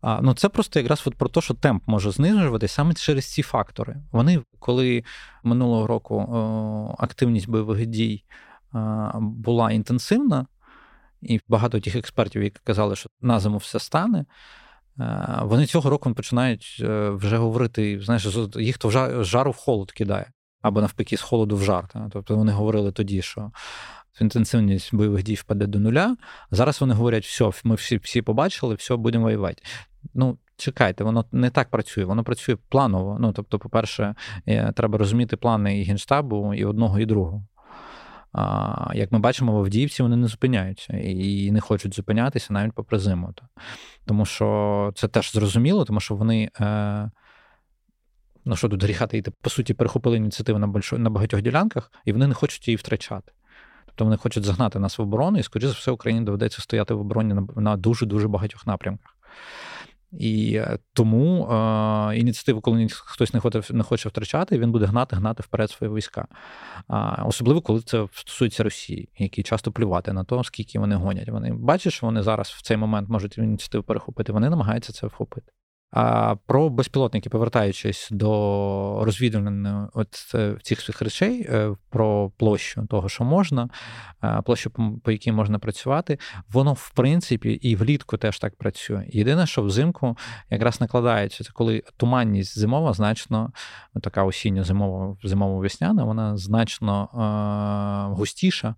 А, 0.00 0.20
Ну 0.22 0.34
це 0.34 0.48
просто 0.48 0.80
якраз 0.80 1.02
от 1.06 1.14
про 1.14 1.28
те, 1.28 1.40
що 1.40 1.54
темп 1.54 1.82
може 1.86 2.10
знижуватися 2.10 2.74
саме 2.74 2.94
через 2.94 3.32
ці 3.32 3.42
фактори. 3.42 3.96
Вони, 4.12 4.42
коли 4.58 5.04
минулого 5.42 5.86
року 5.86 6.16
о, 6.16 6.94
активність 6.98 7.48
бойових 7.48 7.86
дій 7.86 8.24
була 9.14 9.70
інтенсивна, 9.70 10.46
і 11.22 11.40
багато 11.48 11.80
тих 11.80 11.96
експертів, 11.96 12.42
які 12.42 12.60
казали, 12.64 12.96
що 12.96 13.08
на 13.20 13.40
зиму 13.40 13.56
все 13.56 13.78
стане. 13.78 14.24
Е, 15.00 15.38
вони 15.42 15.66
цього 15.66 15.90
року 15.90 16.14
починають 16.14 16.76
е, 16.80 17.10
вже 17.10 17.36
говорити, 17.36 18.00
знаєш, 18.00 18.28
їх 18.56 18.78
то 18.78 18.90
з 18.90 19.24
жару 19.24 19.50
в 19.50 19.56
холод 19.56 19.92
кидає, 19.92 20.32
або 20.62 20.80
навпаки, 20.80 21.16
з 21.16 21.20
холоду 21.20 21.56
в 21.56 21.62
жар. 21.62 21.88
Тобто 22.10 22.36
вони 22.36 22.52
говорили 22.52 22.92
тоді, 22.92 23.22
що 23.22 23.50
інтенсивність 24.20 24.94
бойових 24.94 25.22
дій 25.22 25.34
впаде 25.34 25.66
до 25.66 25.78
нуля. 25.78 26.16
Зараз 26.50 26.80
вони 26.80 26.94
говорять, 26.94 27.24
все, 27.24 27.50
ми 27.64 27.74
всі 27.74 27.96
всі 27.96 28.22
побачили, 28.22 28.74
все, 28.74 28.96
будемо 28.96 29.24
воювати. 29.24 29.62
Ну, 30.14 30.38
чекайте, 30.56 31.04
воно 31.04 31.24
не 31.32 31.50
так 31.50 31.70
працює, 31.70 32.04
воно 32.04 32.24
працює 32.24 32.56
планово. 32.68 33.16
Ну, 33.20 33.32
тобто, 33.32 33.58
по-перше, 33.58 34.14
е, 34.46 34.72
треба 34.72 34.98
розуміти 34.98 35.36
плани 35.36 35.80
і 35.80 35.84
генштабу, 35.84 36.54
і 36.54 36.64
одного, 36.64 37.00
і 37.00 37.06
другого. 37.06 37.44
А, 38.32 38.90
Як 38.94 39.12
ми 39.12 39.18
бачимо, 39.18 39.52
в 39.52 39.56
Авдіївці 39.56 40.02
вони 40.02 40.16
не 40.16 40.26
зупиняються 40.26 40.96
і 40.96 41.50
не 41.50 41.60
хочуть 41.60 41.94
зупинятися 41.94 42.52
навіть 42.52 42.72
попри 42.72 42.98
зиму. 42.98 43.34
Тому 44.04 44.24
що 44.24 44.92
це 44.94 45.08
теж 45.08 45.32
зрозуміло, 45.32 45.84
тому 45.84 46.00
що 46.00 46.14
вони. 46.14 46.50
Е, 46.60 47.10
Ну, 48.44 48.56
що 48.56 48.68
тут 48.68 48.82
гріхати 48.82 49.18
йти, 49.18 49.32
по 49.40 49.50
суті, 49.50 49.74
перехопили 49.74 50.16
ініціативу 50.16 50.58
на 50.58 50.66
большо, 50.66 50.98
на 50.98 51.10
багатьох 51.10 51.42
ділянках, 51.42 51.92
і 52.04 52.12
вони 52.12 52.26
не 52.26 52.34
хочуть 52.34 52.68
її 52.68 52.76
втрачати. 52.76 53.32
Тобто 53.86 54.04
вони 54.04 54.16
хочуть 54.16 54.44
загнати 54.44 54.78
нас 54.78 54.98
в 54.98 55.02
оборону, 55.02 55.38
і, 55.38 55.42
скоріше 55.42 55.68
за 55.68 55.74
все, 55.74 55.90
Україні 55.90 56.24
доведеться 56.24 56.62
стояти 56.62 56.94
в 56.94 57.00
обороні 57.00 57.34
на, 57.34 57.46
на 57.56 57.76
дуже-дуже 57.76 58.28
багатьох 58.28 58.66
напрямках. 58.66 59.16
І 60.18 60.54
е, 60.54 60.78
тому 60.92 61.46
е, 61.46 62.16
ініціативу, 62.16 62.60
коли 62.60 62.88
хтось 62.90 63.34
не 63.34 63.40
хоче 63.40 63.62
не 63.70 63.82
хоче 63.82 64.08
втрачати, 64.08 64.58
він 64.58 64.72
буде 64.72 64.86
гнати, 64.86 65.16
гнати 65.16 65.42
вперед 65.42 65.70
свої 65.70 65.94
війська. 65.94 66.26
А, 66.88 67.24
Особливо, 67.24 67.60
коли 67.60 67.80
це 67.80 68.06
стосується 68.14 68.62
Росії, 68.62 69.08
які 69.18 69.42
часто 69.42 69.72
плювати 69.72 70.12
на 70.12 70.24
то, 70.24 70.44
скільки 70.44 70.78
вони 70.78 70.96
гонять. 70.96 71.28
Вони 71.28 71.52
бачать, 71.52 71.92
що 71.92 72.06
вони 72.06 72.22
зараз 72.22 72.48
в 72.48 72.62
цей 72.62 72.76
момент 72.76 73.08
можуть 73.08 73.38
ініціативу 73.38 73.84
перехопити. 73.84 74.32
Вони 74.32 74.50
намагаються 74.50 74.92
це 74.92 75.06
вхопити. 75.06 75.52
А 75.92 76.36
про 76.46 76.70
безпілотники, 76.70 77.30
повертаючись 77.30 78.08
до 78.10 78.28
розвідування 79.04 79.88
от 79.94 80.08
е, 80.34 80.56
цих 80.62 80.80
всіх 80.80 81.02
речей, 81.02 81.46
е, 81.48 81.76
про 81.90 82.30
площу 82.30 82.86
того, 82.90 83.08
що 83.08 83.24
можна, 83.24 83.68
е, 84.24 84.42
площу, 84.44 84.70
по 85.04 85.10
якій 85.10 85.32
можна 85.32 85.58
працювати, 85.58 86.18
воно 86.48 86.72
в 86.72 86.90
принципі 86.90 87.50
і 87.50 87.76
влітку 87.76 88.16
теж 88.16 88.38
так 88.38 88.56
працює. 88.56 89.06
Єдине, 89.08 89.46
що 89.46 89.62
взимку 89.62 90.16
якраз 90.50 90.80
накладається, 90.80 91.44
це 91.44 91.50
коли 91.52 91.82
туманність 91.96 92.58
зимова 92.58 92.92
значно 92.92 93.52
така 94.02 94.24
осіння 94.24 94.64
зимова 94.64 95.16
зимово-весняна, 95.24 96.04
вона 96.04 96.36
значно 96.36 97.08
е- 97.14 98.14
густіша 98.14 98.74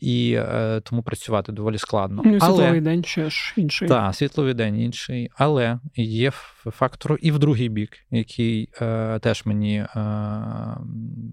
і 0.00 0.32
е, 0.32 0.80
тому 0.84 1.02
працювати 1.02 1.52
доволі 1.52 1.78
складно. 1.78 2.22
Ну, 2.24 2.40
світловий 2.40 2.66
Але, 2.66 2.80
день 2.80 3.04
ще 3.04 3.30
ж 3.30 3.54
інший. 3.56 3.88
Так, 3.88 4.14
світловий 4.14 4.54
день 4.54 4.80
інший. 4.80 5.30
Але 5.36 5.78
є 5.96 6.30
фактор 6.70 7.18
і 7.22 7.32
в 7.32 7.38
другий 7.38 7.68
бік, 7.68 7.90
який 8.10 8.68
е, 8.82 9.18
теж 9.18 9.46
мені 9.46 9.76
е, 9.76 9.86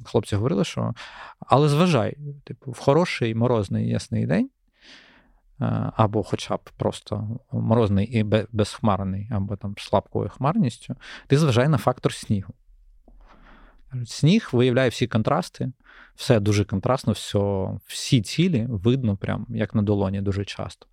хлопці 0.06 0.36
говорили, 0.36 0.64
що 0.64 0.94
але 1.40 1.70
зважай, 1.70 2.18
типу, 2.44 2.72
в 2.72 2.80
хороший 2.80 3.36
морозний 3.36 3.90
ясний 3.90 4.26
день. 4.26 4.50
Е, 5.62 5.92
або 5.96 6.24
хоча 6.24 6.56
б 6.56 6.70
просто 6.78 7.40
морозний 7.52 8.06
і 8.06 8.24
безхмарний, 8.52 9.30
або 9.32 9.56
там 9.56 9.76
слабкою 9.78 10.30
хмарністю, 10.30 10.96
ти 11.28 11.38
зважай 11.38 11.68
на 11.68 11.78
фактор 11.78 12.14
снігу. 12.14 12.54
Сніг 14.06 14.50
виявляє 14.52 14.90
всі 14.90 15.08
контрасти, 15.08 15.72
все 16.16 16.40
дуже 16.40 16.66
контрастно, 16.66 17.14
все, 17.14 17.68
всі 17.86 18.22
цілі 18.22 18.66
видно, 18.70 19.18
прям 19.18 19.46
як 19.50 19.76
на 19.76 19.82
долоні 19.82 20.22
дуже 20.22 20.46
часто. 20.46 20.88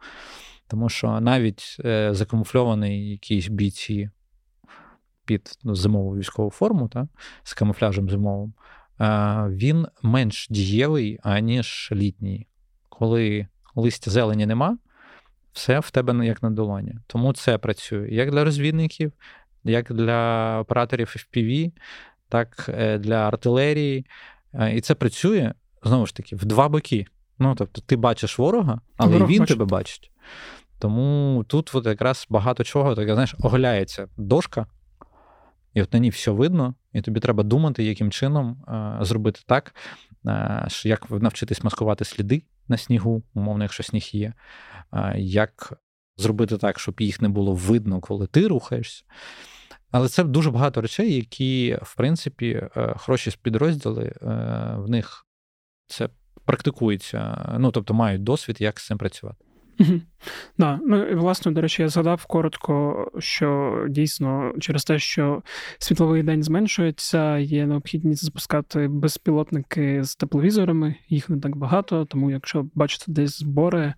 Тому 0.68 0.88
що 0.88 1.20
навіть 1.20 1.76
е, 1.84 2.14
закамуфльований 2.14 3.11
якісь 3.11 3.49
бійці 3.49 4.11
під 5.24 5.59
ну, 5.64 5.74
зимову 5.74 6.16
військову 6.16 6.51
форму, 6.51 6.88
та, 6.88 7.09
з 7.42 7.55
камуфляжем 7.55 8.11
зимовим, 8.11 8.55
е, 9.01 9.05
він 9.49 9.86
менш 10.03 10.47
дієвий, 10.51 11.18
аніж 11.22 11.88
літній. 11.92 12.47
Коли 12.88 13.47
листя 13.74 14.11
зелені 14.11 14.47
нема, 14.47 14.78
все 15.53 15.80
в 15.80 15.90
тебе 15.90 16.26
як 16.26 16.42
на 16.42 16.51
долоні. 16.51 16.95
Тому 17.07 17.32
це 17.32 17.59
працює 17.59 18.09
як 18.11 18.30
для 18.30 18.45
розвідників, 18.45 19.12
як 19.64 19.92
для 19.92 20.61
операторів 20.61 21.07
FPV, 21.07 21.72
так 22.29 22.66
е, 22.68 22.99
для 22.99 23.29
артилерії. 23.29 24.07
Е, 24.55 24.77
і 24.77 24.81
це 24.81 24.95
працює 24.95 25.53
знову 25.83 26.07
ж 26.07 26.14
таки 26.14 26.37
в 26.37 26.45
два 26.45 26.68
боки. 26.68 27.07
Ну, 27.39 27.55
тобто, 27.55 27.81
ти 27.81 27.97
бачиш 27.97 28.39
ворога, 28.39 28.81
але 28.97 29.12
Ворог 29.12 29.29
він 29.29 29.39
бачить. 29.39 29.59
тебе 29.59 29.64
бачить. 29.64 30.11
Тому 30.79 31.45
тут 31.49 31.75
от 31.75 31.87
якраз 31.87 32.27
багато 32.31 32.64
чого, 32.64 32.95
так, 32.95 33.12
знаєш, 33.12 33.35
оголяється 33.39 34.09
дошка, 34.16 34.66
і 35.75 35.83
от 35.83 35.93
на 35.93 35.99
ній 35.99 36.11
все 36.11 36.31
видно, 36.31 36.75
і 36.93 37.01
тобі 37.01 37.20
треба 37.20 37.43
думати, 37.43 37.85
яким 37.85 38.11
чином 38.11 38.64
е, 38.68 39.05
зробити 39.05 39.41
так, 39.47 39.75
е, 40.27 40.68
як 40.85 41.11
навчитись 41.11 41.64
маскувати 41.64 42.05
сліди 42.05 42.43
на 42.68 42.77
снігу, 42.77 43.22
умовно, 43.35 43.64
якщо 43.64 43.83
сніг 43.83 44.11
є, 44.12 44.33
е, 44.93 45.14
як 45.18 45.72
зробити 46.16 46.59
так, 46.59 46.79
щоб 46.79 47.01
їх 47.01 47.22
не 47.22 47.29
було 47.29 47.55
видно, 47.55 48.01
коли 48.01 48.27
ти 48.27 48.47
рухаєшся. 48.47 49.05
Але 49.95 50.09
це 50.09 50.24
дуже 50.24 50.51
багато 50.51 50.80
речей, 50.80 51.14
які, 51.14 51.78
в 51.82 51.97
принципі, 51.97 52.68
е, 52.76 52.95
хороші 52.97 53.30
підрозділи, 53.42 54.05
е, 54.05 54.16
в 54.76 54.88
них 54.88 55.26
це 55.86 56.09
практикується, 56.45 57.49
ну 57.59 57.70
тобто 57.70 57.95
мають 57.95 58.22
досвід, 58.22 58.57
як 58.61 58.80
з 58.80 58.86
цим 58.86 58.99
працювати. 58.99 59.45
Угу. 59.80 60.01
Да. 60.59 60.80
Ну 60.82 61.03
і 61.07 61.14
власне, 61.14 61.53
до 61.53 61.61
речі, 61.61 61.82
я 61.82 61.88
згадав 61.88 62.26
коротко, 62.26 63.07
що 63.18 63.78
дійсно 63.88 64.53
через 64.61 64.84
те, 64.84 64.99
що 64.99 65.42
світловий 65.78 66.22
день 66.22 66.42
зменшується, 66.42 67.38
є 67.38 67.66
необхідність 67.66 68.24
запускати 68.24 68.88
безпілотники 68.88 70.05
з 70.05 70.16
тепловізорами. 70.16 70.95
Їх 71.09 71.28
не 71.28 71.40
так 71.40 71.57
багато, 71.57 72.05
тому 72.05 72.30
якщо 72.30 72.66
бачите 72.74 73.05
десь 73.09 73.38
збори. 73.38 73.95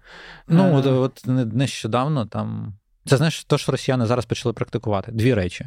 Ну 0.48 0.62
е... 0.64 0.72
от, 0.72 0.86
от 0.86 1.26
нещодавно 1.54 2.26
там. 2.26 2.74
Це 3.06 3.16
знаєш, 3.16 3.44
то, 3.44 3.58
що 3.58 3.72
росіяни 3.72 4.06
зараз 4.06 4.26
почали 4.26 4.52
практикувати 4.52 5.12
дві 5.12 5.34
речі. 5.34 5.66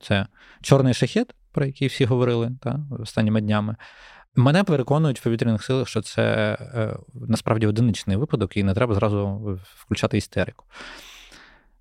Це 0.00 0.26
чорний 0.62 0.94
шахет, 0.94 1.34
про 1.52 1.66
який 1.66 1.88
всі 1.88 2.04
говорили 2.04 2.52
та, 2.60 2.80
останніми 2.90 3.40
днями. 3.40 3.76
Мене 4.36 4.64
переконують 4.64 5.20
в 5.20 5.22
повітряних 5.22 5.62
силах, 5.62 5.88
що 5.88 6.02
це 6.02 6.22
е, 6.60 6.96
насправді 7.14 7.66
одиничний 7.66 8.16
випадок, 8.16 8.56
і 8.56 8.62
не 8.62 8.74
треба 8.74 8.94
зразу 8.94 9.58
включати 9.76 10.18
істерику. 10.18 10.64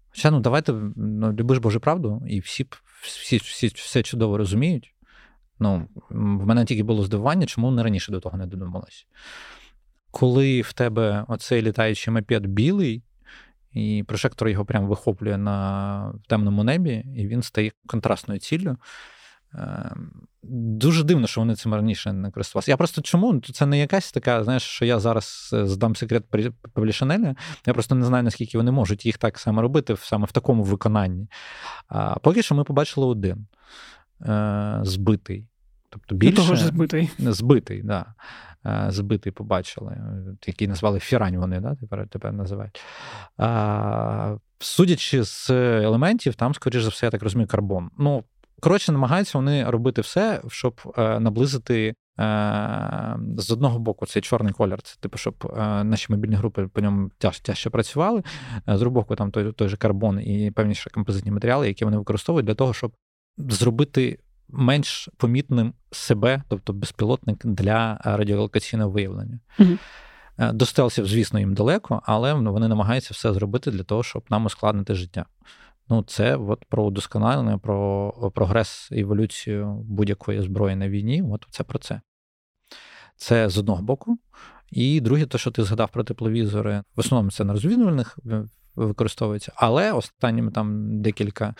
Хоча, 0.10 0.32
ну, 0.32 0.40
давайте 0.40 0.74
ну, 0.96 1.34
любиш 1.34 1.58
Божу 1.58 1.80
правду, 1.80 2.24
і 2.28 2.40
всі 2.40 2.68
всі, 3.02 3.38
всі 3.38 3.68
все 3.68 4.04
чудово 4.04 4.38
розуміють. 4.38 4.94
Ну, 5.60 5.88
В 6.10 6.46
мене 6.46 6.66
тільки 6.66 6.84
було 6.84 7.04
здивування, 7.04 7.46
чому 7.46 7.68
вони 7.68 7.84
раніше 7.84 8.12
до 8.12 8.20
того 8.20 8.38
не 8.38 8.48
додумалися. 8.48 9.06
Коли 10.12 10.62
в 10.62 10.74
тебе 10.74 11.26
оцей 11.28 11.62
літаючий 11.62 12.14
мопед 12.14 12.46
білий, 12.46 13.04
і 13.74 14.04
прожектор 14.08 14.48
його 14.48 14.66
прям 14.66 14.88
вихоплює 14.88 15.38
на 15.38 16.14
темному 16.28 16.64
небі, 16.64 17.06
і 17.18 17.28
він 17.28 17.42
стає 17.42 17.72
контрастною 17.88 18.40
ціллю. 18.40 18.78
Ем, 19.54 20.12
дуже 20.44 21.04
дивно, 21.04 21.28
що 21.28 21.42
вони 21.42 21.56
цим 21.56 21.74
раніше 21.74 22.14
не 22.14 22.32
користувалися. 22.32 22.72
Я 22.72 22.78
просто 22.78 23.02
чому? 23.02 23.40
Це 23.40 23.66
не 23.66 23.80
якась 23.80 24.12
така, 24.12 24.44
знаєш, 24.44 24.64
що 24.64 24.86
я 24.86 25.00
зараз 25.00 25.50
е, 25.54 25.66
здам 25.66 25.96
секрет 25.96 26.24
Павлішанеля. 26.74 27.36
Я 27.68 27.74
просто 27.74 27.96
не 27.96 28.06
знаю, 28.06 28.24
наскільки 28.24 28.58
вони 28.58 28.72
можуть 28.72 29.06
їх 29.06 29.18
так 29.18 29.40
саме 29.40 29.62
робити, 29.62 29.96
саме 30.00 30.26
в 30.26 30.32
такому 30.32 30.64
виконанні. 30.64 31.28
А 31.88 32.20
поки 32.20 32.42
що 32.42 32.56
ми 32.56 32.64
побачили 32.64 33.08
один 33.08 33.48
е, 34.22 34.80
збитий. 34.84 35.48
Тобто 35.90 36.16
більше... 36.16 36.36
Того 36.36 36.56
ж 36.56 36.66
збитий. 36.66 37.10
Збитий, 37.20 37.82
да. 37.84 38.06
Е, 38.66 38.86
збитий 38.90 39.32
побачили, 39.32 39.98
який 40.48 40.68
назвали 40.68 41.00
Фірань 41.00 41.38
вони, 41.38 41.60
да, 41.60 41.76
тепер 41.76 42.08
тепер 42.08 42.34
називають. 42.34 42.82
А, 43.38 44.36
Судячи 44.60 45.24
з 45.24 45.50
елементів, 45.50 46.36
там, 46.36 46.54
скоріш 46.54 46.84
за 46.84 46.90
все, 46.90 47.06
я 47.06 47.10
так 47.10 47.24
розумію, 47.24 47.48
карбон. 47.48 47.90
Ну, 47.98 48.24
Коротше, 48.62 48.92
намагаються 48.92 49.38
вони 49.38 49.70
робити 49.70 50.02
все, 50.02 50.42
щоб 50.48 50.94
е, 50.98 51.20
наблизити 51.20 51.96
е, 52.20 53.16
з 53.38 53.52
одного 53.52 53.80
боку 53.80 54.06
цей 54.06 54.22
чорний 54.22 54.54
колір. 54.54 54.82
Це 54.82 54.96
типу, 55.00 55.18
щоб 55.18 55.54
наші 55.84 56.12
мобільні 56.12 56.36
групи 56.36 56.68
по 56.68 56.82
ньому 56.82 57.10
тяж, 57.18 57.40
тяжче 57.40 57.70
працювали. 57.70 58.24
З 58.68 58.80
другого 58.80 59.02
боку, 59.02 59.16
там 59.16 59.32
той 59.32 59.52
той 59.52 59.68
же 59.68 59.78
карбон 59.78 60.20
і 60.20 60.52
певні 60.52 60.76
композитні 60.94 61.32
матеріали, 61.32 61.68
які 61.68 61.86
вони 61.86 61.98
використовують 61.98 62.46
для 62.46 62.56
того, 62.56 62.74
щоб 62.74 62.94
зробити 63.38 64.20
менш 64.50 65.10
помітним 65.18 65.74
себе, 65.92 66.44
тобто 66.48 66.74
безпілотник 66.74 67.46
для 67.46 68.00
радіолокаційного 68.04 68.90
виявлення. 68.90 69.40
Угу. 69.60 69.78
До 70.38 70.66
стелсів, 70.66 71.08
звісно, 71.08 71.40
їм 71.40 71.54
далеко, 71.54 72.02
але 72.06 72.34
вони 72.34 72.68
намагаються 72.68 73.14
все 73.14 73.34
зробити 73.34 73.72
для 73.72 73.84
того, 73.84 74.04
щоб 74.04 74.24
нам 74.30 74.46
ускладнити 74.46 74.96
життя. 74.96 75.26
Ну, 75.90 76.04
це 76.04 76.36
от 76.36 76.66
про 76.66 76.84
удосконалення, 76.84 77.58
про 77.58 78.32
прогрес, 78.36 78.90
еволюцію 78.92 79.74
будь-якої 79.74 80.42
зброї 80.42 80.76
на 80.76 80.90
війні. 80.90 81.24
От 81.32 81.46
це 81.50 81.64
про 81.64 81.80
це. 81.80 82.02
Це 83.16 83.50
з 83.50 83.58
одного 83.58 83.82
боку. 83.82 84.18
І 84.72 85.02
друге, 85.02 85.26
те, 85.26 85.38
що 85.38 85.52
ти 85.52 85.64
згадав 85.64 85.90
про 85.92 86.04
тепловізори, 86.04 86.84
в 86.96 87.00
основному 87.00 87.32
це 87.32 87.44
на 87.44 87.54
розвідувальних 87.54 88.20
використовується, 88.76 89.52
але 89.56 89.92
останніми 89.92 90.52
там 90.52 91.02
декілька 91.02 91.46
е- 91.46 91.54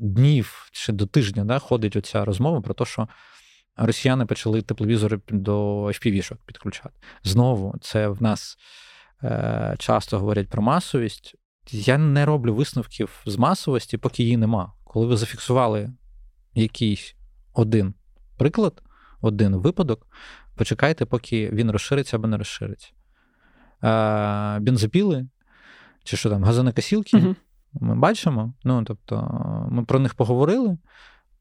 днів 0.00 0.68
чи 0.72 0.92
до 0.92 1.06
тижня 1.06 1.44
да, 1.44 1.58
ходить 1.58 1.96
оця 1.96 2.24
розмова 2.24 2.60
про 2.60 2.74
те, 2.74 2.84
що 2.84 3.08
росіяни 3.76 4.26
почали 4.26 4.62
тепловізори 4.62 5.20
до 5.28 5.84
FPV-шок 5.84 6.36
підключати. 6.46 6.94
Знову, 7.22 7.74
це 7.80 8.08
в 8.08 8.22
нас 8.22 8.56
е- 9.24 9.74
часто 9.78 10.18
говорять 10.18 10.48
про 10.48 10.62
масовість. 10.62 11.34
Я 11.70 11.98
не 11.98 12.24
роблю 12.24 12.54
висновків 12.54 13.22
з 13.26 13.36
масовості, 13.36 13.98
поки 13.98 14.22
її 14.22 14.36
нема. 14.36 14.72
Коли 14.84 15.06
ви 15.06 15.16
зафіксували 15.16 15.92
якийсь 16.54 17.16
один 17.52 17.94
приклад, 18.38 18.82
один 19.20 19.56
випадок, 19.56 20.06
почекайте, 20.56 21.04
поки 21.04 21.50
він 21.50 21.70
розшириться 21.70 22.16
або 22.16 22.28
не 22.28 22.36
розшириться. 22.36 22.92
А, 23.80 24.58
Бензопіли, 24.60 25.26
чи 26.04 26.16
що 26.16 26.30
там, 26.30 26.44
газонокосілки, 26.44 27.16
uh 27.16 27.34
ми 27.74 27.94
бачимо. 27.94 28.52
Ну, 28.64 28.84
тобто, 28.84 29.28
ми 29.70 29.84
про 29.84 29.98
них 29.98 30.14
поговорили. 30.14 30.78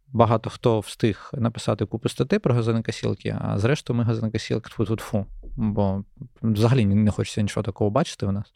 Багато 0.07 0.49
хто 0.49 0.79
встиг 0.79 1.29
написати 1.33 1.85
купу 1.85 2.09
статей 2.09 2.39
про 2.39 2.53
газонокосілки, 2.53 3.37
а 3.41 3.59
зрештою 3.59 3.97
ми 3.97 4.03
газонокосілки 4.03 4.69
тфу-тфу-тфу, 4.69 5.25
бо 5.55 6.03
взагалі 6.41 6.85
не 6.85 7.11
хочеться 7.11 7.41
нічого 7.41 7.63
такого 7.63 7.89
бачити 7.89 8.25
у 8.25 8.31
нас. 8.31 8.53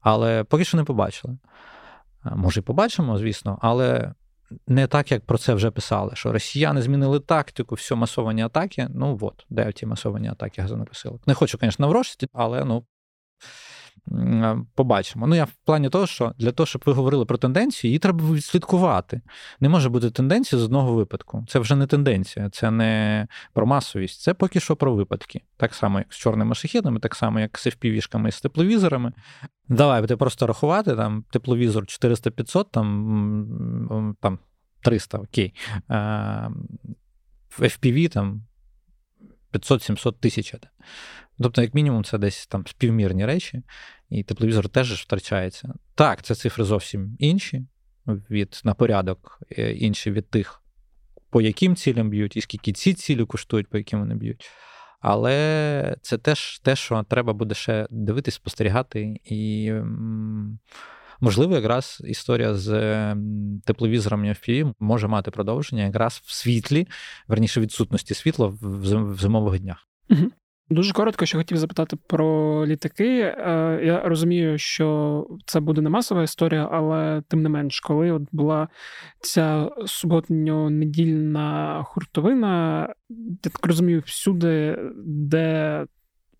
Але 0.00 0.44
поки 0.44 0.64
що 0.64 0.76
не 0.76 0.84
побачили. 0.84 1.38
Може, 2.24 2.60
і 2.60 2.62
побачимо, 2.62 3.18
звісно, 3.18 3.58
але 3.62 4.14
не 4.66 4.86
так, 4.86 5.12
як 5.12 5.26
про 5.26 5.38
це 5.38 5.54
вже 5.54 5.70
писали, 5.70 6.10
що 6.14 6.32
росіяни 6.32 6.82
змінили 6.82 7.20
тактику, 7.20 7.74
все 7.74 7.94
масовані 7.94 8.42
атаки. 8.42 8.88
Ну 8.90 9.18
от, 9.20 9.46
де 9.50 9.72
ті 9.72 9.86
масовані 9.86 10.28
атаки 10.28 10.62
газонокосилок. 10.62 11.26
Не 11.26 11.34
хочу, 11.34 11.58
звісно, 11.60 11.86
наврочити, 11.86 12.26
але 12.32 12.64
ну, 12.64 12.84
побачимо. 14.74 15.26
Ну, 15.26 15.34
я 15.34 15.44
в 15.44 15.52
плані 15.64 15.88
того, 15.88 16.06
що 16.06 16.32
для 16.38 16.52
того, 16.52 16.66
щоб 16.66 16.82
ви 16.86 16.92
говорили 16.92 17.24
про 17.24 17.38
тенденцію, 17.38 17.88
її 17.88 17.98
треба 17.98 18.34
відслідкувати. 18.34 19.20
Не 19.60 19.68
може 19.68 19.88
бути 19.88 20.10
тенденція 20.10 20.60
з 20.60 20.64
одного 20.64 20.94
випадку. 20.94 21.44
Це 21.48 21.58
вже 21.58 21.76
не 21.76 21.86
тенденція, 21.86 22.50
це 22.50 22.70
не 22.70 23.26
про 23.52 23.66
масовість, 23.66 24.22
це 24.22 24.34
поки 24.34 24.60
що 24.60 24.76
про 24.76 24.94
випадки. 24.94 25.42
Так 25.56 25.74
само, 25.74 25.98
як 25.98 26.12
з 26.12 26.16
чорними 26.16 26.54
шахідами, 26.54 27.00
так 27.00 27.14
само, 27.14 27.40
як 27.40 27.58
з 27.58 27.66
FPV-шками 27.66 28.28
і 28.28 28.32
з 28.32 28.40
тепловізорами. 28.40 29.12
Давай 29.68 30.00
буде 30.00 30.16
просто 30.16 30.46
рахувати, 30.46 30.96
там 30.96 31.24
тепловізор 31.30 31.84
400-500, 31.84 32.64
там 32.70 34.16
там 34.20 34.38
300, 34.82 35.18
окей. 35.18 35.54
FPV 37.58 38.08
там 38.08 38.42
500-700 39.58 40.12
тисяч. 40.12 40.54
Тобто, 41.38 41.62
як 41.62 41.74
мінімум, 41.74 42.04
це 42.04 42.18
десь 42.18 42.46
там 42.46 42.66
співмірні 42.66 43.26
речі, 43.26 43.62
і 44.10 44.22
тепловізор 44.22 44.68
теж 44.68 45.02
втрачається. 45.02 45.74
Так, 45.94 46.22
це 46.22 46.34
цифри 46.34 46.64
зовсім 46.64 47.16
інші 47.18 47.66
від 48.06 48.60
на 48.64 48.74
порядок, 48.74 49.40
інші 49.58 50.10
від 50.10 50.30
тих, 50.30 50.62
по 51.30 51.40
яким 51.40 51.76
цілям 51.76 52.10
б'ють, 52.10 52.36
і 52.36 52.40
скільки 52.40 52.72
ці 52.72 52.94
цілі 52.94 53.24
коштують, 53.24 53.68
по 53.68 53.78
яким 53.78 53.98
вони 53.98 54.14
б'ють. 54.14 54.50
Але 55.00 55.96
це 56.02 56.18
теж 56.18 56.58
те, 56.58 56.76
що 56.76 57.02
треба 57.02 57.32
буде 57.32 57.54
ще 57.54 57.86
дивитись, 57.90 58.34
спостерігати. 58.34 59.20
І, 59.24 59.72
можливо, 61.20 61.54
якраз 61.54 62.02
історія 62.04 62.54
з 62.54 62.70
тепловізором 63.64 64.24
FPV 64.24 64.72
може 64.80 65.08
мати 65.08 65.30
продовження 65.30 65.84
якраз 65.84 66.22
в 66.24 66.32
світлі, 66.32 66.86
верніше 67.28 67.60
відсутності 67.60 68.14
світла 68.14 68.46
в 68.60 69.18
зимових 69.20 69.60
днях. 69.60 69.88
Дуже 70.70 70.92
коротко, 70.92 71.26
що 71.26 71.38
хотів 71.38 71.58
запитати 71.58 71.96
про 72.06 72.66
літаки. 72.66 73.20
Е, 73.20 73.80
я 73.84 74.00
розумію, 74.00 74.58
що 74.58 75.26
це 75.46 75.60
буде 75.60 75.80
не 75.80 75.90
масова 75.90 76.22
історія, 76.22 76.68
але 76.72 77.22
тим 77.28 77.42
не 77.42 77.48
менш, 77.48 77.80
коли 77.80 78.10
от 78.10 78.22
була 78.32 78.68
ця 79.20 79.70
суботньо-недільна 79.86 81.82
хуртовина, 81.84 82.82
я 83.42 83.50
так 83.50 83.66
розумію, 83.66 84.02
всюди, 84.06 84.78
де 85.04 85.86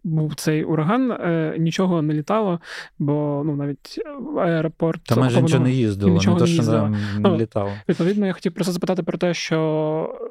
був 0.06 0.34
цей 0.34 0.64
ураган, 0.64 1.10
е, 1.10 1.56
нічого 1.58 2.02
не 2.02 2.14
літало, 2.14 2.60
бо 2.98 3.42
ну 3.46 3.56
навіть 3.56 4.00
аеропорт 4.38 5.04
Та 5.04 5.16
майже 5.16 5.42
нічого 5.42 5.64
не 5.64 5.72
їздило, 5.72 6.12
нічого 6.12 6.34
не 6.34 6.40
то, 6.40 6.46
що 6.46 6.62
не, 6.62 6.88
не 6.88 6.98
ну, 7.18 7.36
літало. 7.36 7.70
Відповідно, 7.88 8.26
я 8.26 8.32
хотів 8.32 8.52
просто 8.52 8.72
запитати 8.72 9.02
про 9.02 9.18
те, 9.18 9.34
що 9.34 10.30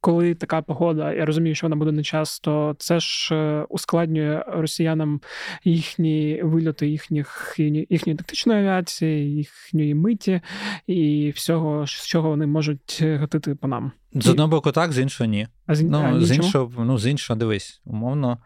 коли 0.00 0.34
така 0.34 0.62
погода, 0.62 1.12
я 1.12 1.24
розумію, 1.24 1.54
що 1.54 1.66
вона 1.66 1.76
буде 1.76 1.92
не 1.92 2.02
часто, 2.02 2.76
це 2.78 3.00
ж 3.00 3.34
е, 3.34 3.66
ускладнює 3.68 4.44
росіянам 4.48 5.20
їхні 5.64 6.40
вильоти, 6.42 6.88
їхніх 6.88 7.54
їхньої 7.90 8.16
тактичної 8.16 8.60
авіації, 8.60 9.36
їхньої 9.36 9.94
миті 9.94 10.40
і 10.86 11.32
всього, 11.36 11.86
з 11.86 12.06
чого 12.06 12.28
вони 12.28 12.46
можуть 12.46 13.02
гатити 13.02 13.54
по 13.54 13.68
нам. 13.68 13.92
З 14.14 14.28
одного 14.28 14.48
боку, 14.48 14.72
так, 14.72 14.92
з 14.92 14.98
іншого 14.98 15.30
ні. 15.30 15.48
А 15.66 15.74
з, 15.74 15.82
ну, 15.82 15.98
а, 15.98 16.20
з 16.20 16.36
іншого, 16.36 16.84
ну, 16.84 16.98
з 16.98 17.06
іншого, 17.06 17.38
дивись, 17.38 17.80
умовно. 17.84 18.38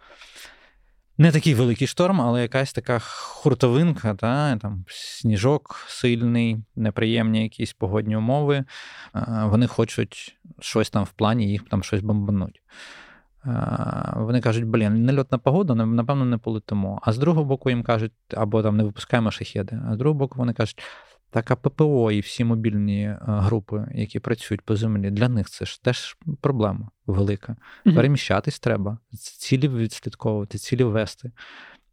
Не 1.21 1.33
такий 1.33 1.55
великий 1.55 1.87
шторм, 1.87 2.21
але 2.21 2.43
якась 2.43 2.73
така 2.73 2.99
хуртовинка, 2.99 4.15
та, 4.15 4.57
там 4.57 4.85
сніжок 4.89 5.85
сильний, 5.89 6.57
неприємні 6.77 7.43
якісь 7.43 7.73
погодні 7.73 8.17
умови. 8.17 8.65
Вони 9.43 9.67
хочуть 9.67 10.39
щось 10.61 10.91
там 10.91 11.05
в 11.05 11.11
плані, 11.11 11.51
їх 11.51 11.63
там 11.69 11.83
щось 11.83 12.01
бомбануть. 12.01 12.63
Вони 14.17 14.41
кажуть, 14.41 14.65
блін, 14.65 15.05
нельотна 15.05 15.39
погода, 15.39 15.75
напевно, 15.75 16.25
не 16.25 16.39
полетимо. 16.39 17.01
А 17.03 17.13
з 17.13 17.19
другого 17.19 17.45
боку, 17.45 17.71
їм 17.71 17.83
кажуть, 17.83 18.13
або 18.37 18.63
там 18.63 18.77
не 18.77 18.85
випускаємо 18.85 19.31
шахеди. 19.31 19.81
А 19.89 19.95
з 19.95 19.97
другого 19.97 20.19
боку, 20.19 20.39
вони 20.39 20.53
кажуть, 20.53 20.83
так, 21.31 21.51
а 21.51 21.57
ППО 21.57 22.13
і 22.13 22.21
всі 22.21 22.45
мобільні 22.45 23.03
е, 23.03 23.19
групи, 23.27 23.89
які 23.95 24.21
працюють 24.21 24.63
по 24.63 24.77
землі, 24.77 25.11
для 25.11 25.29
них 25.29 25.51
це 25.51 25.65
ж 25.65 25.83
теж 25.83 26.17
проблема 26.41 26.91
велика. 27.07 27.57
Mm-hmm. 27.87 27.95
Переміщатись 27.95 28.61
треба, 28.61 28.99
цілі 29.39 29.69
відслідковувати, 29.69 30.59
цілі 30.59 30.85
вести. 30.85 31.33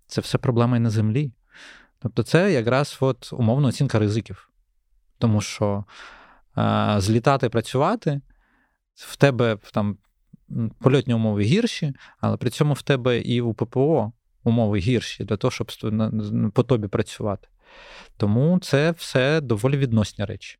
Це 0.07 0.21
все 0.21 0.37
проблема 0.37 0.77
і 0.77 0.79
на 0.79 0.89
землі. 0.89 1.31
Тобто, 1.99 2.23
це 2.23 2.53
якраз 2.53 2.97
от 3.01 3.33
умовна 3.33 3.67
оцінка 3.67 3.99
ризиків. 3.99 4.49
Тому 5.17 5.41
що 5.41 5.85
е, 6.57 6.95
злітати, 6.97 7.49
працювати, 7.49 8.21
в 8.95 9.15
тебе 9.15 9.57
там 9.73 9.97
польотні 10.79 11.13
умови 11.13 11.43
гірші, 11.43 11.93
але 12.19 12.37
при 12.37 12.49
цьому 12.49 12.73
в 12.73 12.81
тебе 12.81 13.19
і 13.19 13.41
у 13.41 13.53
ППО 13.53 14.11
умови 14.43 14.79
гірші 14.79 15.23
для 15.23 15.37
того, 15.37 15.51
щоб 15.51 15.71
по 16.53 16.63
тобі 16.63 16.87
працювати. 16.87 17.47
Тому 18.17 18.59
це 18.59 18.91
все 18.91 19.41
доволі 19.41 19.77
відносні 19.77 20.25
речі. 20.25 20.57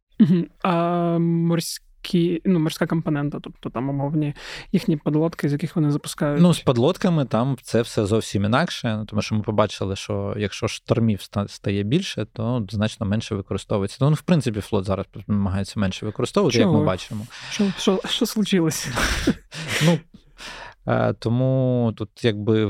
А 0.64 1.18
морські 1.20 2.42
ну, 2.46 2.60
морська 2.60 2.88
компонента, 2.88 3.40
тобто 3.42 3.70
там 3.70 3.90
умовні 3.90 4.34
їхні 4.72 4.98
подлодки, 4.98 5.50
з 5.50 5.52
яких 5.52 5.76
вони 5.76 5.92
запускають. 5.92 6.42
Ну, 6.42 6.54
з 6.54 6.60
подлодками 6.60 7.26
там 7.26 7.58
це 7.62 7.82
все 7.82 8.06
зовсім 8.06 8.46
інакше, 8.46 9.06
тому 9.08 9.22
що 9.22 9.36
ми 9.36 9.42
побачили, 9.42 9.96
що 9.96 10.34
якщо 10.38 10.68
штормів 10.68 11.22
стає 11.48 11.84
більше, 11.84 12.28
то 12.34 12.66
значно 12.70 13.06
менше 13.06 13.36
використовується. 13.36 13.98
Ну, 14.02 14.14
в 14.14 14.22
принципі, 14.22 14.62
флот 14.62 14.86
зараз 14.86 15.06
намагається 15.28 15.80
менше 15.80 16.06
використовувати, 16.06 16.58
Чого? 16.58 16.72
як 16.72 16.80
ми 16.80 16.86
бачимо. 16.86 17.28
Що 17.50 17.72
що, 17.78 18.00
що 18.10 18.26
случилось? 18.26 18.88
Ну, 19.86 20.00
тому 21.20 21.94
тут 21.98 22.10
якби. 22.24 22.70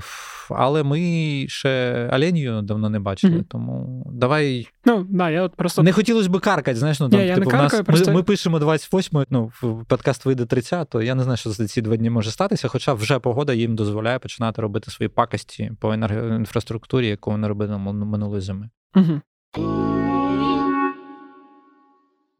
Але 0.49 0.83
ми 0.83 0.99
ще 1.47 2.09
Оленію 2.13 2.61
давно 2.61 2.89
не 2.89 2.99
бачили, 2.99 3.37
mm-hmm. 3.37 3.47
тому 3.47 4.03
давай. 4.13 4.67
Ну, 4.85 5.05
да, 5.09 5.29
я 5.29 5.43
от 5.43 5.55
просто... 5.55 5.83
Не 5.83 5.91
хотілося 5.91 6.29
б 6.29 6.39
каркати, 6.39 6.77
знаєш, 6.77 6.99
ну 6.99 7.09
там, 7.09 7.19
я, 7.19 7.35
типу, 7.35 7.51
я 7.51 7.57
каркаю, 7.57 7.79
нас... 7.79 7.87
просто... 7.87 8.11
ми, 8.11 8.17
ми 8.17 8.23
пишемо 8.23 8.59
28 8.59 9.25
ну, 9.29 9.51
подкаст 9.87 10.25
вийде 10.25 10.45
30 10.45 10.89
то 10.89 11.01
я 11.01 11.15
не 11.15 11.23
знаю, 11.23 11.37
що 11.37 11.49
за 11.49 11.67
ці 11.67 11.81
два 11.81 11.95
дні 11.95 12.09
може 12.09 12.31
статися, 12.31 12.67
хоча 12.67 12.93
вже 12.93 13.19
погода 13.19 13.53
їм 13.53 13.75
дозволяє 13.75 14.19
починати 14.19 14.61
робити 14.61 14.91
свої 14.91 15.09
пакості 15.09 15.71
по 15.79 15.93
енергоінфраструктурі, 15.93 17.07
яку 17.07 17.31
вони 17.31 17.47
робили 17.47 17.77
минулої 17.77 18.41
зими. 18.41 18.69
Угу. 18.95 19.21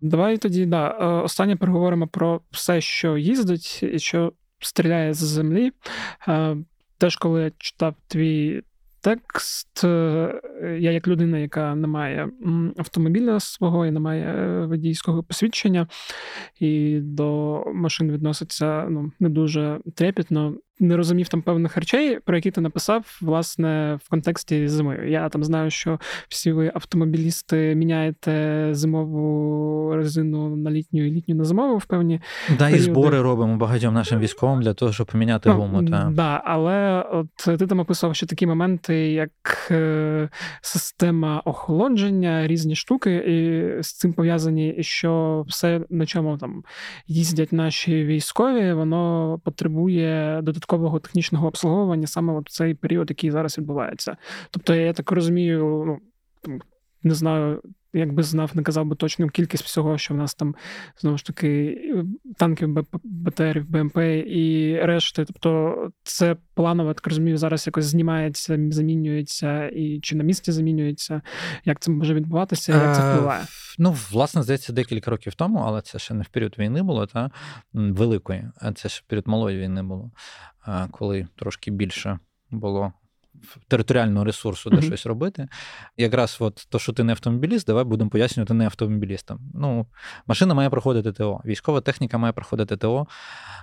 Давай 0.02 0.38
тоді, 0.38 0.66
да, 0.66 0.98
е, 1.00 1.06
останнє 1.06 1.56
переговоримо 1.56 2.08
про 2.08 2.42
все, 2.52 2.82
що 2.82 3.18
їздить, 3.18 3.84
і 3.84 4.00
що 4.00 4.34
стріляє 4.60 5.14
з 5.14 5.18
землі. 5.18 5.72
Теж, 6.98 7.16
коли 7.16 7.44
я 7.44 7.52
читав 7.58 7.96
твій 8.08 8.64
текст, 9.02 9.84
е, 9.84 10.42
я 10.80 10.92
як 10.92 11.08
людина, 11.08 11.38
яка 11.38 11.76
не 11.76 11.88
має 11.88 12.30
автомобіля 12.78 13.40
свого 13.40 13.86
і 13.86 13.92
не 13.92 14.00
має 14.00 14.26
е, 14.26 14.66
водійського 14.66 15.24
посвідчення, 15.24 15.88
і 16.60 17.00
до 17.02 17.64
машин 17.74 18.12
відноситься 18.12 18.88
ну, 18.90 19.12
не 19.20 19.30
дуже 19.30 19.80
трепетно 19.96 20.54
не 20.80 20.98
розумів 20.98 21.28
там 21.28 21.42
певних 21.42 21.78
речей, 21.78 22.20
про 22.26 22.36
які 22.36 22.52
ти 22.52 22.62
написав, 22.62 23.18
власне, 23.22 24.00
в 24.06 24.10
контексті 24.10 24.68
зими. 24.68 25.00
Я 25.08 25.30
там 25.30 25.44
знаю, 25.44 25.72
що 25.72 26.00
всі 26.30 26.52
ви 26.52 26.72
автомобілісти 26.76 27.76
міняєте 27.76 28.68
зимову 28.72 29.96
резину 29.96 30.56
на 30.56 30.72
літню 30.72 31.08
і 31.08 31.12
літню 31.12 31.36
на 31.36 31.44
зимову 31.44 31.78
в 31.78 31.86
певні. 31.86 32.22
Да, 32.60 32.70
і 32.70 32.80
збори 32.80 33.22
робимо 33.22 33.58
багатьом 33.58 33.94
нашим 33.94 34.20
військовим 34.20 34.62
для 34.62 34.74
того, 34.74 34.92
щоб 34.92 35.08
поміняти 35.08 35.50
гуму. 35.50 35.84
Так, 35.84 35.90
та. 35.90 36.12
да, 36.14 36.42
але 36.46 37.02
от 37.12 37.58
ти 37.60 37.68
там 37.68 37.80
описував 37.80 38.16
ще 38.16 38.26
такі 38.26 38.48
моменти, 38.48 39.12
як 39.12 39.32
е, 39.72 40.30
система 40.62 41.42
охолодження, 41.46 42.48
різні 42.48 42.76
штуки, 42.76 43.16
і 43.16 43.84
з 43.84 43.94
цим 43.94 44.14
пов'язані, 44.14 44.76
що 44.80 45.44
все, 45.48 45.82
на 45.90 46.06
чому 46.06 46.38
там 46.38 46.64
їздять 47.08 47.54
наші 47.54 48.06
військові, 48.06 48.74
воно 48.74 49.40
потребує 49.44 50.40
додатково 50.44 50.67
додаткового 50.68 51.00
технічного 51.00 51.48
обслуговування 51.48 52.08
саме 52.08 52.40
в 52.40 52.44
цей 52.50 52.74
період, 52.74 53.10
який 53.10 53.32
зараз 53.32 53.58
відбувається. 53.58 54.18
Тобто, 54.52 54.76
я 54.76 54.94
так 54.94 55.12
розумію, 55.12 56.00
ну 56.46 56.60
не 57.04 57.14
знаю, 57.14 57.62
якби 57.94 58.24
знав, 58.24 58.52
не 58.54 58.64
казав 58.64 58.86
би 58.86 58.96
точну 58.96 59.30
кількість 59.30 59.64
всього, 59.64 59.98
що 59.98 60.14
в 60.14 60.18
нас 60.18 60.36
там 60.36 60.56
знову 60.98 61.18
ж 61.18 61.26
таки 61.26 61.82
танків, 62.38 62.88
БТРів, 63.04 63.70
БМП 63.70 63.98
і 64.28 64.80
решти. 64.84 65.26
Тобто, 65.26 65.76
це 66.04 66.36
планово, 66.54 66.94
так 66.94 67.08
розумію, 67.08 67.38
зараз 67.38 67.68
якось 67.68 67.86
знімається, 67.86 68.58
замінюється 68.72 69.68
і 69.68 70.00
чи 70.00 70.16
на 70.16 70.24
місці 70.24 70.52
замінюється. 70.52 71.22
Як 71.66 71.80
це 71.80 71.92
може 71.92 72.14
відбуватися? 72.14 72.72
Як 72.72 72.96
це 72.96 73.02
е, 73.02 73.14
впливає? 73.14 73.44
Ну, 73.78 73.96
власне, 74.12 74.44
здається, 74.44 74.74
декілька 74.74 75.12
років 75.12 75.36
тому, 75.36 75.60
але 75.60 75.82
це 75.82 76.00
ще 76.00 76.14
не 76.14 76.24
в 76.24 76.28
період 76.28 76.56
війни 76.58 76.84
було, 76.84 77.06
та 77.06 77.32
великої, 77.74 78.50
а 78.62 78.74
це 78.74 78.90
ще 78.90 79.04
в 79.06 79.08
період 79.08 79.28
малої 79.28 79.60
війни 79.60 79.84
було, 79.84 80.12
коли 80.92 81.28
трошки 81.36 81.72
більше 81.72 82.20
було 82.52 82.94
територіального 83.68 84.26
ресурсу, 84.26 84.70
де 84.70 84.78
mm-hmm. 84.78 84.86
щось 84.86 85.06
робити. 85.06 85.48
Якраз 85.98 86.38
от 86.40 86.68
то, 86.70 86.80
що 86.80 86.94
ти 86.94 87.04
не 87.04 87.12
автомобіліст, 87.12 87.68
давай 87.68 87.84
будемо 87.84 88.10
пояснювати 88.10 88.54
не 88.54 88.66
автомобілістам. 88.66 89.40
Ну, 89.54 89.88
машина 90.28 90.54
має 90.54 90.70
проходити 90.70 91.12
ТО, 91.12 91.42
військова 91.46 91.82
техніка 91.82 92.18
має 92.18 92.34
проходити 92.34 92.78
ТО. 92.78 93.08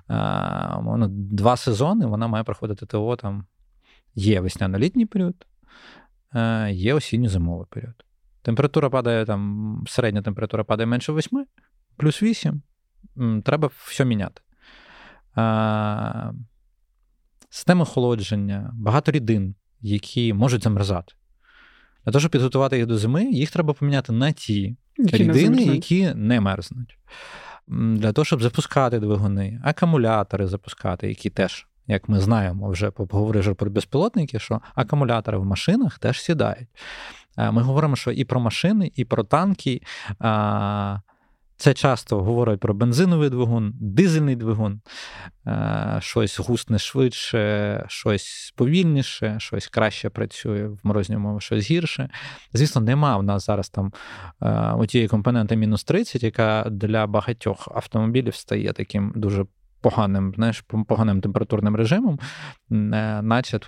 А, 0.09 1.07
два 1.09 1.57
сезони 1.57 2.07
вона 2.07 2.27
має 2.27 2.45
проходити 2.45 2.87
ТО. 2.87 3.17
Там 3.17 3.47
є 4.15 4.41
весняно-літній 4.41 5.07
період, 5.07 5.47
є 6.71 6.95
осінньо-зимовий 6.95 7.67
період. 7.71 8.05
Температура 8.43 8.91
падає, 8.91 9.25
там, 9.25 9.85
середня 9.89 10.23
температура 10.23 10.65
падає 10.65 10.87
менше 10.87 11.13
8, 11.13 11.47
плюс 11.97 12.23
8. 12.23 12.63
Треба 13.45 13.71
все 13.87 14.05
міняти. 14.05 14.41
А, 15.35 16.33
Системи 17.55 17.83
охолодження, 17.83 18.71
багато 18.75 19.13
рідин 19.13 19.55
які 19.85 20.33
можуть 20.33 20.63
замерзати. 20.63 21.15
Для 22.05 22.13
того, 22.13 22.21
щоб 22.21 22.33
підготувати 22.33 22.77
їх 22.77 22.87
до 22.87 22.99
зими, 22.99 23.25
їх 23.25 23.51
треба 23.51 23.73
поміняти 23.73 24.13
на 24.13 24.33
ті 24.33 24.77
які 24.97 25.17
рідини, 25.17 25.63
які 25.65 26.15
не 26.15 26.41
мерзнуть. 26.41 26.99
Для 27.69 28.13
того, 28.13 28.25
щоб 28.25 28.43
запускати 28.43 28.99
двигуни, 28.99 29.61
акумулятори 29.65 30.47
запускати, 30.47 31.09
які 31.09 31.31
теж, 31.31 31.67
як 31.87 32.09
ми 32.09 32.21
знаємо, 32.21 32.71
вже 32.71 32.91
поговорили 32.91 33.55
про 33.55 33.71
безпілотники, 33.71 34.39
що 34.39 34.61
акумулятори 34.75 35.39
в 35.39 35.45
машинах 35.45 35.99
теж 35.99 36.21
сідають. 36.21 36.69
Ми 37.37 37.63
говоримо, 37.63 37.97
що 37.97 38.11
і 38.11 38.25
про 38.25 38.41
машини, 38.41 38.93
і 38.95 39.05
про 39.05 39.25
танки. 39.25 39.83
Це 41.65 41.75
часто 41.75 42.23
говорять 42.23 42.61
про 42.61 42.75
бензиновий 42.75 43.31
двигун, 43.31 43.73
дизельний 43.81 44.37
двигун, 44.37 44.81
е, 45.47 45.99
щось 46.01 46.41
гусне 46.41 46.79
швидше, 46.79 47.85
щось 47.89 48.55
повільніше, 48.57 49.37
щось 49.39 49.69
краще 49.69 50.11
працює 50.11 50.67
в 50.67 50.79
морозні 50.83 51.17
умови, 51.17 51.41
щось 51.41 51.71
гірше. 51.71 52.11
Звісно, 52.53 52.81
нема 52.81 53.17
в 53.17 53.23
нас 53.23 53.47
зараз 53.47 53.69
там 53.69 53.93
у 54.79 54.87
тієї 54.87 55.09
компоненти 55.09 55.57
мінус 55.57 55.85
30, 55.85 56.23
яка 56.23 56.67
для 56.71 57.07
багатьох 57.07 57.69
автомобілів 57.75 58.35
стає 58.35 58.73
таким 58.73 59.13
дуже. 59.17 59.47
Поганим, 59.81 60.33
знаєш, 60.37 60.65
поганим 60.89 61.21
температурним 61.21 61.77
режимом, 61.77 62.19
е, 62.71 63.23
наче 63.23 63.61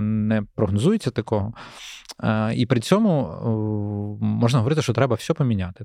не 0.00 0.42
прогнозується 0.54 1.10
такого. 1.10 1.52
Е, 2.22 2.54
і 2.54 2.66
при 2.66 2.80
цьому 2.80 4.18
можна 4.20 4.58
говорити, 4.58 4.82
що 4.82 4.92
треба 4.92 5.16
все 5.16 5.34
поміняти. 5.34 5.84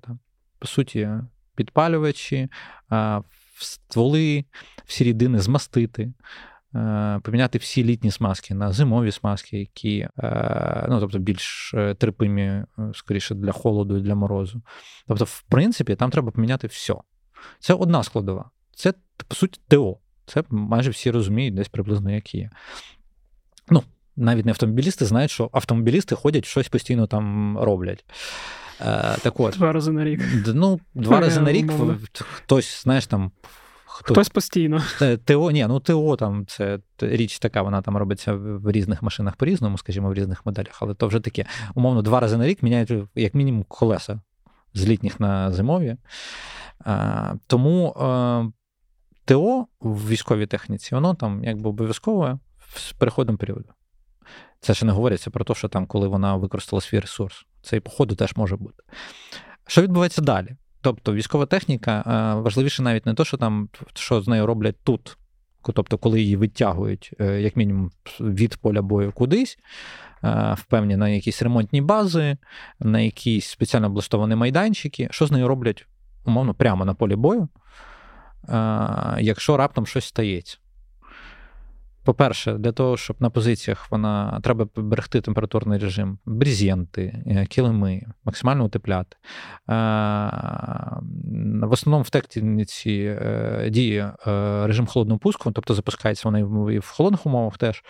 По 0.60 0.68
суті, 0.68 1.10
підпалювачі, 1.56 2.48
стволи, 3.60 4.46
всі 4.86 5.04
рідини 5.04 5.40
змастити. 5.40 6.14
Поміняти 7.24 7.58
всі 7.58 7.84
літні 7.84 8.12
смазки 8.12 8.54
на 8.54 8.72
зимові 8.72 9.12
смазки, 9.12 9.60
які 9.60 10.08
ну, 10.90 11.00
тобто 11.00 11.20
більш 11.20 11.74
е, 11.74 11.94
терпимі, 11.94 12.42
е, 12.42 12.66
скоріше, 12.94 13.36
для 13.36 13.52
холоду 13.52 13.98
і 13.98 14.02
для 14.02 14.16
морозу. 14.16 14.62
Тобто, 15.08 15.26
в 15.26 15.42
принципі, 15.42 15.96
там 15.96 16.12
треба 16.12 16.32
поміняти 16.32 16.68
все. 16.68 16.96
Це 17.60 17.74
одна 17.74 18.04
складова. 18.04 18.50
Це, 18.76 18.94
по 19.28 19.36
суті, 19.36 19.62
ТО. 19.68 19.98
Це 20.26 20.44
майже 20.50 20.90
всі 20.90 21.12
розуміють, 21.12 21.56
десь 21.56 21.68
приблизно 21.68 22.12
як 22.12 22.36
є. 22.36 22.50
Ну, 23.70 23.84
навіть 24.16 24.46
не 24.46 24.52
автомобілісти 24.52 25.06
знають, 25.06 25.32
що 25.32 25.50
автомобілісти 25.54 26.16
ходять, 26.16 26.46
щось 26.46 26.70
постійно 26.70 27.08
там 27.08 27.58
роблять. 27.60 28.06
Е, 28.82 29.18
так 29.22 29.40
от, 29.40 29.54
Два 29.58 29.72
рази 29.72 29.92
на 29.92 30.04
рік. 30.04 30.22
Ну, 30.48 30.80
два 30.94 31.20
рази 31.20 31.42
на 31.42 31.52
рік 31.52 31.72
хтось, 32.14 32.84
знаєш, 32.84 33.08
там. 33.08 33.32
Хто... 33.86 34.14
Хтось 34.14 34.30
постійно. 34.30 34.82
ТО, 35.26 35.52
ні, 35.52 35.66
ну 35.68 35.80
ТО 35.80 36.16
там 36.16 36.46
це 36.48 36.80
річ 37.00 37.40
така, 37.40 37.62
вона 37.62 37.82
там 37.82 37.98
робиться 37.98 38.34
в 38.34 38.72
різних 38.72 39.04
машинах 39.04 39.36
по-різному, 39.36 39.78
скажімо, 39.78 40.10
в 40.10 40.14
різних 40.14 40.46
моделях, 40.46 40.78
але 40.82 40.94
то 40.94 41.08
вже 41.08 41.20
таке. 41.20 41.46
Умовно, 41.76 42.02
два 42.02 42.20
рази 42.20 42.38
на 42.38 42.48
рік 42.48 42.64
міняють 42.64 42.94
як 43.16 43.34
мінімум 43.34 43.64
колеса 43.68 44.22
з 44.74 44.88
літніх 44.88 45.20
на 45.20 45.52
зимові. 45.52 45.98
А, 46.80 47.34
Тому 47.48 47.96
а, 48.00 48.44
ТО 49.26 49.68
в 49.80 50.10
військовій 50.10 50.48
техніці, 50.48 50.96
воно 50.96 51.14
там 51.14 51.44
якби 51.44 51.70
обов'язкове 51.70 52.40
з 52.76 52.92
переходом 52.92 53.38
періоду. 53.38 53.70
Це 54.60 54.74
ще 54.74 54.86
не 54.86 54.92
говориться 54.92 55.30
про 55.30 55.46
те, 55.46 55.54
що 55.54 55.68
там, 55.68 55.86
коли 55.86 56.08
вона 56.08 56.36
використала 56.36 56.82
свій 56.82 57.00
ресурс. 57.00 57.46
Це 57.64 57.78
і 57.78 57.80
по 57.80 58.06
теж 58.06 58.36
може 58.36 58.56
бути. 58.56 58.84
Що 59.68 59.82
відбувається 59.82 60.22
далі? 60.22 60.56
Тобто 60.82 61.14
військова 61.14 61.46
техніка 61.46 62.04
е, 62.08 62.42
важливіше 62.42 62.84
навіть 62.84 63.06
не 63.06 63.14
те, 63.14 63.26
що 63.26 63.38
там 63.38 63.70
що 63.94 64.22
з 64.22 64.28
нею 64.28 64.46
роблять 64.46 64.76
тут, 64.84 65.18
тобто, 65.74 65.98
коли 65.98 66.22
її 66.22 66.36
витягують, 66.36 67.14
е, 67.20 67.42
як 67.42 67.56
мінімум, 67.56 67.92
від 68.20 68.58
поля 68.58 68.82
бою 68.82 69.12
кудись, 69.12 69.58
е, 70.24 70.56
впевнені 70.58 70.96
на 70.96 71.10
якісь 71.10 71.42
ремонтні 71.42 71.82
бази, 71.82 72.38
на 72.80 73.00
якісь 73.00 73.48
спеціально 73.48 73.88
облаштовані 73.88 74.36
майданчики, 74.36 75.08
що 75.12 75.28
з 75.28 75.32
нею 75.32 75.48
роблять, 75.48 75.88
умовно, 76.26 76.54
прямо 76.54 76.86
на 76.86 76.94
полі 76.94 77.16
бою, 77.16 77.50
якщо 79.20 79.58
раптом 79.58 79.86
щось 79.86 80.06
стається. 80.06 80.58
По-перше, 82.04 82.54
для 82.54 82.72
того, 82.72 82.98
щоб 82.98 83.16
на 83.20 83.30
позиціях 83.30 83.92
вона 83.92 84.40
треба 84.44 84.68
берегти 84.76 85.22
температурний 85.22 85.80
режим, 85.80 86.20
брезенти, 86.26 87.24
е, 87.28 87.46
килими, 87.46 88.02
максимально 88.26 88.66
утепляти. 88.66 89.18
В 91.62 91.72
основному 91.72 92.04
в 92.04 92.10
техніці 92.10 93.18
діє 93.70 94.14
режим 94.66 94.88
холодного 94.88 95.20
пуску, 95.20 95.52
тобто 95.52 95.74
запускається 95.74 96.30
вона 96.30 96.40
і 96.74 96.80
в 96.80 96.88
холодних 96.88 97.26
умовах 97.26 97.58
теж, 97.58 97.84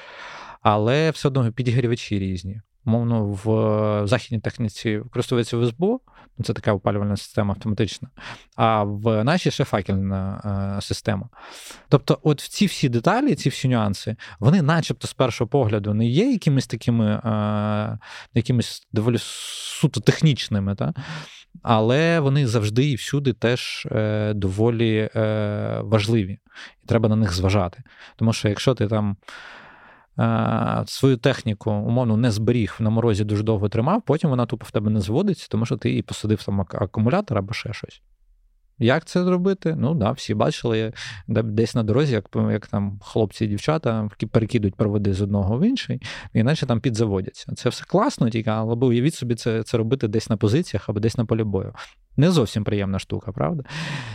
але 0.61 1.11
все 1.11 1.28
одно 1.28 1.51
підігрівачі 1.51 2.20
різні. 2.20 2.61
Мовно, 2.86 3.39
в 3.43 4.07
західній 4.07 4.39
техніці 4.39 4.97
використовується 4.97 5.57
ВСБО, 5.57 5.99
ну, 6.38 6.45
це 6.45 6.53
така 6.53 6.73
опалювальна 6.73 7.17
система 7.17 7.53
автоматична, 7.53 8.09
а 8.55 8.84
в 8.84 9.23
нашій 9.23 9.51
ще 9.51 9.63
факельна 9.63 10.75
е, 10.77 10.81
система. 10.81 11.29
Тобто, 11.89 12.19
от 12.23 12.39
ці 12.39 12.65
всі 12.65 12.89
деталі, 12.89 13.36
ці 13.36 13.49
всі 13.49 13.67
нюанси, 13.67 14.15
вони, 14.39 14.61
начебто, 14.61 15.07
з 15.07 15.13
першого 15.13 15.47
погляду, 15.47 15.93
не 15.93 16.05
є 16.05 16.31
якимись 16.31 16.67
такими, 16.67 17.05
е, 17.05 17.99
якимись 18.34 18.88
доволі 18.93 19.17
суто 19.19 19.99
технічними, 19.99 20.75
та? 20.75 20.93
але 21.61 22.19
вони 22.19 22.47
завжди 22.47 22.89
і 22.89 22.95
всюди 22.95 23.34
теж 23.34 23.88
е, 23.91 24.34
доволі 24.34 25.09
е, 25.15 25.79
важливі, 25.84 26.39
і 26.84 26.88
треба 26.88 27.09
на 27.09 27.15
них 27.15 27.34
зважати. 27.34 27.84
Тому 28.15 28.34
що 28.34 28.49
якщо 28.49 28.73
ти 28.73 28.88
там. 28.88 29.17
Е, 30.20 30.84
свою 30.86 31.18
техніку 31.18 31.72
умовно 31.72 32.18
не 32.18 32.32
зберіг 32.32 32.76
на 32.80 32.89
морозі 32.89 33.24
дуже 33.24 33.43
довго 33.43 33.70
тримав, 33.70 34.01
потім 34.01 34.30
вона 34.30 34.45
тупо 34.45 34.66
в 34.66 34.72
тебе 34.72 34.91
не 34.91 35.01
зводиться, 35.01 35.47
тому 35.49 35.66
що 35.66 35.78
ти 35.78 35.89
її 35.89 36.01
посадив 36.01 36.43
там 36.43 36.61
акумулятор 36.61 37.38
або 37.38 37.53
ще 37.53 37.74
щось. 37.74 38.01
Як 38.80 39.05
це 39.05 39.24
зробити? 39.24 39.76
Ну 39.78 39.93
да, 39.93 40.11
всі 40.11 40.34
бачили 40.34 40.93
десь 41.28 41.76
на 41.76 41.84
дорозі, 41.84 42.14
як 42.14 42.30
як 42.51 42.68
там 42.68 42.99
хлопці 43.03 43.45
і 43.45 43.47
дівчата 43.47 44.09
перекидують 44.32 44.76
проводи 44.76 45.14
з 45.14 45.22
одного 45.22 45.57
в 45.57 45.66
інший, 45.66 46.01
іначе 46.34 46.66
там 46.66 46.80
підзаводяться. 46.80 47.53
Це 47.55 47.70
все 47.70 47.84
класно, 47.86 48.30
тільки 48.30 48.49
але 48.49 48.76
уявіть 48.76 49.16
собі 49.16 49.36
це 49.36 49.64
це 49.64 49.78
робити 49.78 50.07
десь 50.07 50.30
на 50.30 50.38
позиціях 50.38 50.89
або 50.89 50.99
десь 50.99 51.18
на 51.18 51.26
полі 51.26 51.43
бою. 51.43 51.74
Не 52.18 52.32
зовсім 52.32 52.64
приємна 52.64 52.99
штука, 52.99 53.32
правда? 53.32 53.64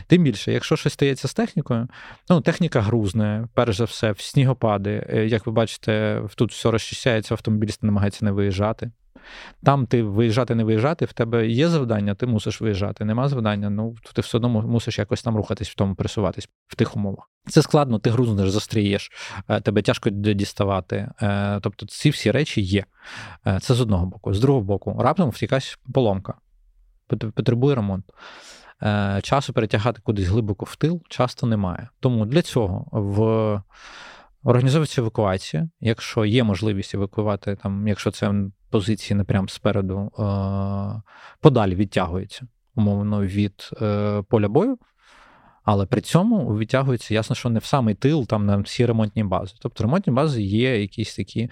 Тим 0.06 0.22
більше, 0.22 0.52
якщо 0.52 0.76
щось 0.76 0.92
стається 0.92 1.28
з 1.28 1.34
технікою, 1.34 1.88
ну, 2.30 2.40
техніка 2.40 2.80
грузне, 2.80 3.48
перш 3.54 3.76
за 3.76 3.84
все, 3.84 4.12
в 4.12 4.20
снігопади. 4.20 5.06
Е, 5.08 5.26
як 5.26 5.46
ви 5.46 5.52
бачите, 5.52 6.22
тут 6.36 6.52
все 6.52 6.70
розчищається, 6.70 7.34
автомобілісти 7.34 7.86
намагаються 7.86 8.24
не 8.24 8.32
виїжджати. 8.32 8.90
Там 9.62 9.86
ти 9.86 10.02
виїжджати, 10.02 10.54
не 10.54 10.64
виїжджати, 10.64 11.04
в 11.04 11.12
тебе 11.12 11.48
є 11.48 11.68
завдання, 11.68 12.14
ти 12.14 12.26
мусиш 12.26 12.60
виїжджати. 12.60 13.04
Нема 13.04 13.28
завдання, 13.28 13.70
ну 13.70 13.94
ти 14.12 14.20
все 14.20 14.36
одно 14.36 14.48
мусиш 14.48 14.98
якось 14.98 15.22
там 15.22 15.36
рухатись 15.36 15.70
в 15.70 15.74
тому, 15.74 15.94
пересуватись 15.94 16.48
в 16.66 16.76
тих 16.76 16.96
умовах. 16.96 17.30
Це 17.48 17.62
складно, 17.62 17.98
ти 17.98 18.10
грузнеш, 18.10 18.50
застрієш, 18.50 19.12
е, 19.48 19.60
тебе 19.60 19.82
тяжко 19.82 20.10
діставати. 20.10 21.10
Е, 21.22 21.60
тобто 21.62 21.86
ці 21.86 22.10
всі 22.10 22.30
речі 22.30 22.60
є. 22.60 22.84
Це 23.60 23.74
з 23.74 23.80
одного 23.80 24.06
боку. 24.06 24.34
З 24.34 24.40
другого 24.40 24.64
боку, 24.64 24.96
раптом 25.00 25.32
якась 25.40 25.78
поломка 25.94 26.34
потребує 27.16 27.74
ремонту. 27.74 28.14
Е, 28.82 29.20
часу 29.22 29.52
перетягати 29.52 30.00
кудись 30.04 30.28
глибоко 30.28 30.64
в 30.64 30.76
тил 30.76 31.02
часто 31.08 31.46
немає. 31.46 31.88
Тому 32.00 32.26
для 32.26 32.42
цього 32.42 32.88
в 32.92 33.62
організовується 34.42 35.00
евакуація, 35.00 35.68
якщо 35.80 36.24
є 36.24 36.44
можливість 36.44 36.94
евакуювати, 36.94 37.56
там, 37.56 37.88
якщо 37.88 38.10
це 38.10 38.34
позиції 38.70 39.16
не 39.16 39.24
прямо 39.24 39.48
спереду, 39.48 40.12
е, 40.18 41.02
подалі 41.40 41.74
відтягується, 41.74 42.46
умовно, 42.74 43.22
від 43.22 43.70
е, 43.82 44.22
поля 44.22 44.48
бою. 44.48 44.78
Але 45.70 45.86
при 45.86 46.00
цьому 46.00 46.56
відтягується, 46.58 47.14
ясно, 47.14 47.36
що 47.36 47.50
не 47.50 47.58
в 47.58 47.64
самий 47.64 47.94
тил, 47.94 48.26
там 48.26 48.46
на 48.46 48.56
всі 48.56 48.86
ремонтні 48.86 49.24
бази. 49.24 49.54
Тобто 49.60 49.84
ремонтні 49.84 50.12
бази 50.12 50.42
є 50.42 50.80
якісь 50.80 51.16
такі, 51.16 51.50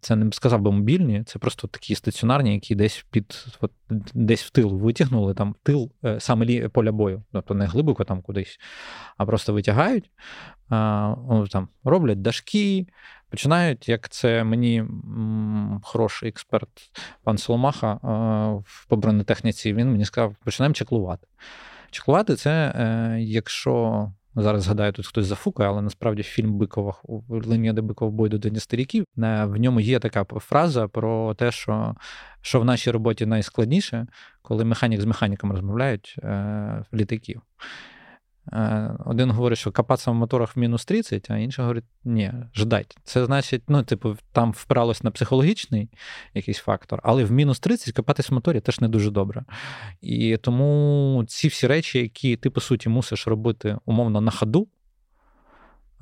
це 0.00 0.16
не 0.16 0.32
сказав 0.32 0.60
би 0.60 0.72
мобільні, 0.72 1.24
це 1.24 1.38
просто 1.38 1.68
такі 1.68 1.94
стаціонарні, 1.94 2.54
які 2.54 2.74
десь 2.74 3.06
під 3.10 3.46
от, 3.60 3.72
десь 4.14 4.42
в 4.42 4.50
тил 4.50 4.68
витягнули, 4.68 5.34
там 5.34 5.54
тил 5.62 5.90
е, 6.04 6.20
саме 6.20 6.46
лі, 6.46 6.68
поля 6.68 6.92
бою, 6.92 7.22
тобто 7.32 7.54
не 7.54 7.66
глибоко 7.66 8.04
там 8.04 8.22
кудись, 8.22 8.58
а 9.16 9.26
просто 9.26 9.52
витягають, 9.52 10.10
там 11.50 11.68
роблять 11.84 12.22
дашки. 12.22 12.86
Починають, 13.28 13.88
як 13.88 14.08
це 14.08 14.44
мені 14.44 14.84
хороший 15.82 16.28
експерт 16.28 16.68
пан 17.22 17.38
Соломаха 17.38 17.98
по 18.88 18.96
бронетехніці, 18.96 19.74
він 19.74 19.90
мені 19.90 20.04
сказав, 20.04 20.36
починаємо 20.44 20.74
чеклувати. 20.74 21.26
Чеклувати 21.90 22.34
це, 22.34 22.72
е, 22.74 23.16
якщо 23.20 24.06
зараз 24.34 24.62
згадаю, 24.62 24.92
тут 24.92 25.06
хтось 25.06 25.26
зафукає, 25.26 25.70
але 25.70 25.82
насправді 25.82 26.22
фільм 26.22 26.58
Бикова 26.58 26.94
Линія 27.28 27.72
де 27.72 27.80
Биков 27.80 28.12
бой 28.12 28.28
до 28.28 28.38
Дені 28.38 28.60
старіків. 28.60 29.04
В 29.16 29.56
ньому 29.56 29.80
є 29.80 29.98
така 29.98 30.24
фраза 30.24 30.88
про 30.88 31.34
те, 31.34 31.50
що 31.50 31.94
що 32.40 32.60
в 32.60 32.64
нашій 32.64 32.90
роботі 32.90 33.26
найскладніше, 33.26 34.06
коли 34.42 34.64
механік 34.64 35.00
з 35.00 35.04
механіком 35.04 35.52
розмовляють 35.52 36.16
е, 36.18 36.84
літаків. 36.94 37.42
Е, 38.52 38.96
один 39.06 39.30
говорить, 39.30 39.58
що 39.58 39.72
копатися 39.72 40.10
в 40.10 40.14
моторах 40.14 40.56
в 40.56 40.58
мінус 40.58 40.84
30, 40.84 41.30
а 41.30 41.36
інший 41.36 41.62
говорить, 41.62 41.84
ні, 42.04 42.32
ждать. 42.54 42.98
Це 43.04 43.24
значить, 43.24 43.62
ну, 43.68 43.82
типу, 43.82 44.16
там 44.32 44.52
впиралось 44.52 45.02
на 45.02 45.10
психологічний 45.10 45.90
якийсь 46.34 46.58
фактор, 46.58 47.00
але 47.02 47.24
в 47.24 47.32
мінус 47.32 47.60
30 47.60 47.94
копатись 47.94 48.30
в 48.30 48.34
моторі 48.34 48.60
теж 48.60 48.80
не 48.80 48.88
дуже 48.88 49.10
добре. 49.10 49.44
І 50.00 50.36
тому 50.36 51.24
ці 51.28 51.48
всі 51.48 51.66
речі, 51.66 51.98
які 51.98 52.36
ти, 52.36 52.50
по 52.50 52.60
суті, 52.60 52.88
мусиш 52.88 53.26
робити 53.26 53.78
умовно 53.84 54.20
на 54.20 54.30
ходу, 54.30 54.68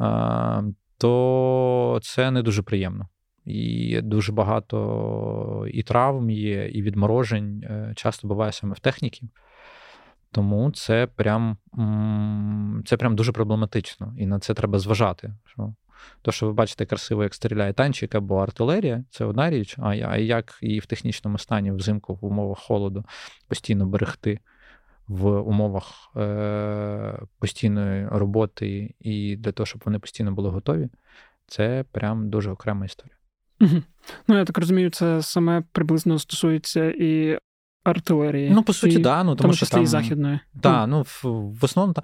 е, 0.00 0.64
то 0.98 2.00
це 2.02 2.30
не 2.30 2.42
дуже 2.42 2.62
приємно. 2.62 3.08
І 3.44 4.00
дуже 4.00 4.32
багато 4.32 5.66
і 5.72 5.82
травм 5.82 6.30
є, 6.30 6.68
і 6.68 6.82
відморожень 6.82 7.64
е, 7.64 7.92
часто 7.96 8.28
буває 8.28 8.52
саме 8.52 8.74
в 8.74 8.78
техніці. 8.78 9.28
Тому 10.32 10.70
це 10.70 11.06
прям 11.06 11.56
це 12.86 12.96
прям 12.96 13.16
дуже 13.16 13.32
проблематично, 13.32 14.14
і 14.18 14.26
на 14.26 14.38
це 14.38 14.54
треба 14.54 14.78
зважати. 14.78 15.34
Що 15.44 15.74
То, 16.22 16.32
що 16.32 16.46
ви 16.46 16.52
бачите 16.52 16.86
красиво, 16.86 17.22
як 17.22 17.34
стріляє 17.34 17.72
танчик 17.72 18.14
або 18.14 18.36
артилерія, 18.36 19.04
це 19.10 19.24
одна 19.24 19.50
річ, 19.50 19.76
а 19.78 20.16
як 20.16 20.58
і 20.62 20.78
в 20.78 20.86
технічному 20.86 21.38
стані 21.38 21.72
взимку 21.72 22.14
в 22.14 22.24
умовах 22.24 22.58
холоду 22.58 23.04
постійно 23.48 23.86
берегти 23.86 24.40
в 25.08 25.40
умовах 25.40 26.10
е- 26.16 27.18
постійної 27.38 28.08
роботи 28.08 28.94
і 29.00 29.36
для 29.36 29.52
того, 29.52 29.66
щоб 29.66 29.82
вони 29.84 29.98
постійно 29.98 30.32
були 30.32 30.50
готові, 30.50 30.88
це 31.46 31.84
прям 31.92 32.30
дуже 32.30 32.50
окрема 32.50 32.86
історія. 32.86 33.14
Ну, 34.28 34.38
я 34.38 34.44
так 34.44 34.58
розумію, 34.58 34.90
це 34.90 35.22
саме 35.22 35.62
приблизно 35.72 36.18
стосується 36.18 36.90
і 36.90 37.38
артилерії. 37.90 38.50
Ну, 38.50 38.62
по 38.62 38.72
суті, 38.72 38.94
і, 38.94 38.98
да, 38.98 39.24
ну, 39.24 39.36
тому 39.36 39.52
що 39.52 39.66
там, 39.66 39.82
і 39.82 39.86
західної. 39.86 40.40
Так, 40.62 40.88
ну, 40.88 41.02
в, 41.02 41.22
в 41.60 41.64
основному 41.64 41.94
та, 41.94 42.02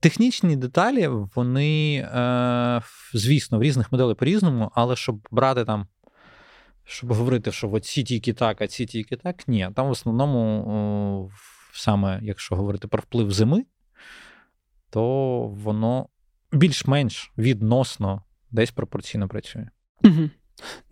технічні 0.00 0.56
деталі, 0.56 1.08
вони, 1.34 1.94
е, 2.14 2.82
звісно, 3.12 3.58
в 3.58 3.62
різних 3.62 3.92
моделях 3.92 4.16
по-різному, 4.16 4.70
але 4.74 4.96
щоб 4.96 5.28
брати 5.30 5.64
там. 5.64 5.86
Щоб 6.88 7.12
говорити, 7.12 7.52
що 7.52 7.70
от 7.72 7.84
ці 7.84 8.02
тільки 8.02 8.32
так, 8.32 8.62
а 8.62 8.66
ці 8.66 8.86
тільки 8.86 9.16
так, 9.16 9.48
ні. 9.48 9.70
Там 9.76 9.88
в 9.88 9.90
основному, 9.90 10.40
о, 10.40 11.30
саме 11.72 12.20
якщо 12.22 12.56
говорити 12.56 12.88
про 12.88 13.00
вплив 13.02 13.32
зими, 13.32 13.64
то 14.90 15.38
воно 15.48 16.08
більш-менш 16.52 17.32
відносно 17.38 18.22
десь 18.50 18.70
пропорційно 18.70 19.28
працює. 19.28 19.68
Угу. 20.04 20.30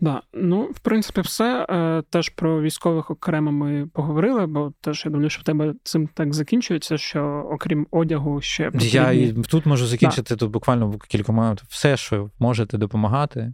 Да, 0.00 0.22
ну 0.32 0.62
в 0.62 0.78
принципі, 0.78 1.20
все 1.20 1.66
е, 1.70 2.02
теж 2.10 2.28
про 2.28 2.62
військових 2.62 3.10
окремо 3.10 3.52
ми 3.52 3.86
поговорили, 3.92 4.46
бо 4.46 4.72
теж 4.80 5.02
я 5.04 5.10
думаю, 5.10 5.30
що 5.30 5.40
в 5.40 5.44
тебе 5.44 5.74
цим 5.84 6.08
так 6.14 6.34
закінчується, 6.34 6.98
що 6.98 7.48
окрім 7.50 7.86
одягу 7.90 8.40
ще 8.40 8.70
потрібні... 8.70 9.26
я 9.26 9.42
тут 9.42 9.66
можу 9.66 9.86
закінчити 9.86 10.34
да. 10.34 10.38
тут 10.38 10.50
буквально 10.50 10.98
кількома 11.08 11.56
все, 11.68 11.96
що 11.96 12.30
можете 12.38 12.78
допомагати 12.78 13.52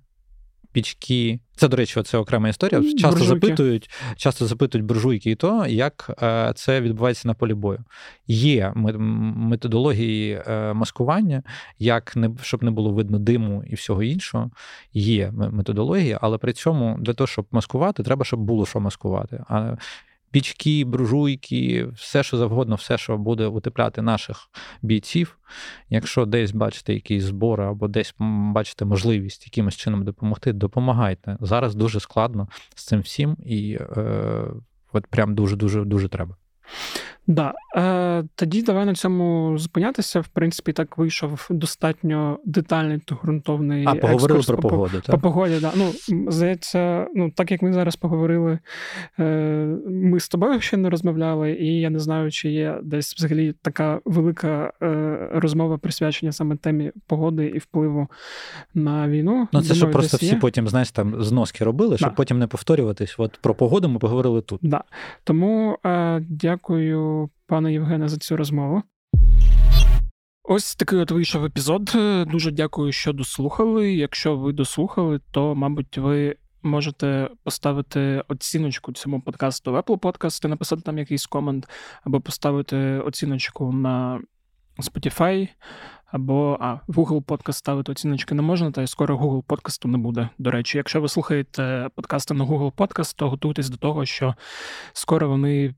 пічки. 0.72 1.40
Це, 1.56 1.68
до 1.68 1.76
речі, 1.76 2.02
це 2.02 2.18
окрема 2.18 2.48
історія. 2.48 2.82
Часто 2.82 3.08
буржуйки. 3.08 3.46
запитують, 3.46 3.90
часто 4.16 4.46
запитують 4.46 4.86
буржуйки 4.86 5.30
і 5.30 5.34
то, 5.34 5.66
як 5.66 6.10
е, 6.22 6.52
це 6.56 6.80
відбувається 6.80 7.28
на 7.28 7.34
полі 7.34 7.54
бою. 7.54 7.84
Є 8.26 8.72
методології 8.74 10.42
е, 10.46 10.72
маскування, 10.72 11.42
як 11.78 12.16
не 12.16 12.30
щоб 12.42 12.64
не 12.64 12.70
було 12.70 12.90
видно 12.90 13.18
диму 13.18 13.64
і 13.66 13.74
всього 13.74 14.02
іншого. 14.02 14.50
Є 14.92 15.30
методології, 15.30 16.18
але 16.20 16.38
при 16.38 16.52
цьому 16.52 16.96
для 17.00 17.14
того, 17.14 17.28
щоб 17.28 17.46
маскувати, 17.50 18.02
треба, 18.02 18.24
щоб 18.24 18.40
було 18.40 18.66
що 18.66 18.80
маскувати. 18.80 19.44
А 19.48 19.76
пічки, 20.30 20.84
бружуйки, 20.84 21.86
все, 21.94 22.22
що 22.22 22.36
завгодно, 22.36 22.74
все, 22.74 22.98
що 22.98 23.18
буде 23.18 23.46
утепляти 23.46 24.02
наших 24.02 24.50
бійців. 24.82 25.38
Якщо 25.88 26.26
десь 26.26 26.52
бачите 26.52 26.94
якісь 26.94 27.22
збори 27.22 27.64
або 27.64 27.88
десь 27.88 28.14
бачите 28.54 28.84
можливість 28.84 29.46
якимось 29.46 29.76
чином 29.76 30.04
допомогти, 30.04 30.52
допомагайте. 30.52 31.36
Зараз 31.40 31.74
дуже 31.74 32.00
складно 32.00 32.48
з 32.74 32.84
цим 32.84 33.00
всім, 33.00 33.36
і 33.46 33.78
е, 33.96 34.44
от 34.92 35.06
прям 35.06 35.34
дуже 35.34 35.56
дуже 35.56 35.84
дуже 35.84 36.08
треба. 36.08 36.36
Да. 37.26 37.54
Е, 37.76 38.24
Тоді 38.34 38.62
давай 38.62 38.86
на 38.86 38.94
цьому 38.94 39.58
зупинятися. 39.58 40.20
В 40.20 40.28
принципі, 40.28 40.72
так 40.72 40.98
вийшов 40.98 41.46
достатньо 41.50 42.38
детальний 42.44 42.98
та 42.98 43.14
ґрунтовний. 43.22 43.84
А, 43.88 43.94
поговорили 43.94 44.42
про 44.46 44.56
по, 44.56 44.68
погоду. 44.68 45.00
так? 45.00 45.14
По 45.14 45.20
погоді, 45.20 45.58
да. 45.60 45.72
Ну, 45.76 45.92
здається, 46.32 47.06
ну, 47.14 47.30
так 47.30 47.50
як 47.50 47.62
ми 47.62 47.72
зараз 47.72 47.96
поговорили, 47.96 48.58
е, 49.18 49.24
ми 49.86 50.20
з 50.20 50.28
тобою 50.28 50.60
ще 50.60 50.76
не 50.76 50.90
розмовляли, 50.90 51.52
і 51.52 51.80
я 51.80 51.90
не 51.90 51.98
знаю, 51.98 52.30
чи 52.30 52.50
є 52.50 52.78
десь 52.82 53.14
взагалі 53.14 53.54
така 53.62 54.00
велика 54.04 54.72
е, 54.82 55.28
розмова 55.32 55.78
присвячення 55.78 56.32
саме 56.32 56.56
темі 56.56 56.92
погоди 57.06 57.46
і 57.46 57.58
впливу 57.58 58.08
на 58.74 59.08
війну. 59.08 59.48
Ну, 59.52 59.62
це 59.62 59.74
щоб 59.74 59.90
просто 59.90 60.16
всі 60.16 60.26
є. 60.26 60.36
потім, 60.36 60.68
знаєш, 60.68 60.90
там 60.90 61.22
зноски 61.22 61.64
робили, 61.64 61.96
щоб 61.96 62.10
да. 62.10 62.14
потім 62.14 62.38
не 62.38 62.46
повторюватись. 62.46 63.14
От 63.18 63.38
про 63.42 63.54
погоду 63.54 63.88
ми 63.88 63.98
поговорили 63.98 64.40
тут. 64.40 64.60
Да. 64.62 64.84
Тому 65.24 65.78
е, 65.86 66.20
дякую 66.28 67.09
пане 67.46 67.72
Євгене, 67.72 68.08
за 68.08 68.16
цю 68.16 68.36
розмову. 68.36 68.82
Ось 70.42 70.74
такий 70.74 70.98
от 70.98 71.10
вийшов 71.10 71.44
епізод. 71.44 71.92
Дуже 72.26 72.50
дякую, 72.50 72.92
що 72.92 73.12
дослухали. 73.12 73.92
Якщо 73.92 74.36
ви 74.36 74.52
дослухали, 74.52 75.20
то, 75.30 75.54
мабуть, 75.54 75.98
ви 75.98 76.36
можете 76.62 77.30
поставити 77.42 78.24
оціночку 78.28 78.92
цьому 78.92 79.20
подкасту 79.20 79.72
в 79.72 79.76
Apple 79.76 79.98
Podcast, 79.98 80.48
написати 80.48 80.82
там 80.82 80.98
якийсь 80.98 81.26
комент, 81.26 81.68
або 82.04 82.20
поставити 82.20 82.76
оціночку 82.76 83.72
на 83.72 84.20
Spotify, 84.78 85.48
або 86.06 86.58
а, 86.60 86.74
в 86.86 86.98
Google 86.98 87.24
Podcast 87.24 87.52
ставити 87.52 87.92
оціночки 87.92 88.34
не 88.34 88.42
можна, 88.42 88.70
та 88.70 88.82
й 88.82 88.86
скоро 88.86 89.18
Google 89.18 89.42
подкасту 89.42 89.88
не 89.88 89.98
буде. 89.98 90.28
До 90.38 90.50
речі, 90.50 90.78
якщо 90.78 91.00
ви 91.00 91.08
слухаєте 91.08 91.88
подкасти 91.94 92.34
на 92.34 92.44
Google 92.44 92.72
Podcast, 92.72 93.14
то 93.16 93.30
готуйтесь 93.30 93.70
до 93.70 93.76
того, 93.76 94.04
що 94.04 94.34
скоро 94.92 95.28
вони 95.28 95.74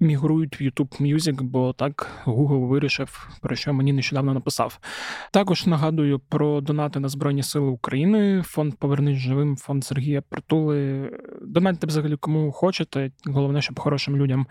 мігрують 0.00 0.60
в 0.60 0.62
YouTube 0.62 1.02
Music, 1.02 1.42
бо 1.42 1.72
так 1.72 2.10
Google 2.26 2.68
вирішив, 2.68 3.28
про 3.40 3.56
що 3.56 3.72
мені 3.72 3.92
нещодавно 3.92 4.34
написав. 4.34 4.78
Також 5.32 5.66
нагадую 5.66 6.18
про 6.18 6.60
донати 6.60 7.00
на 7.00 7.08
Збройні 7.08 7.42
Сили 7.42 7.66
України, 7.66 8.42
фонд 8.46 8.74
Повернись 8.74 9.18
живим, 9.18 9.56
фонд 9.56 9.84
Сергія 9.84 10.22
Притули. 10.22 11.10
Донатьте 11.42 11.86
взагалі 11.86 12.16
кому 12.16 12.52
хочете. 12.52 13.10
Головне, 13.24 13.62
щоб 13.62 13.80
хорошим 13.80 14.16
людям. 14.16 14.46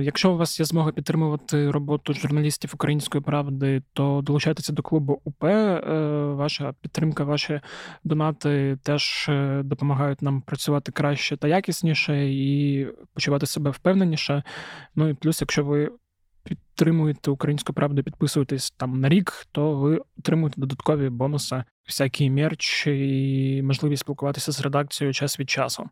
Якщо 0.00 0.32
у 0.32 0.36
вас 0.36 0.60
є 0.60 0.66
змога 0.66 0.92
підтримувати 0.92 1.70
роботу 1.70 2.14
журналістів 2.14 2.70
української 2.74 3.24
правди, 3.24 3.82
то 3.92 4.20
долучайтеся 4.24 4.72
до 4.72 4.82
клубу 4.82 5.20
УП. 5.24 5.44
Е, 5.44 5.80
ваша 6.24 6.74
підтримка, 6.80 7.24
ваші 7.24 7.60
донати 8.04 8.78
теж 8.82 9.26
е, 9.28 9.62
допомагають 9.64 10.22
нам 10.22 10.40
працювати 10.40 10.92
краще 10.92 11.36
та 11.36 11.48
якісніше 11.48 12.28
і 12.28 12.86
почувати 13.14 13.46
себе 13.46 13.70
впевненіше. 13.70 14.42
Ну 14.94 15.08
і 15.08 15.14
плюс, 15.14 15.40
якщо 15.40 15.64
ви 15.64 15.90
підтримуєте 16.44 17.30
українську 17.30 17.72
правду, 17.72 18.02
підписуєтесь 18.02 18.70
там 18.70 19.00
на 19.00 19.08
рік, 19.08 19.46
то 19.52 19.74
ви 19.74 20.00
отримуєте 20.18 20.60
додаткові 20.60 21.08
бонуси, 21.08 21.64
всякий 21.86 22.30
мерч 22.30 22.86
і 22.86 23.62
можливість 23.64 24.00
спілкуватися 24.00 24.52
з 24.52 24.60
редакцією 24.60 25.14
час 25.14 25.40
від 25.40 25.50
часу. 25.50 25.88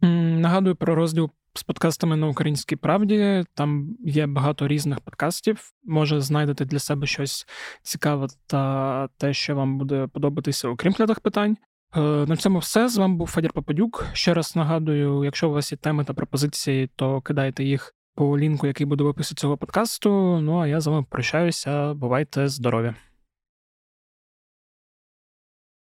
Нагадую 0.00 0.76
про 0.76 0.94
розділ 0.94 1.30
з 1.54 1.62
подкастами 1.62 2.16
на 2.16 2.26
українській 2.26 2.76
правді. 2.76 3.44
Там 3.54 3.96
є 4.04 4.26
багато 4.26 4.68
різних 4.68 5.00
подкастів. 5.00 5.72
Може, 5.84 6.20
знайдете 6.20 6.64
для 6.64 6.78
себе 6.78 7.06
щось 7.06 7.46
цікаве 7.82 8.26
та 8.46 9.08
те, 9.18 9.34
що 9.34 9.54
вам 9.54 9.78
буде 9.78 10.06
подобатися, 10.06 10.68
окрім 10.68 10.92
клятих 10.92 11.20
питань. 11.20 11.56
Е, 11.96 12.00
на 12.00 12.36
цьому 12.36 12.58
все. 12.58 12.88
З 12.88 12.96
вами 12.96 13.14
був 13.14 13.26
Федір 13.26 13.52
Попадюк. 13.52 14.06
Ще 14.12 14.34
раз 14.34 14.56
нагадую, 14.56 15.24
якщо 15.24 15.48
у 15.48 15.52
вас 15.52 15.72
є 15.72 15.78
теми 15.78 16.04
та 16.04 16.14
пропозиції, 16.14 16.90
то 16.96 17.20
кидайте 17.20 17.64
їх 17.64 17.94
по 18.14 18.38
лінку, 18.38 18.66
який 18.66 18.86
буде 18.86 19.04
в 19.04 19.06
описі 19.06 19.34
цього 19.34 19.56
подкасту. 19.56 20.40
Ну 20.40 20.58
а 20.58 20.66
я 20.66 20.80
з 20.80 20.86
вами 20.86 21.06
прощаюся. 21.10 21.94
Бувайте 21.94 22.48
здорові! 22.48 22.94